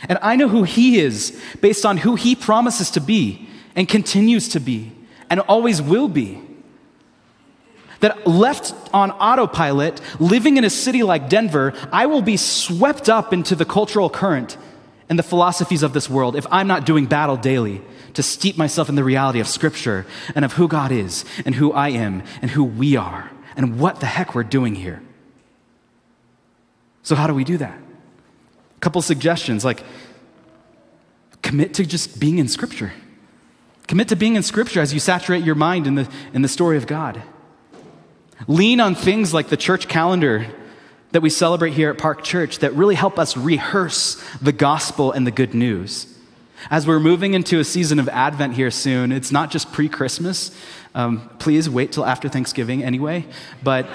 And 0.09 0.19
I 0.21 0.35
know 0.35 0.49
who 0.49 0.63
He 0.63 0.99
is 0.99 1.39
based 1.61 1.85
on 1.85 1.97
who 1.97 2.15
He 2.15 2.35
promises 2.35 2.91
to 2.91 3.01
be 3.01 3.47
and 3.75 3.87
continues 3.87 4.49
to 4.49 4.59
be 4.59 4.91
and 5.29 5.39
always 5.41 5.81
will 5.81 6.09
be. 6.09 6.41
That 8.01 8.25
left 8.25 8.73
on 8.93 9.11
autopilot, 9.11 10.01
living 10.19 10.57
in 10.57 10.63
a 10.63 10.71
city 10.71 11.03
like 11.03 11.29
Denver, 11.29 11.73
I 11.91 12.07
will 12.07 12.23
be 12.23 12.35
swept 12.35 13.09
up 13.09 13.31
into 13.31 13.55
the 13.55 13.63
cultural 13.63 14.09
current 14.09 14.57
and 15.11 15.19
the 15.19 15.23
philosophies 15.23 15.83
of 15.83 15.91
this 15.91 16.09
world 16.09 16.37
if 16.37 16.47
I'm 16.49 16.67
not 16.67 16.85
doing 16.85 17.05
battle 17.05 17.35
daily 17.35 17.81
to 18.13 18.23
steep 18.23 18.57
myself 18.57 18.87
in 18.87 18.95
the 18.95 19.03
reality 19.03 19.41
of 19.41 19.47
Scripture 19.47 20.05
and 20.35 20.45
of 20.45 20.53
who 20.53 20.69
God 20.69 20.89
is 20.93 21.25
and 21.45 21.53
who 21.53 21.73
I 21.73 21.89
am 21.89 22.23
and 22.41 22.49
who 22.49 22.63
we 22.63 22.95
are 22.95 23.29
and 23.57 23.77
what 23.77 23.99
the 23.99 24.05
heck 24.05 24.33
we're 24.33 24.43
doing 24.43 24.73
here. 24.73 25.03
So, 27.03 27.15
how 27.15 27.27
do 27.27 27.33
we 27.33 27.43
do 27.43 27.57
that? 27.57 27.77
A 27.77 28.79
couple 28.79 29.01
suggestions 29.01 29.65
like 29.65 29.83
commit 31.41 31.73
to 31.73 31.85
just 31.85 32.17
being 32.17 32.37
in 32.37 32.47
Scripture. 32.47 32.93
Commit 33.89 34.07
to 34.07 34.15
being 34.15 34.37
in 34.37 34.43
Scripture 34.43 34.79
as 34.79 34.93
you 34.93 35.01
saturate 35.01 35.43
your 35.43 35.55
mind 35.55 35.87
in 35.87 35.95
the, 35.95 36.09
in 36.33 36.41
the 36.41 36.47
story 36.47 36.77
of 36.77 36.87
God. 36.87 37.21
Lean 38.47 38.79
on 38.79 38.95
things 38.95 39.33
like 39.33 39.49
the 39.49 39.57
church 39.57 39.89
calendar 39.89 40.47
that 41.11 41.21
we 41.21 41.29
celebrate 41.29 41.73
here 41.73 41.89
at 41.89 41.97
Park 41.97 42.23
Church 42.23 42.59
that 42.59 42.73
really 42.73 42.95
help 42.95 43.19
us 43.19 43.35
rehearse 43.35 44.23
the 44.41 44.51
gospel 44.51 45.11
and 45.11 45.27
the 45.27 45.31
good 45.31 45.53
news. 45.53 46.07
As 46.69 46.85
we're 46.85 46.99
moving 46.99 47.33
into 47.33 47.59
a 47.59 47.63
season 47.63 47.99
of 47.99 48.07
Advent 48.09 48.53
here 48.53 48.71
soon, 48.71 49.11
it's 49.11 49.31
not 49.31 49.49
just 49.49 49.71
pre 49.71 49.89
Christmas. 49.89 50.55
Um, 50.93 51.29
please 51.39 51.69
wait 51.69 51.91
till 51.91 52.05
after 52.05 52.29
Thanksgiving 52.29 52.83
anyway. 52.83 53.25
But 53.63 53.87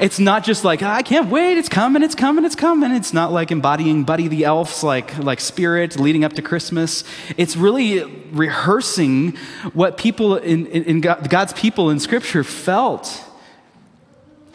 it's 0.00 0.18
not 0.18 0.44
just 0.44 0.64
like, 0.64 0.82
I 0.82 1.02
can't 1.02 1.30
wait, 1.30 1.56
it's 1.56 1.68
coming, 1.68 2.02
it's 2.02 2.14
coming, 2.14 2.44
it's 2.44 2.56
coming. 2.56 2.92
It's 2.92 3.12
not 3.12 3.32
like 3.32 3.50
embodying 3.50 4.04
Buddy 4.04 4.28
the 4.28 4.44
Elf's 4.44 4.82
like, 4.82 5.16
like 5.18 5.40
spirit 5.40 5.98
leading 5.98 6.24
up 6.24 6.34
to 6.34 6.42
Christmas. 6.42 7.04
It's 7.36 7.56
really 7.56 8.04
rehearsing 8.32 9.36
what 9.72 9.96
people 9.96 10.36
in, 10.36 10.66
in, 10.66 10.84
in 10.84 11.00
God's 11.00 11.52
people 11.52 11.90
in 11.90 12.00
Scripture 12.00 12.44
felt. 12.44 13.22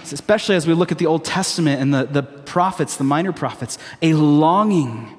Especially 0.04 0.56
as 0.56 0.66
we 0.66 0.74
look 0.74 0.92
at 0.92 0.98
the 0.98 1.06
Old 1.06 1.24
Testament 1.24 1.82
and 1.82 1.94
the, 1.94 2.06
the 2.06 2.24
prophets, 2.24 2.98
the 2.98 3.04
minor 3.04 3.32
prophets, 3.32 3.78
a 4.02 4.14
longing 4.14 5.16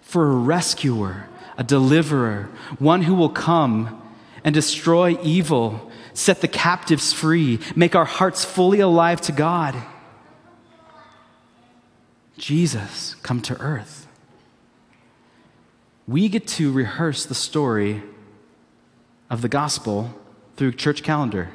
for 0.00 0.30
a 0.30 0.34
rescuer, 0.34 1.28
a 1.58 1.64
deliverer, 1.64 2.48
one 2.78 3.02
who 3.02 3.14
will 3.14 3.28
come 3.28 4.02
and 4.42 4.54
destroy 4.54 5.18
evil 5.22 5.90
set 6.14 6.40
the 6.40 6.48
captives 6.48 7.12
free, 7.12 7.58
make 7.74 7.94
our 7.94 8.04
hearts 8.04 8.44
fully 8.44 8.80
alive 8.80 9.20
to 9.22 9.32
God. 9.32 9.74
Jesus 12.36 13.14
come 13.22 13.40
to 13.42 13.58
earth. 13.60 14.06
We 16.06 16.28
get 16.28 16.46
to 16.48 16.72
rehearse 16.72 17.24
the 17.24 17.34
story 17.34 18.02
of 19.28 19.42
the 19.42 19.48
gospel 19.48 20.14
through 20.56 20.72
church 20.72 21.02
calendar, 21.02 21.50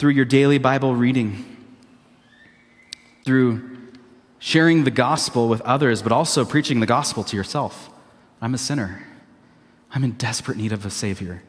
through 0.00 0.12
your 0.12 0.24
daily 0.24 0.56
Bible 0.56 0.96
reading, 0.96 1.44
through 3.22 3.76
sharing 4.38 4.84
the 4.84 4.90
gospel 4.90 5.46
with 5.46 5.60
others, 5.60 6.00
but 6.00 6.10
also 6.10 6.42
preaching 6.42 6.80
the 6.80 6.86
gospel 6.86 7.22
to 7.22 7.36
yourself. 7.36 7.90
I'm 8.40 8.54
a 8.54 8.58
sinner. 8.58 9.06
I'm 9.90 10.02
in 10.02 10.12
desperate 10.12 10.56
need 10.56 10.72
of 10.72 10.86
a 10.86 10.90
Savior. 10.90 11.42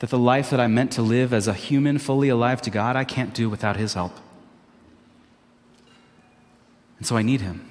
That 0.00 0.10
the 0.10 0.18
life 0.18 0.50
that 0.50 0.58
I'm 0.58 0.74
meant 0.74 0.90
to 0.92 1.02
live 1.02 1.32
as 1.32 1.46
a 1.46 1.54
human, 1.54 1.98
fully 1.98 2.28
alive 2.28 2.60
to 2.62 2.70
God, 2.70 2.96
I 2.96 3.04
can't 3.04 3.32
do 3.32 3.48
without 3.48 3.76
His 3.76 3.94
help. 3.94 4.16
And 6.98 7.06
so 7.06 7.16
I 7.16 7.22
need 7.22 7.40
Him. 7.40 7.64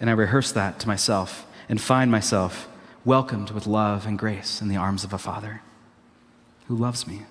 And 0.00 0.08
I 0.08 0.14
rehearse 0.14 0.52
that 0.52 0.80
to 0.80 0.88
myself 0.88 1.46
and 1.68 1.78
find 1.78 2.10
myself 2.10 2.66
welcomed 3.04 3.50
with 3.50 3.66
love 3.66 4.06
and 4.06 4.18
grace 4.18 4.62
in 4.62 4.68
the 4.68 4.76
arms 4.76 5.04
of 5.04 5.12
a 5.12 5.18
Father 5.18 5.60
who 6.66 6.74
loves 6.74 7.06
me. 7.06 7.24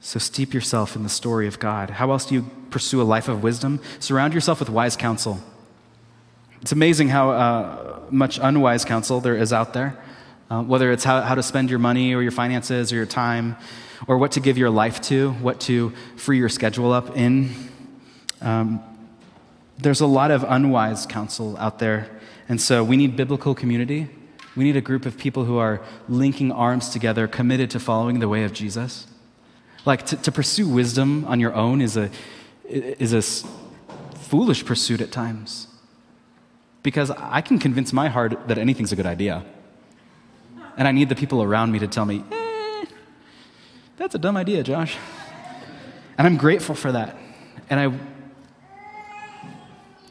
So 0.00 0.18
steep 0.18 0.54
yourself 0.54 0.94
in 0.96 1.02
the 1.02 1.08
story 1.08 1.46
of 1.46 1.58
God. 1.58 1.90
How 1.90 2.10
else 2.12 2.26
do 2.26 2.34
you 2.34 2.46
pursue 2.70 3.02
a 3.02 3.04
life 3.04 3.28
of 3.28 3.42
wisdom? 3.42 3.80
Surround 3.98 4.32
yourself 4.34 4.60
with 4.60 4.70
wise 4.70 4.96
counsel. 4.96 5.40
It's 6.62 6.72
amazing 6.72 7.08
how 7.08 7.30
uh, 7.30 8.00
much 8.10 8.38
unwise 8.40 8.84
counsel 8.84 9.20
there 9.20 9.36
is 9.36 9.52
out 9.52 9.74
there. 9.74 9.98
Uh, 10.50 10.62
whether 10.62 10.90
it's 10.92 11.04
how, 11.04 11.20
how 11.20 11.34
to 11.34 11.42
spend 11.42 11.68
your 11.68 11.78
money 11.78 12.14
or 12.14 12.22
your 12.22 12.30
finances 12.30 12.90
or 12.90 12.96
your 12.96 13.06
time, 13.06 13.56
or 14.06 14.16
what 14.16 14.32
to 14.32 14.40
give 14.40 14.56
your 14.56 14.70
life 14.70 15.00
to, 15.02 15.32
what 15.32 15.60
to 15.60 15.92
free 16.16 16.38
your 16.38 16.48
schedule 16.48 16.92
up 16.92 17.16
in. 17.16 17.50
Um, 18.40 18.80
there's 19.76 20.00
a 20.00 20.06
lot 20.06 20.30
of 20.30 20.44
unwise 20.44 21.04
counsel 21.04 21.56
out 21.58 21.78
there. 21.78 22.08
And 22.48 22.60
so 22.60 22.82
we 22.82 22.96
need 22.96 23.16
biblical 23.16 23.54
community. 23.54 24.08
We 24.56 24.64
need 24.64 24.76
a 24.76 24.80
group 24.80 25.04
of 25.04 25.18
people 25.18 25.44
who 25.44 25.58
are 25.58 25.82
linking 26.08 26.50
arms 26.50 26.88
together, 26.88 27.28
committed 27.28 27.70
to 27.72 27.80
following 27.80 28.20
the 28.20 28.28
way 28.28 28.44
of 28.44 28.52
Jesus. 28.52 29.06
Like 29.88 30.04
to, 30.08 30.16
to 30.16 30.30
pursue 30.30 30.68
wisdom 30.68 31.24
on 31.24 31.40
your 31.40 31.54
own 31.54 31.80
is 31.80 31.96
a, 31.96 32.10
is 32.68 33.14
a 33.14 33.22
foolish 34.18 34.66
pursuit 34.66 35.00
at 35.00 35.10
times. 35.10 35.66
Because 36.82 37.10
I 37.10 37.40
can 37.40 37.58
convince 37.58 37.90
my 37.90 38.08
heart 38.08 38.48
that 38.48 38.58
anything's 38.58 38.92
a 38.92 38.96
good 38.96 39.06
idea. 39.06 39.46
And 40.76 40.86
I 40.86 40.92
need 40.92 41.08
the 41.08 41.14
people 41.14 41.42
around 41.42 41.72
me 41.72 41.78
to 41.78 41.86
tell 41.86 42.04
me, 42.04 42.22
eh, 42.30 42.84
that's 43.96 44.14
a 44.14 44.18
dumb 44.18 44.36
idea, 44.36 44.62
Josh. 44.62 44.94
And 46.18 46.26
I'm 46.26 46.36
grateful 46.36 46.74
for 46.74 46.92
that. 46.92 47.16
And 47.70 47.80
I, 47.80 47.98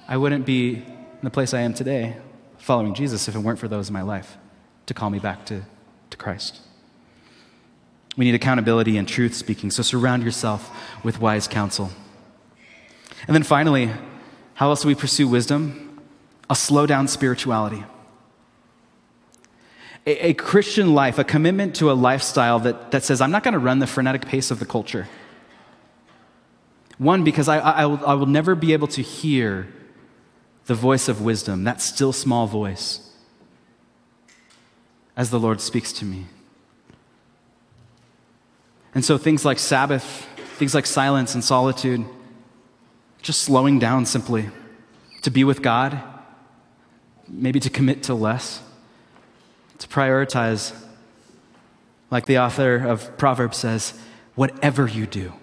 I 0.07 0.17
wouldn't 0.17 0.47
be 0.47 0.77
in 0.77 1.21
the 1.21 1.29
place 1.29 1.53
I 1.53 1.61
am 1.61 1.75
today 1.75 2.17
following 2.57 2.95
Jesus 2.95 3.27
if 3.27 3.35
it 3.35 3.39
weren't 3.39 3.59
for 3.59 3.67
those 3.67 3.89
in 3.89 3.93
my 3.93 4.01
life 4.01 4.37
to 4.87 4.95
call 4.95 5.11
me 5.11 5.19
back 5.19 5.45
to, 5.45 5.61
to 6.09 6.17
Christ. 6.17 6.61
We 8.17 8.25
need 8.25 8.35
accountability 8.35 8.97
and 8.97 9.07
truth 9.07 9.35
speaking, 9.35 9.69
so 9.71 9.83
surround 9.83 10.23
yourself 10.23 10.75
with 11.03 11.21
wise 11.21 11.47
counsel. 11.47 11.91
And 13.27 13.35
then 13.35 13.43
finally, 13.43 13.91
how 14.55 14.69
else 14.69 14.81
do 14.81 14.87
we 14.87 14.95
pursue 14.95 15.27
wisdom? 15.27 16.01
A 16.49 16.55
slow 16.55 16.87
down 16.87 17.07
spirituality. 17.07 17.83
A, 20.07 20.29
a 20.29 20.33
Christian 20.33 20.95
life, 20.95 21.19
a 21.19 21.23
commitment 21.23 21.75
to 21.75 21.91
a 21.91 21.93
lifestyle 21.93 22.59
that, 22.59 22.91
that 22.91 23.03
says, 23.03 23.21
I'm 23.21 23.31
not 23.31 23.43
going 23.43 23.53
to 23.53 23.59
run 23.59 23.79
the 23.79 23.87
frenetic 23.87 24.25
pace 24.25 24.49
of 24.49 24.59
the 24.59 24.65
culture. 24.65 25.07
One, 26.97 27.23
because 27.23 27.47
I, 27.47 27.59
I, 27.59 27.85
will, 27.85 28.03
I 28.05 28.15
will 28.15 28.25
never 28.25 28.55
be 28.55 28.73
able 28.73 28.87
to 28.87 29.03
hear 29.03 29.67
the 30.65 30.73
voice 30.73 31.07
of 31.07 31.21
wisdom, 31.21 31.63
that 31.65 31.81
still 31.81 32.11
small 32.11 32.47
voice, 32.47 33.11
as 35.15 35.29
the 35.29 35.39
Lord 35.39 35.61
speaks 35.61 35.93
to 35.93 36.05
me. 36.05 36.25
And 38.93 39.03
so 39.05 39.17
things 39.17 39.45
like 39.45 39.59
Sabbath, 39.59 40.27
things 40.57 40.73
like 40.73 40.85
silence 40.85 41.33
and 41.33 41.43
solitude, 41.43 42.05
just 43.21 43.41
slowing 43.41 43.79
down 43.79 44.05
simply 44.05 44.49
to 45.21 45.31
be 45.31 45.43
with 45.43 45.61
God, 45.61 46.01
maybe 47.27 47.59
to 47.59 47.69
commit 47.69 48.03
to 48.03 48.13
less, 48.13 48.61
to 49.79 49.87
prioritize, 49.87 50.73
like 52.09 52.25
the 52.25 52.39
author 52.39 52.75
of 52.75 53.17
Proverbs 53.17 53.57
says, 53.57 53.99
whatever 54.35 54.87
you 54.87 55.05
do, 55.05 55.33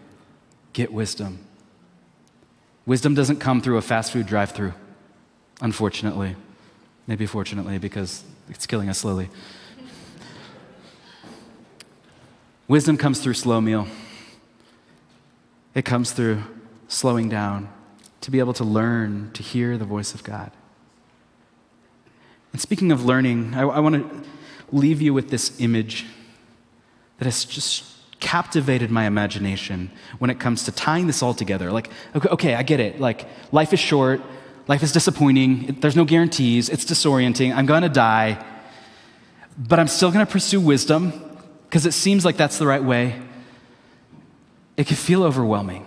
get 0.73 0.93
wisdom. 0.93 1.39
Wisdom 2.87 3.15
doesn't 3.15 3.39
come 3.39 3.61
through 3.61 3.77
a 3.77 3.83
fast 3.83 4.13
food 4.13 4.27
drive 4.27 4.53
through, 4.53 4.73
unfortunately. 5.61 6.37
Maybe 7.07 7.27
fortunately, 7.27 7.79
because 7.79 8.25
it's 8.49 8.67
killing 8.67 8.89
us 8.89 8.99
slowly. 8.99 9.29
Wisdom 12.67 12.97
comes 12.97 13.21
through 13.21 13.35
slow 13.35 13.61
meal. 13.61 13.87
It 15.75 15.85
comes 15.85 16.13
through 16.13 16.43
slowing 16.89 17.29
down 17.29 17.69
to 18.23 18.31
be 18.31 18.39
able 18.39 18.55
to 18.55 18.65
learn 18.65 19.31
to 19.35 19.43
hear 19.43 19.77
the 19.77 19.85
voice 19.85 20.15
of 20.15 20.25
God. 20.25 20.51
And 22.53 22.61
speaking 22.61 22.91
of 22.91 23.05
learning, 23.05 23.55
I, 23.55 23.63
I 23.63 23.81
want 23.81 23.97
to 23.97 24.29
leave 24.73 25.03
you 25.03 25.13
with 25.13 25.29
this 25.29 25.61
image 25.61 26.07
that 27.19 27.27
has 27.27 27.45
just 27.45 27.85
captivated 28.21 28.91
my 28.91 29.05
imagination 29.05 29.91
when 30.19 30.31
it 30.31 30.41
comes 30.41 30.65
to 30.65 30.73
tying 30.73 31.07
this 31.07 31.23
all 31.23 31.35
together. 31.35 31.71
Like, 31.71 31.91
okay, 32.15 32.55
I 32.55 32.63
get 32.63 32.81
it. 32.81 32.99
Like, 32.99 33.29
life 33.53 33.73
is 33.75 33.81
short, 33.81 34.23
life 34.69 34.83
is 34.83 34.93
disappointing, 34.93 35.77
there's 35.81 35.97
no 35.97 36.05
guarantees, 36.05 36.71
it's 36.71 36.85
disorienting, 36.85 37.55
I'm 37.55 37.67
gonna 37.67 37.91
die, 37.91 38.43
but 39.59 39.79
I'm 39.79 39.89
still 39.89 40.11
gonna 40.11 40.25
pursue 40.25 40.61
wisdom 40.61 41.24
because 41.75 41.87
it 41.87 41.93
seems 41.93 42.25
like 42.25 42.37
that's 42.37 42.59
the 42.59 42.69
right 42.69 42.85
way. 42.85 43.21
It 44.77 44.87
can 44.87 44.95
feel 44.95 45.25
overwhelming. 45.25 45.85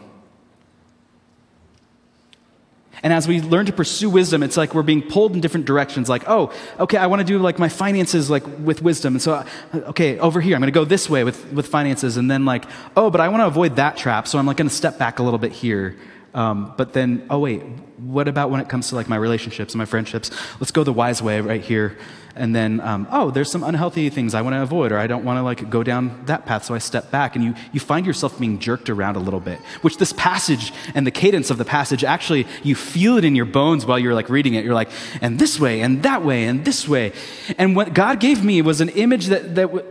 And 3.01 3.13
as 3.13 3.25
we 3.25 3.39
learn 3.39 3.67
to 3.67 3.71
pursue 3.71 4.09
wisdom, 4.09 4.43
it's 4.43 4.57
like 4.57 4.73
we're 4.73 4.83
being 4.83 5.01
pulled 5.01 5.31
in 5.31 5.39
different 5.39 5.65
directions. 5.65 6.09
Like, 6.09 6.27
oh, 6.27 6.51
okay, 6.77 6.97
I 6.97 7.07
want 7.07 7.21
to 7.21 7.23
do 7.23 7.39
like 7.39 7.57
my 7.57 7.69
finances 7.69 8.29
like 8.29 8.43
with 8.59 8.81
wisdom. 8.81 9.13
And 9.13 9.21
so, 9.21 9.35
uh, 9.35 9.45
okay, 9.75 10.19
over 10.19 10.41
here, 10.41 10.55
I'm 10.57 10.61
going 10.61 10.73
to 10.73 10.77
go 10.77 10.83
this 10.83 11.09
way 11.09 11.23
with, 11.23 11.53
with 11.53 11.67
finances. 11.67 12.17
And 12.17 12.29
then 12.29 12.43
like, 12.43 12.65
oh, 12.97 13.09
but 13.09 13.21
I 13.21 13.29
want 13.29 13.39
to 13.39 13.47
avoid 13.47 13.77
that 13.77 13.95
trap. 13.95 14.27
So 14.27 14.37
I'm 14.37 14.45
like 14.45 14.57
going 14.57 14.67
to 14.67 14.75
step 14.75 14.97
back 14.97 15.19
a 15.19 15.23
little 15.23 15.39
bit 15.39 15.53
here. 15.53 15.95
Um, 16.37 16.75
but 16.77 16.93
then, 16.93 17.25
oh, 17.31 17.39
wait, 17.39 17.63
what 17.97 18.27
about 18.27 18.51
when 18.51 18.61
it 18.61 18.69
comes 18.69 18.89
to 18.89 18.95
like 18.95 19.09
my 19.09 19.15
relationships 19.15 19.73
and 19.73 19.79
my 19.79 19.85
friendships? 19.85 20.29
Let's 20.59 20.69
go 20.69 20.83
the 20.83 20.93
wise 20.93 21.19
way 21.19 21.41
right 21.41 21.61
here. 21.61 21.97
And 22.35 22.55
then 22.55 22.79
um, 22.81 23.07
oh 23.09 23.31
there's 23.31 23.49
some 23.49 23.63
unhealthy 23.63 24.11
things 24.11 24.35
i 24.35 24.43
want 24.43 24.53
to 24.53 24.61
avoid 24.61 24.91
or 24.91 24.99
i 24.99 25.07
don't 25.07 25.25
want 25.25 25.37
to 25.37 25.41
like 25.41 25.71
go 25.71 25.81
down 25.81 26.23
that 26.27 26.45
path. 26.45 26.65
So 26.65 26.75
i 26.75 26.77
step 26.77 27.09
back 27.09 27.35
and 27.35 27.43
you, 27.43 27.55
you 27.71 27.79
find 27.79 28.05
yourself 28.05 28.37
being 28.37 28.59
jerked 28.59 28.91
around 28.91 29.15
a 29.15 29.19
little 29.19 29.39
bit 29.39 29.57
which 29.81 29.97
this 29.97 30.13
passage 30.13 30.71
and 30.93 31.07
the 31.07 31.09
cadence 31.09 31.49
of 31.49 31.57
the 31.57 31.65
passage 31.65 32.03
actually 32.03 32.45
you 32.61 32.75
feel 32.75 33.17
it 33.17 33.25
in 33.25 33.35
your 33.35 33.45
bones 33.45 33.87
while 33.87 33.97
you're 33.97 34.13
like 34.13 34.29
reading 34.29 34.53
it. 34.53 34.63
You're 34.63 34.75
like 34.75 34.91
and 35.19 35.39
this 35.39 35.59
way 35.59 35.81
and 35.81 36.03
that 36.03 36.23
way 36.23 36.43
and 36.43 36.63
this 36.63 36.87
way. 36.87 37.13
And 37.57 37.75
what 37.75 37.95
god 37.95 38.19
gave 38.19 38.45
me 38.45 38.61
was 38.61 38.81
an 38.81 38.89
image 38.89 39.25
that, 39.27 39.55
that 39.55 39.73
w- 39.73 39.85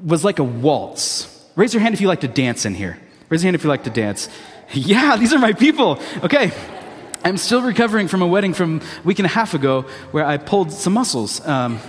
was 0.00 0.22
like 0.22 0.38
a 0.38 0.44
waltz. 0.44 1.26
Raise 1.56 1.74
your 1.74 1.80
hand 1.80 1.94
if 1.94 2.00
you 2.00 2.06
like 2.06 2.20
to 2.20 2.28
dance 2.28 2.64
in 2.64 2.76
here. 2.76 3.00
Raise 3.28 3.42
your 3.42 3.48
hand 3.48 3.56
if 3.56 3.64
you 3.64 3.68
like 3.68 3.82
to 3.82 3.90
dance 3.90 4.28
yeah 4.72 5.16
these 5.16 5.32
are 5.32 5.38
my 5.38 5.52
people 5.52 6.00
okay 6.22 6.52
I'm 7.24 7.36
still 7.36 7.62
recovering 7.62 8.08
from 8.08 8.22
a 8.22 8.26
wedding 8.26 8.54
from 8.54 8.80
a 8.80 9.06
week 9.06 9.18
and 9.18 9.26
a 9.26 9.28
half 9.28 9.52
ago 9.52 9.82
where 10.12 10.24
I 10.24 10.36
pulled 10.36 10.70
some 10.72 10.92
muscles. 10.92 11.46
Um, 11.46 11.80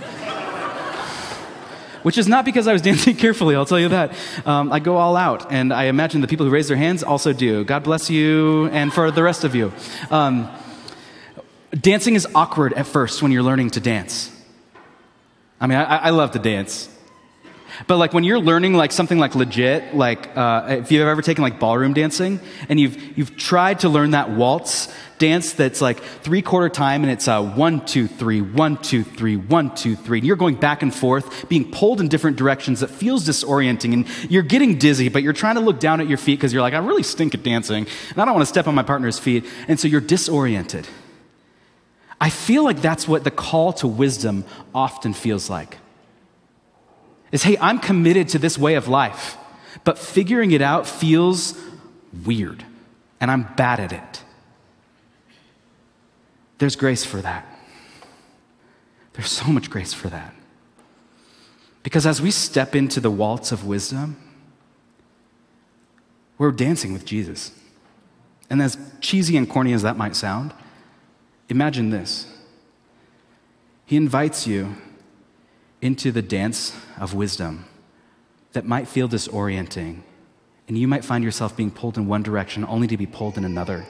which 2.02 2.18
is 2.18 2.26
not 2.28 2.44
because 2.44 2.66
I 2.66 2.72
was 2.72 2.82
dancing 2.90 3.16
carefully, 3.16 3.54
I'll 3.54 3.66
tell 3.66 3.78
you 3.78 3.90
that. 3.90 4.14
Um, 4.44 4.72
I 4.72 4.80
go 4.80 4.96
all 4.96 5.16
out, 5.16 5.52
and 5.52 5.72
I 5.72 5.84
imagine 5.84 6.20
the 6.20 6.28
people 6.28 6.46
who 6.46 6.52
raise 6.52 6.68
their 6.68 6.76
hands 6.76 7.02
also 7.02 7.32
do. 7.32 7.64
God 7.64 7.84
bless 7.84 8.10
you, 8.10 8.66
and 8.68 8.92
for 8.92 9.10
the 9.10 9.22
rest 9.22 9.44
of 9.44 9.54
you. 9.54 9.72
Um, 10.10 10.48
dancing 11.72 12.14
is 12.14 12.26
awkward 12.34 12.72
at 12.72 12.86
first 12.86 13.22
when 13.22 13.32
you're 13.32 13.42
learning 13.42 13.70
to 13.70 13.80
dance. 13.80 14.30
I 15.60 15.66
mean, 15.66 15.78
I, 15.78 15.96
I 15.96 16.10
love 16.10 16.32
to 16.32 16.38
dance. 16.38 16.88
But 17.86 17.96
like 17.96 18.12
when 18.12 18.24
you're 18.24 18.40
learning 18.40 18.74
like 18.74 18.92
something 18.92 19.18
like 19.18 19.34
legit, 19.34 19.94
like 19.94 20.36
uh, 20.36 20.66
if 20.80 20.92
you've 20.92 21.06
ever 21.06 21.22
taken 21.22 21.42
like 21.42 21.58
ballroom 21.58 21.94
dancing 21.94 22.40
and 22.68 22.78
you've 22.78 23.18
you've 23.18 23.36
tried 23.36 23.80
to 23.80 23.88
learn 23.88 24.12
that 24.12 24.30
waltz 24.30 24.92
dance 25.18 25.52
that's 25.52 25.80
like 25.80 26.00
three 26.00 26.42
quarter 26.42 26.68
time 26.68 27.02
and 27.02 27.12
it's 27.12 27.28
a 27.28 27.42
one 27.42 27.84
two 27.84 28.08
three 28.08 28.40
one 28.40 28.76
two 28.78 29.04
three 29.04 29.36
one 29.36 29.74
two 29.74 29.94
three, 29.94 30.18
and 30.18 30.26
you're 30.26 30.36
going 30.36 30.56
back 30.56 30.82
and 30.82 30.94
forth, 30.94 31.48
being 31.48 31.70
pulled 31.70 32.00
in 32.00 32.08
different 32.08 32.36
directions 32.36 32.80
that 32.80 32.88
feels 32.88 33.26
disorienting, 33.26 33.92
and 33.92 34.06
you're 34.30 34.42
getting 34.42 34.78
dizzy, 34.78 35.08
but 35.08 35.22
you're 35.22 35.32
trying 35.32 35.54
to 35.54 35.60
look 35.60 35.78
down 35.78 36.00
at 36.00 36.08
your 36.08 36.18
feet 36.18 36.36
because 36.36 36.52
you're 36.52 36.62
like, 36.62 36.74
I 36.74 36.78
really 36.78 37.02
stink 37.02 37.34
at 37.34 37.42
dancing, 37.42 37.86
and 38.10 38.18
I 38.18 38.24
don't 38.24 38.34
want 38.34 38.42
to 38.42 38.52
step 38.52 38.66
on 38.66 38.74
my 38.74 38.82
partner's 38.82 39.18
feet, 39.18 39.44
and 39.68 39.78
so 39.78 39.88
you're 39.88 40.00
disoriented. 40.00 40.88
I 42.20 42.30
feel 42.30 42.64
like 42.64 42.80
that's 42.82 43.06
what 43.08 43.24
the 43.24 43.30
call 43.30 43.72
to 43.74 43.86
wisdom 43.86 44.44
often 44.74 45.12
feels 45.14 45.48
like 45.48 45.78
is 47.32 47.42
hey, 47.44 47.56
I'm 47.60 47.78
committed 47.78 48.28
to 48.30 48.38
this 48.38 48.58
way 48.58 48.74
of 48.74 48.88
life, 48.88 49.36
but 49.84 49.98
figuring 49.98 50.52
it 50.52 50.62
out 50.62 50.86
feels 50.86 51.58
weird, 52.24 52.64
and 53.20 53.30
I'm 53.30 53.44
bad 53.56 53.80
at 53.80 53.92
it. 53.92 54.24
There's 56.58 56.76
grace 56.76 57.04
for 57.04 57.20
that. 57.22 57.46
There's 59.14 59.30
so 59.30 59.46
much 59.46 59.70
grace 59.70 59.92
for 59.92 60.08
that. 60.08 60.34
Because 61.82 62.06
as 62.06 62.20
we 62.20 62.30
step 62.30 62.76
into 62.76 63.00
the 63.00 63.10
waltz 63.10 63.52
of 63.52 63.66
wisdom, 63.66 64.16
we're 66.36 66.52
dancing 66.52 66.92
with 66.92 67.04
Jesus. 67.04 67.52
And 68.48 68.60
as 68.60 68.76
cheesy 69.00 69.36
and 69.36 69.48
corny 69.48 69.72
as 69.72 69.82
that 69.82 69.96
might 69.96 70.16
sound, 70.16 70.52
imagine 71.48 71.90
this 71.90 72.26
He 73.86 73.96
invites 73.96 74.46
you 74.46 74.76
into 75.82 76.12
the 76.12 76.22
dance 76.22 76.76
of 76.98 77.14
wisdom 77.14 77.64
that 78.52 78.66
might 78.66 78.88
feel 78.88 79.08
disorienting, 79.08 80.02
and 80.68 80.76
you 80.76 80.86
might 80.86 81.04
find 81.04 81.24
yourself 81.24 81.56
being 81.56 81.70
pulled 81.70 81.96
in 81.96 82.06
one 82.06 82.22
direction 82.22 82.64
only 82.64 82.86
to 82.86 82.96
be 82.96 83.06
pulled 83.06 83.36
in 83.38 83.44
another. 83.44 83.86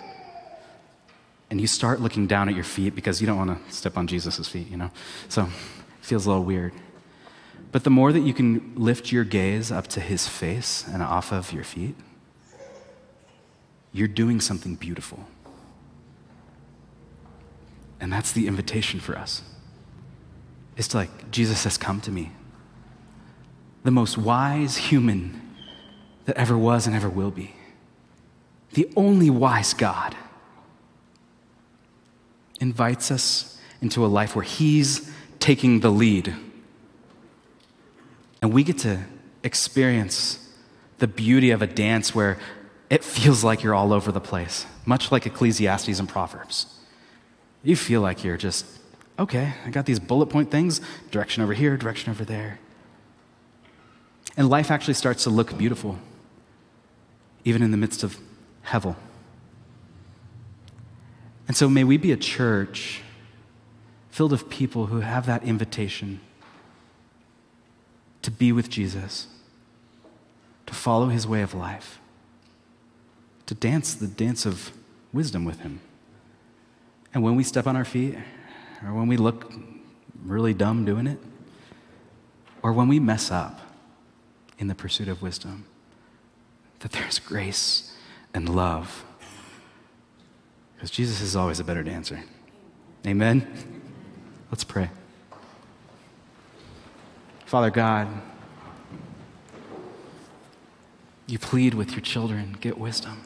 And 1.51 1.61
you 1.61 1.67
start 1.67 2.01
looking 2.01 2.27
down 2.27 2.49
at 2.49 2.55
your 2.55 2.65
feet 2.65 2.95
because 2.95 3.21
you 3.21 3.27
don't 3.27 3.37
want 3.37 3.67
to 3.67 3.75
step 3.75 3.97
on 3.99 4.07
Jesus' 4.07 4.49
feet, 4.49 4.71
you 4.71 4.77
know? 4.77 4.91
So 5.29 5.43
it 5.45 5.51
feels 6.01 6.27
a 6.27 6.29
little 6.31 6.45
weird. 6.45 6.73
But 7.73 7.85
the 7.85 7.91
more 7.91 8.13
that 8.13 8.21
you 8.21 8.35
can 8.35 8.73
lift 8.77 9.13
your 9.13 9.25
gaze 9.25 9.73
up 9.73 9.87
to 9.89 10.01
his 10.01 10.29
face 10.29 10.85
and 10.87 11.03
off 11.03 11.33
of 11.33 11.53
your 11.53 11.65
feet, 11.65 11.97
you're 13.93 14.09
doing 14.09 14.41
something 14.41 14.77
beautiful. 14.77 15.27
And 18.01 18.13
that's 18.13 18.33
the 18.33 18.47
invitation 18.47 19.01
for 19.01 19.17
us. 19.17 19.43
It's 20.77 20.95
like 20.95 21.31
Jesus 21.31 21.65
has 21.65 21.77
come 21.77 22.01
to 22.03 22.11
me, 22.11 22.33
the 23.85 23.91
most 23.91 24.17
wise 24.17 24.77
human 24.77 25.41
that 26.25 26.37
ever 26.37 26.57
was 26.57 26.87
and 26.87 26.95
ever 26.95 27.09
will 27.09 27.31
be, 27.31 27.55
the 28.73 28.91
only 28.97 29.31
wise 29.31 29.75
God, 29.75 30.17
invites 32.61 33.11
us 33.11 33.59
into 33.81 34.05
a 34.05 34.09
life 34.09 34.37
where 34.37 34.45
He's 34.45 35.11
taking 35.39 35.81
the 35.81 35.91
lead. 35.91 36.35
And 38.43 38.53
we 38.53 38.63
get 38.63 38.79
to 38.79 39.01
experience 39.43 40.49
the 40.99 41.07
beauty 41.07 41.51
of 41.51 41.63
a 41.63 41.67
dance 41.67 42.15
where 42.15 42.39
it 42.91 43.03
feels 43.03 43.43
like 43.43 43.63
you're 43.63 43.75
all 43.75 43.93
over 43.93 44.13
the 44.13 44.21
place, 44.21 44.67
much 44.85 45.11
like 45.11 45.27
Ecclesiastes 45.27 45.99
and 45.99 46.09
Proverbs. 46.09 46.67
You 47.63 47.77
feel 47.77 48.01
like 48.01 48.25
you're 48.25 48.37
just 48.37 48.67
okay, 49.21 49.53
I 49.67 49.71
got 49.71 49.87
these 49.87 50.01
bullet 50.01 50.27
point 50.27 50.51
things, 50.51 50.81
direction 51.11 51.43
over 51.43 51.53
here, 51.53 51.77
direction 51.77 52.11
over 52.11 52.25
there. 52.25 52.59
And 54.37 54.49
life 54.49 54.71
actually 54.71 54.95
starts 54.95 55.25
to 55.25 55.31
look 55.31 55.57
beautiful, 55.57 55.99
even 57.45 57.63
in 57.63 57.71
the 57.71 57.77
midst 57.77 58.03
of 58.03 58.17
hevel. 58.67 58.97
And 61.47 61.57
so 61.57 61.69
may 61.69 61.85
we 61.85 61.99
be 61.99 62.13
a 62.13 62.17
church 62.17 63.03
filled 64.11 64.31
with 64.31 64.49
people 64.49 64.87
who 64.87 65.01
have 65.01 65.27
that 65.27 65.43
invitation 65.43 66.21
to 68.23 68.31
be 68.31 68.53
with 68.53 68.71
Jesus, 68.71 69.27
to 70.67 70.75
follow 70.75 71.09
his 71.09 71.27
way 71.27 71.43
of 71.43 71.55
life, 71.55 71.99
to 73.47 73.55
dance 73.55 73.95
the 73.95 74.07
dance 74.07 74.47
of 74.47 74.73
wisdom 75.13 75.45
with 75.45 75.61
him. 75.61 75.81
And 77.13 77.23
when 77.23 77.35
we 77.35 77.43
step 77.43 77.67
on 77.67 77.77
our 77.77 77.85
feet, 77.85 78.17
or 78.85 78.93
when 78.95 79.09
we 79.09 79.17
look 79.17 79.53
really 80.25 80.55
dumb 80.55 80.85
doing 80.85 81.07
it, 81.07 81.19
or 82.63 82.73
when 82.73 82.89
we 82.89 82.99
mess 82.99 83.31
up 83.31 83.61
in 84.59 84.69
the 84.69 84.75
pursuit 84.75 85.09
of 85.09 85.23
wisdom, 85.23 85.65
that 86.81 86.93
there's 86.93 87.19
grace 87.19 87.97
and 88.35 88.49
love. 88.49 89.05
Because 90.75 90.91
Jesus 90.91 91.21
is 91.21 91.37
always 91.37 91.61
a 91.61 91.65
better 91.65 91.83
dancer. 91.83 92.23
Amen? 93.07 93.47
Let's 94.51 94.65
pray. 94.65 94.91
Father 97.47 97.71
God, 97.71 98.09
you 101.27 101.39
plead 101.39 101.75
with 101.75 101.93
your 101.93 102.01
children, 102.01 102.57
get 102.61 102.79
wisdom. 102.79 103.23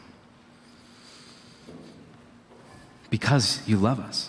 Because 3.11 3.67
you 3.67 3.77
love 3.77 4.01
us. 4.01 4.29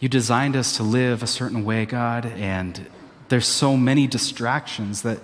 You 0.00 0.08
designed 0.08 0.56
us 0.56 0.78
to 0.78 0.82
live 0.82 1.22
a 1.22 1.26
certain 1.26 1.62
way, 1.62 1.84
God, 1.84 2.24
and 2.24 2.86
there's 3.28 3.46
so 3.46 3.76
many 3.76 4.06
distractions 4.06 5.02
that 5.02 5.18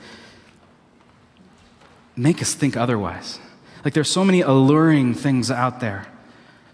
make 2.14 2.42
us 2.42 2.54
think 2.54 2.76
otherwise. 2.76 3.38
Like 3.84 3.94
there's 3.94 4.10
so 4.10 4.22
many 4.22 4.42
alluring 4.42 5.14
things 5.14 5.50
out 5.50 5.80
there. 5.80 6.06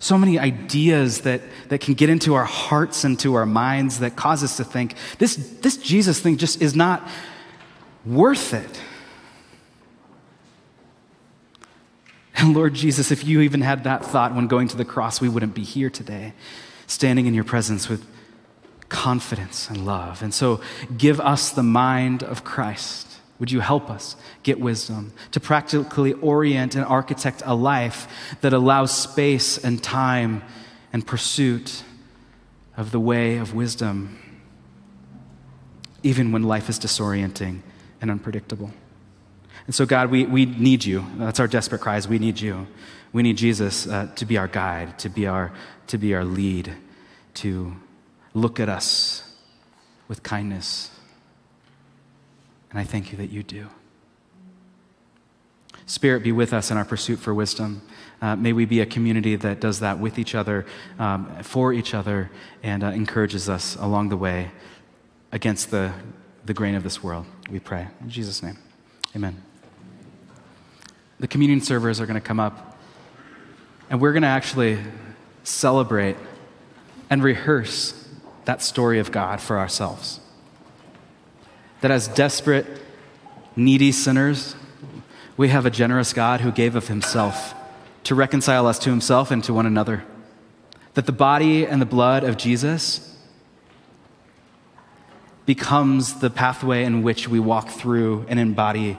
So 0.01 0.19
many 0.19 0.37
ideas 0.37 1.21
that, 1.21 1.43
that 1.69 1.81
can 1.81 1.95
get 1.95 2.11
into 2.11 2.35
our 2.35 2.45
hearts 2.45 3.05
and 3.05 3.19
to 3.21 3.35
our 3.35 3.47
minds 3.47 4.01
that 4.01 4.17
cause 4.17 4.43
us 4.43 4.57
to 4.57 4.65
think 4.65 4.97
this, 5.19 5.37
this 5.37 5.77
Jesus 5.77 6.19
thing 6.19 6.39
just 6.39 6.61
is 6.61 6.75
not 6.75 7.09
worth 8.05 8.53
it. 8.53 8.81
And 12.35 12.53
Lord 12.57 12.75
Jesus, 12.75 13.13
if 13.13 13.25
you 13.25 13.43
even 13.43 13.61
had 13.61 13.85
that 13.85 14.05
thought 14.05 14.35
when 14.35 14.49
going 14.49 14.67
to 14.69 14.77
the 14.77 14.85
cross, 14.85 15.21
we 15.21 15.29
wouldn't 15.29 15.55
be 15.55 15.63
here 15.63 15.89
today 15.89 16.33
standing 16.93 17.27
in 17.27 17.33
your 17.33 17.45
presence 17.45 17.89
with 17.89 18.07
confidence 18.91 19.71
and 19.71 19.87
love. 19.87 20.23
And 20.23 20.35
so 20.35 20.61
give 20.99 21.19
us 21.21 21.51
the 21.51 21.63
mind 21.63 22.23
of 22.23 22.45
Christ. 22.45 23.09
Would 23.39 23.51
you 23.51 23.61
help 23.61 23.89
us 23.91 24.15
get 24.43 24.61
wisdom 24.61 25.13
to 25.31 25.41
practically 25.41 26.13
orient 26.13 26.75
and 26.75 26.85
architect 26.85 27.43
a 27.47 27.55
life 27.55 28.07
that 28.43 28.53
allows 28.53 28.97
space 28.97 29.57
and 29.57 29.83
time 29.83 30.43
and 30.93 31.05
pursuit 31.07 31.83
of 32.77 32.91
the 32.91 33.01
way 33.01 33.39
of 33.39 33.55
wisdom, 33.55 34.19
even 36.03 36.31
when 36.31 36.43
life 36.43 36.69
is 36.69 36.79
disorienting 36.79 37.63
and 38.01 38.11
unpredictable? 38.11 38.71
And 39.67 39.75
so, 39.75 39.87
God, 39.87 40.11
we, 40.11 40.27
we 40.27 40.45
need 40.45 40.85
you. 40.85 41.07
That's 41.17 41.41
our 41.41 41.49
desperate 41.49 41.81
cries. 41.81 42.07
We 42.07 42.19
need 42.19 42.39
you. 42.41 42.67
We 43.13 43.23
need 43.23 43.37
Jesus 43.37 43.87
uh, 43.87 44.09
to 44.17 44.25
be 44.25 44.39
our 44.39 44.49
guide, 44.49 44.99
to 45.01 45.09
be 45.09 45.27
our, 45.27 45.53
to 45.89 45.99
be 45.99 46.15
our 46.15 46.25
lead 46.25 46.75
to 47.35 47.77
look 48.35 48.61
at 48.61 48.69
us 48.69 49.37
with 50.09 50.23
kindness. 50.23 50.91
And 52.71 52.79
I 52.79 52.85
thank 52.85 53.13
you 53.13 53.19
that 53.19 53.31
you 53.31 53.43
do. 53.43 53.69
Spirit, 55.87 56.23
be 56.23 56.33
with 56.33 56.53
us 56.53 56.71
in 56.71 56.77
our 56.77 56.85
pursuit 56.85 57.19
for 57.19 57.35
wisdom. 57.35 57.83
Uh, 58.23 58.37
may 58.37 58.53
we 58.53 58.65
be 58.65 58.81
a 58.81 58.87
community 58.87 59.37
that 59.37 59.61
does 59.61 59.81
that 59.81 59.99
with 59.99 60.19
each 60.19 60.35
other, 60.35 60.65
um, 60.99 61.43
for 61.43 61.73
each 61.73 61.93
other, 61.93 62.31
and 62.63 62.85
uh, 62.85 62.87
encourages 62.89 63.49
us 63.49 63.77
along 63.77 64.09
the 64.09 64.17
way 64.17 64.51
against 65.33 65.71
the, 65.71 65.93
the 66.47 66.55
grain 66.55 66.75
of 66.75 66.83
this 66.83 67.03
world. 67.03 67.27
We 67.51 67.59
pray. 67.59 67.89
In 68.01 68.09
Jesus' 68.09 68.43
name, 68.43 68.59
amen. 69.15 69.43
The 71.19 71.27
communion 71.27 71.61
servers 71.61 72.01
are 72.01 72.07
going 72.07 72.21
to 72.21 72.27
come 72.27 72.41
up, 72.41 72.72
and 73.93 74.01
we're 74.01 74.13
going 74.13 74.23
to 74.23 74.29
actually 74.29 74.79
celebrate 75.45 76.17
and 77.11 77.23
rehearse 77.23 78.09
that 78.47 78.63
story 78.63 78.99
of 78.99 79.13
God 79.13 79.39
for 79.39 79.59
ourselves. 79.59 80.19
That 81.83 81.91
as 81.91 82.09
desperate, 82.09 82.67
needy 83.55 83.93
sinners, 83.93 84.57
we 85.37 85.49
have 85.49 85.67
a 85.67 85.71
generous 85.71 86.15
God 86.15 86.41
who 86.41 86.51
gave 86.51 86.75
of 86.75 86.89
himself 86.89 87.55
to 88.05 88.15
reconcile 88.15 88.67
us 88.67 88.79
to 88.79 88.89
himself 88.89 89.31
and 89.31 89.45
to 89.45 89.53
one 89.53 89.67
another. 89.67 90.05
That 90.95 91.05
the 91.05 91.13
body 91.13 91.67
and 91.67 91.79
the 91.79 91.87
blood 91.87 92.25
of 92.25 92.39
Jesus 92.39 93.15
becomes 95.45 96.21
the 96.21 96.31
pathway 96.31 96.85
in 96.85 97.03
which 97.03 97.29
we 97.29 97.39
walk 97.39 97.69
through 97.69 98.25
and 98.31 98.41
embody 98.41 98.97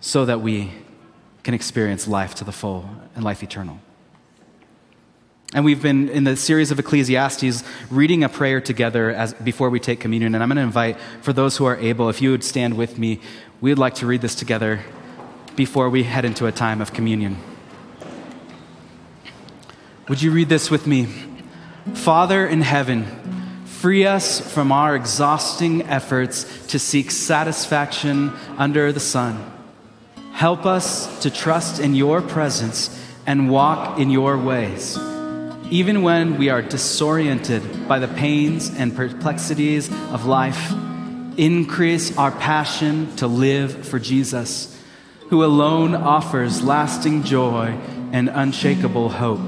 so 0.00 0.26
that 0.26 0.42
we 0.42 0.72
can 1.42 1.54
experience 1.54 2.06
life 2.06 2.34
to 2.34 2.44
the 2.44 2.52
full 2.52 2.86
and 3.14 3.24
life 3.24 3.42
eternal. 3.42 3.80
And 5.52 5.64
we've 5.64 5.82
been 5.82 6.08
in 6.08 6.22
the 6.22 6.36
series 6.36 6.70
of 6.70 6.78
Ecclesiastes 6.78 7.64
reading 7.90 8.22
a 8.22 8.28
prayer 8.28 8.60
together 8.60 9.10
as, 9.10 9.34
before 9.34 9.68
we 9.68 9.80
take 9.80 9.98
communion. 9.98 10.34
And 10.36 10.44
I'm 10.44 10.48
going 10.48 10.56
to 10.56 10.62
invite, 10.62 10.96
for 11.22 11.32
those 11.32 11.56
who 11.56 11.64
are 11.64 11.76
able, 11.76 12.08
if 12.08 12.22
you 12.22 12.30
would 12.30 12.44
stand 12.44 12.76
with 12.76 12.98
me, 12.98 13.20
we 13.60 13.72
would 13.72 13.78
like 13.78 13.96
to 13.96 14.06
read 14.06 14.20
this 14.20 14.36
together 14.36 14.80
before 15.56 15.90
we 15.90 16.04
head 16.04 16.24
into 16.24 16.46
a 16.46 16.52
time 16.52 16.80
of 16.80 16.92
communion. 16.92 17.36
Would 20.08 20.22
you 20.22 20.30
read 20.30 20.48
this 20.48 20.70
with 20.70 20.86
me? 20.86 21.08
Father 21.94 22.46
in 22.46 22.60
heaven, 22.60 23.06
free 23.64 24.06
us 24.06 24.40
from 24.40 24.70
our 24.70 24.94
exhausting 24.94 25.82
efforts 25.82 26.66
to 26.68 26.78
seek 26.78 27.10
satisfaction 27.10 28.32
under 28.56 28.92
the 28.92 29.00
sun. 29.00 29.52
Help 30.32 30.64
us 30.64 31.22
to 31.22 31.30
trust 31.30 31.80
in 31.80 31.96
your 31.96 32.22
presence 32.22 32.96
and 33.26 33.50
walk 33.50 33.98
in 33.98 34.10
your 34.10 34.38
ways 34.38 34.96
even 35.70 36.02
when 36.02 36.36
we 36.36 36.48
are 36.48 36.62
disoriented 36.62 37.86
by 37.86 38.00
the 38.00 38.08
pains 38.08 38.68
and 38.70 38.94
perplexities 38.94 39.88
of 40.10 40.26
life, 40.26 40.72
increase 41.36 42.16
our 42.18 42.32
passion 42.32 43.14
to 43.16 43.28
live 43.28 43.86
for 43.86 44.00
Jesus, 44.00 44.76
who 45.28 45.44
alone 45.44 45.94
offers 45.94 46.62
lasting 46.62 47.22
joy 47.22 47.78
and 48.12 48.28
unshakable 48.28 49.08
hope. 49.08 49.40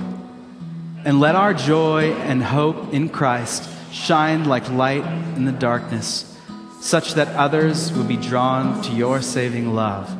And 1.05 1.19
let 1.19 1.35
our 1.35 1.53
joy 1.53 2.13
and 2.13 2.41
hope 2.41 2.95
in 2.95 3.09
Christ 3.09 3.69
shine 3.93 4.45
like 4.45 4.71
light 4.71 5.05
in 5.37 5.45
the 5.45 5.53
darkness, 5.53 6.39
such 6.81 7.15
that 7.15 7.29
others 7.29 7.93
will 7.93 8.05
be 8.05 8.17
drawn 8.17 8.81
to 8.83 8.93
your 8.93 9.21
saving 9.23 9.75
love. 9.75 10.17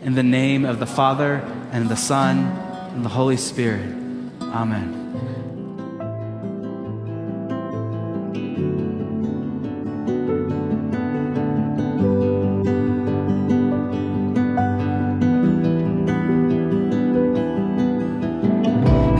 In 0.00 0.14
the 0.14 0.22
name 0.22 0.64
of 0.64 0.78
the 0.78 0.86
Father, 0.86 1.36
and 1.70 1.90
the 1.90 1.96
Son, 1.96 2.38
and 2.94 3.04
the 3.04 3.10
Holy 3.10 3.36
Spirit. 3.36 3.90
Amen. 4.40 5.03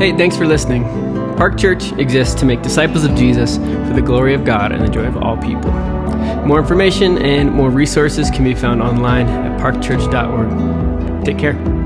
Hey, 0.05 0.15
thanks 0.15 0.37
for 0.37 0.47
listening. 0.47 0.85
Park 1.39 1.57
Church 1.57 1.91
exists 1.93 2.35
to 2.35 2.45
make 2.45 2.61
disciples 2.61 3.05
of 3.05 3.15
Jesus 3.15 3.57
for 3.57 3.95
the 3.95 4.03
glory 4.03 4.35
of 4.35 4.45
God 4.45 4.71
and 4.71 4.85
the 4.85 4.91
joy 4.91 5.07
of 5.07 5.17
all 5.17 5.39
people. 5.39 5.71
More 6.45 6.59
information 6.59 7.17
and 7.23 7.51
more 7.51 7.71
resources 7.71 8.29
can 8.31 8.45
be 8.45 8.55
found 8.55 8.83
online 8.83 9.27
at 9.27 9.59
parkchurch.org. 9.59 11.25
Take 11.25 11.39
care. 11.39 11.84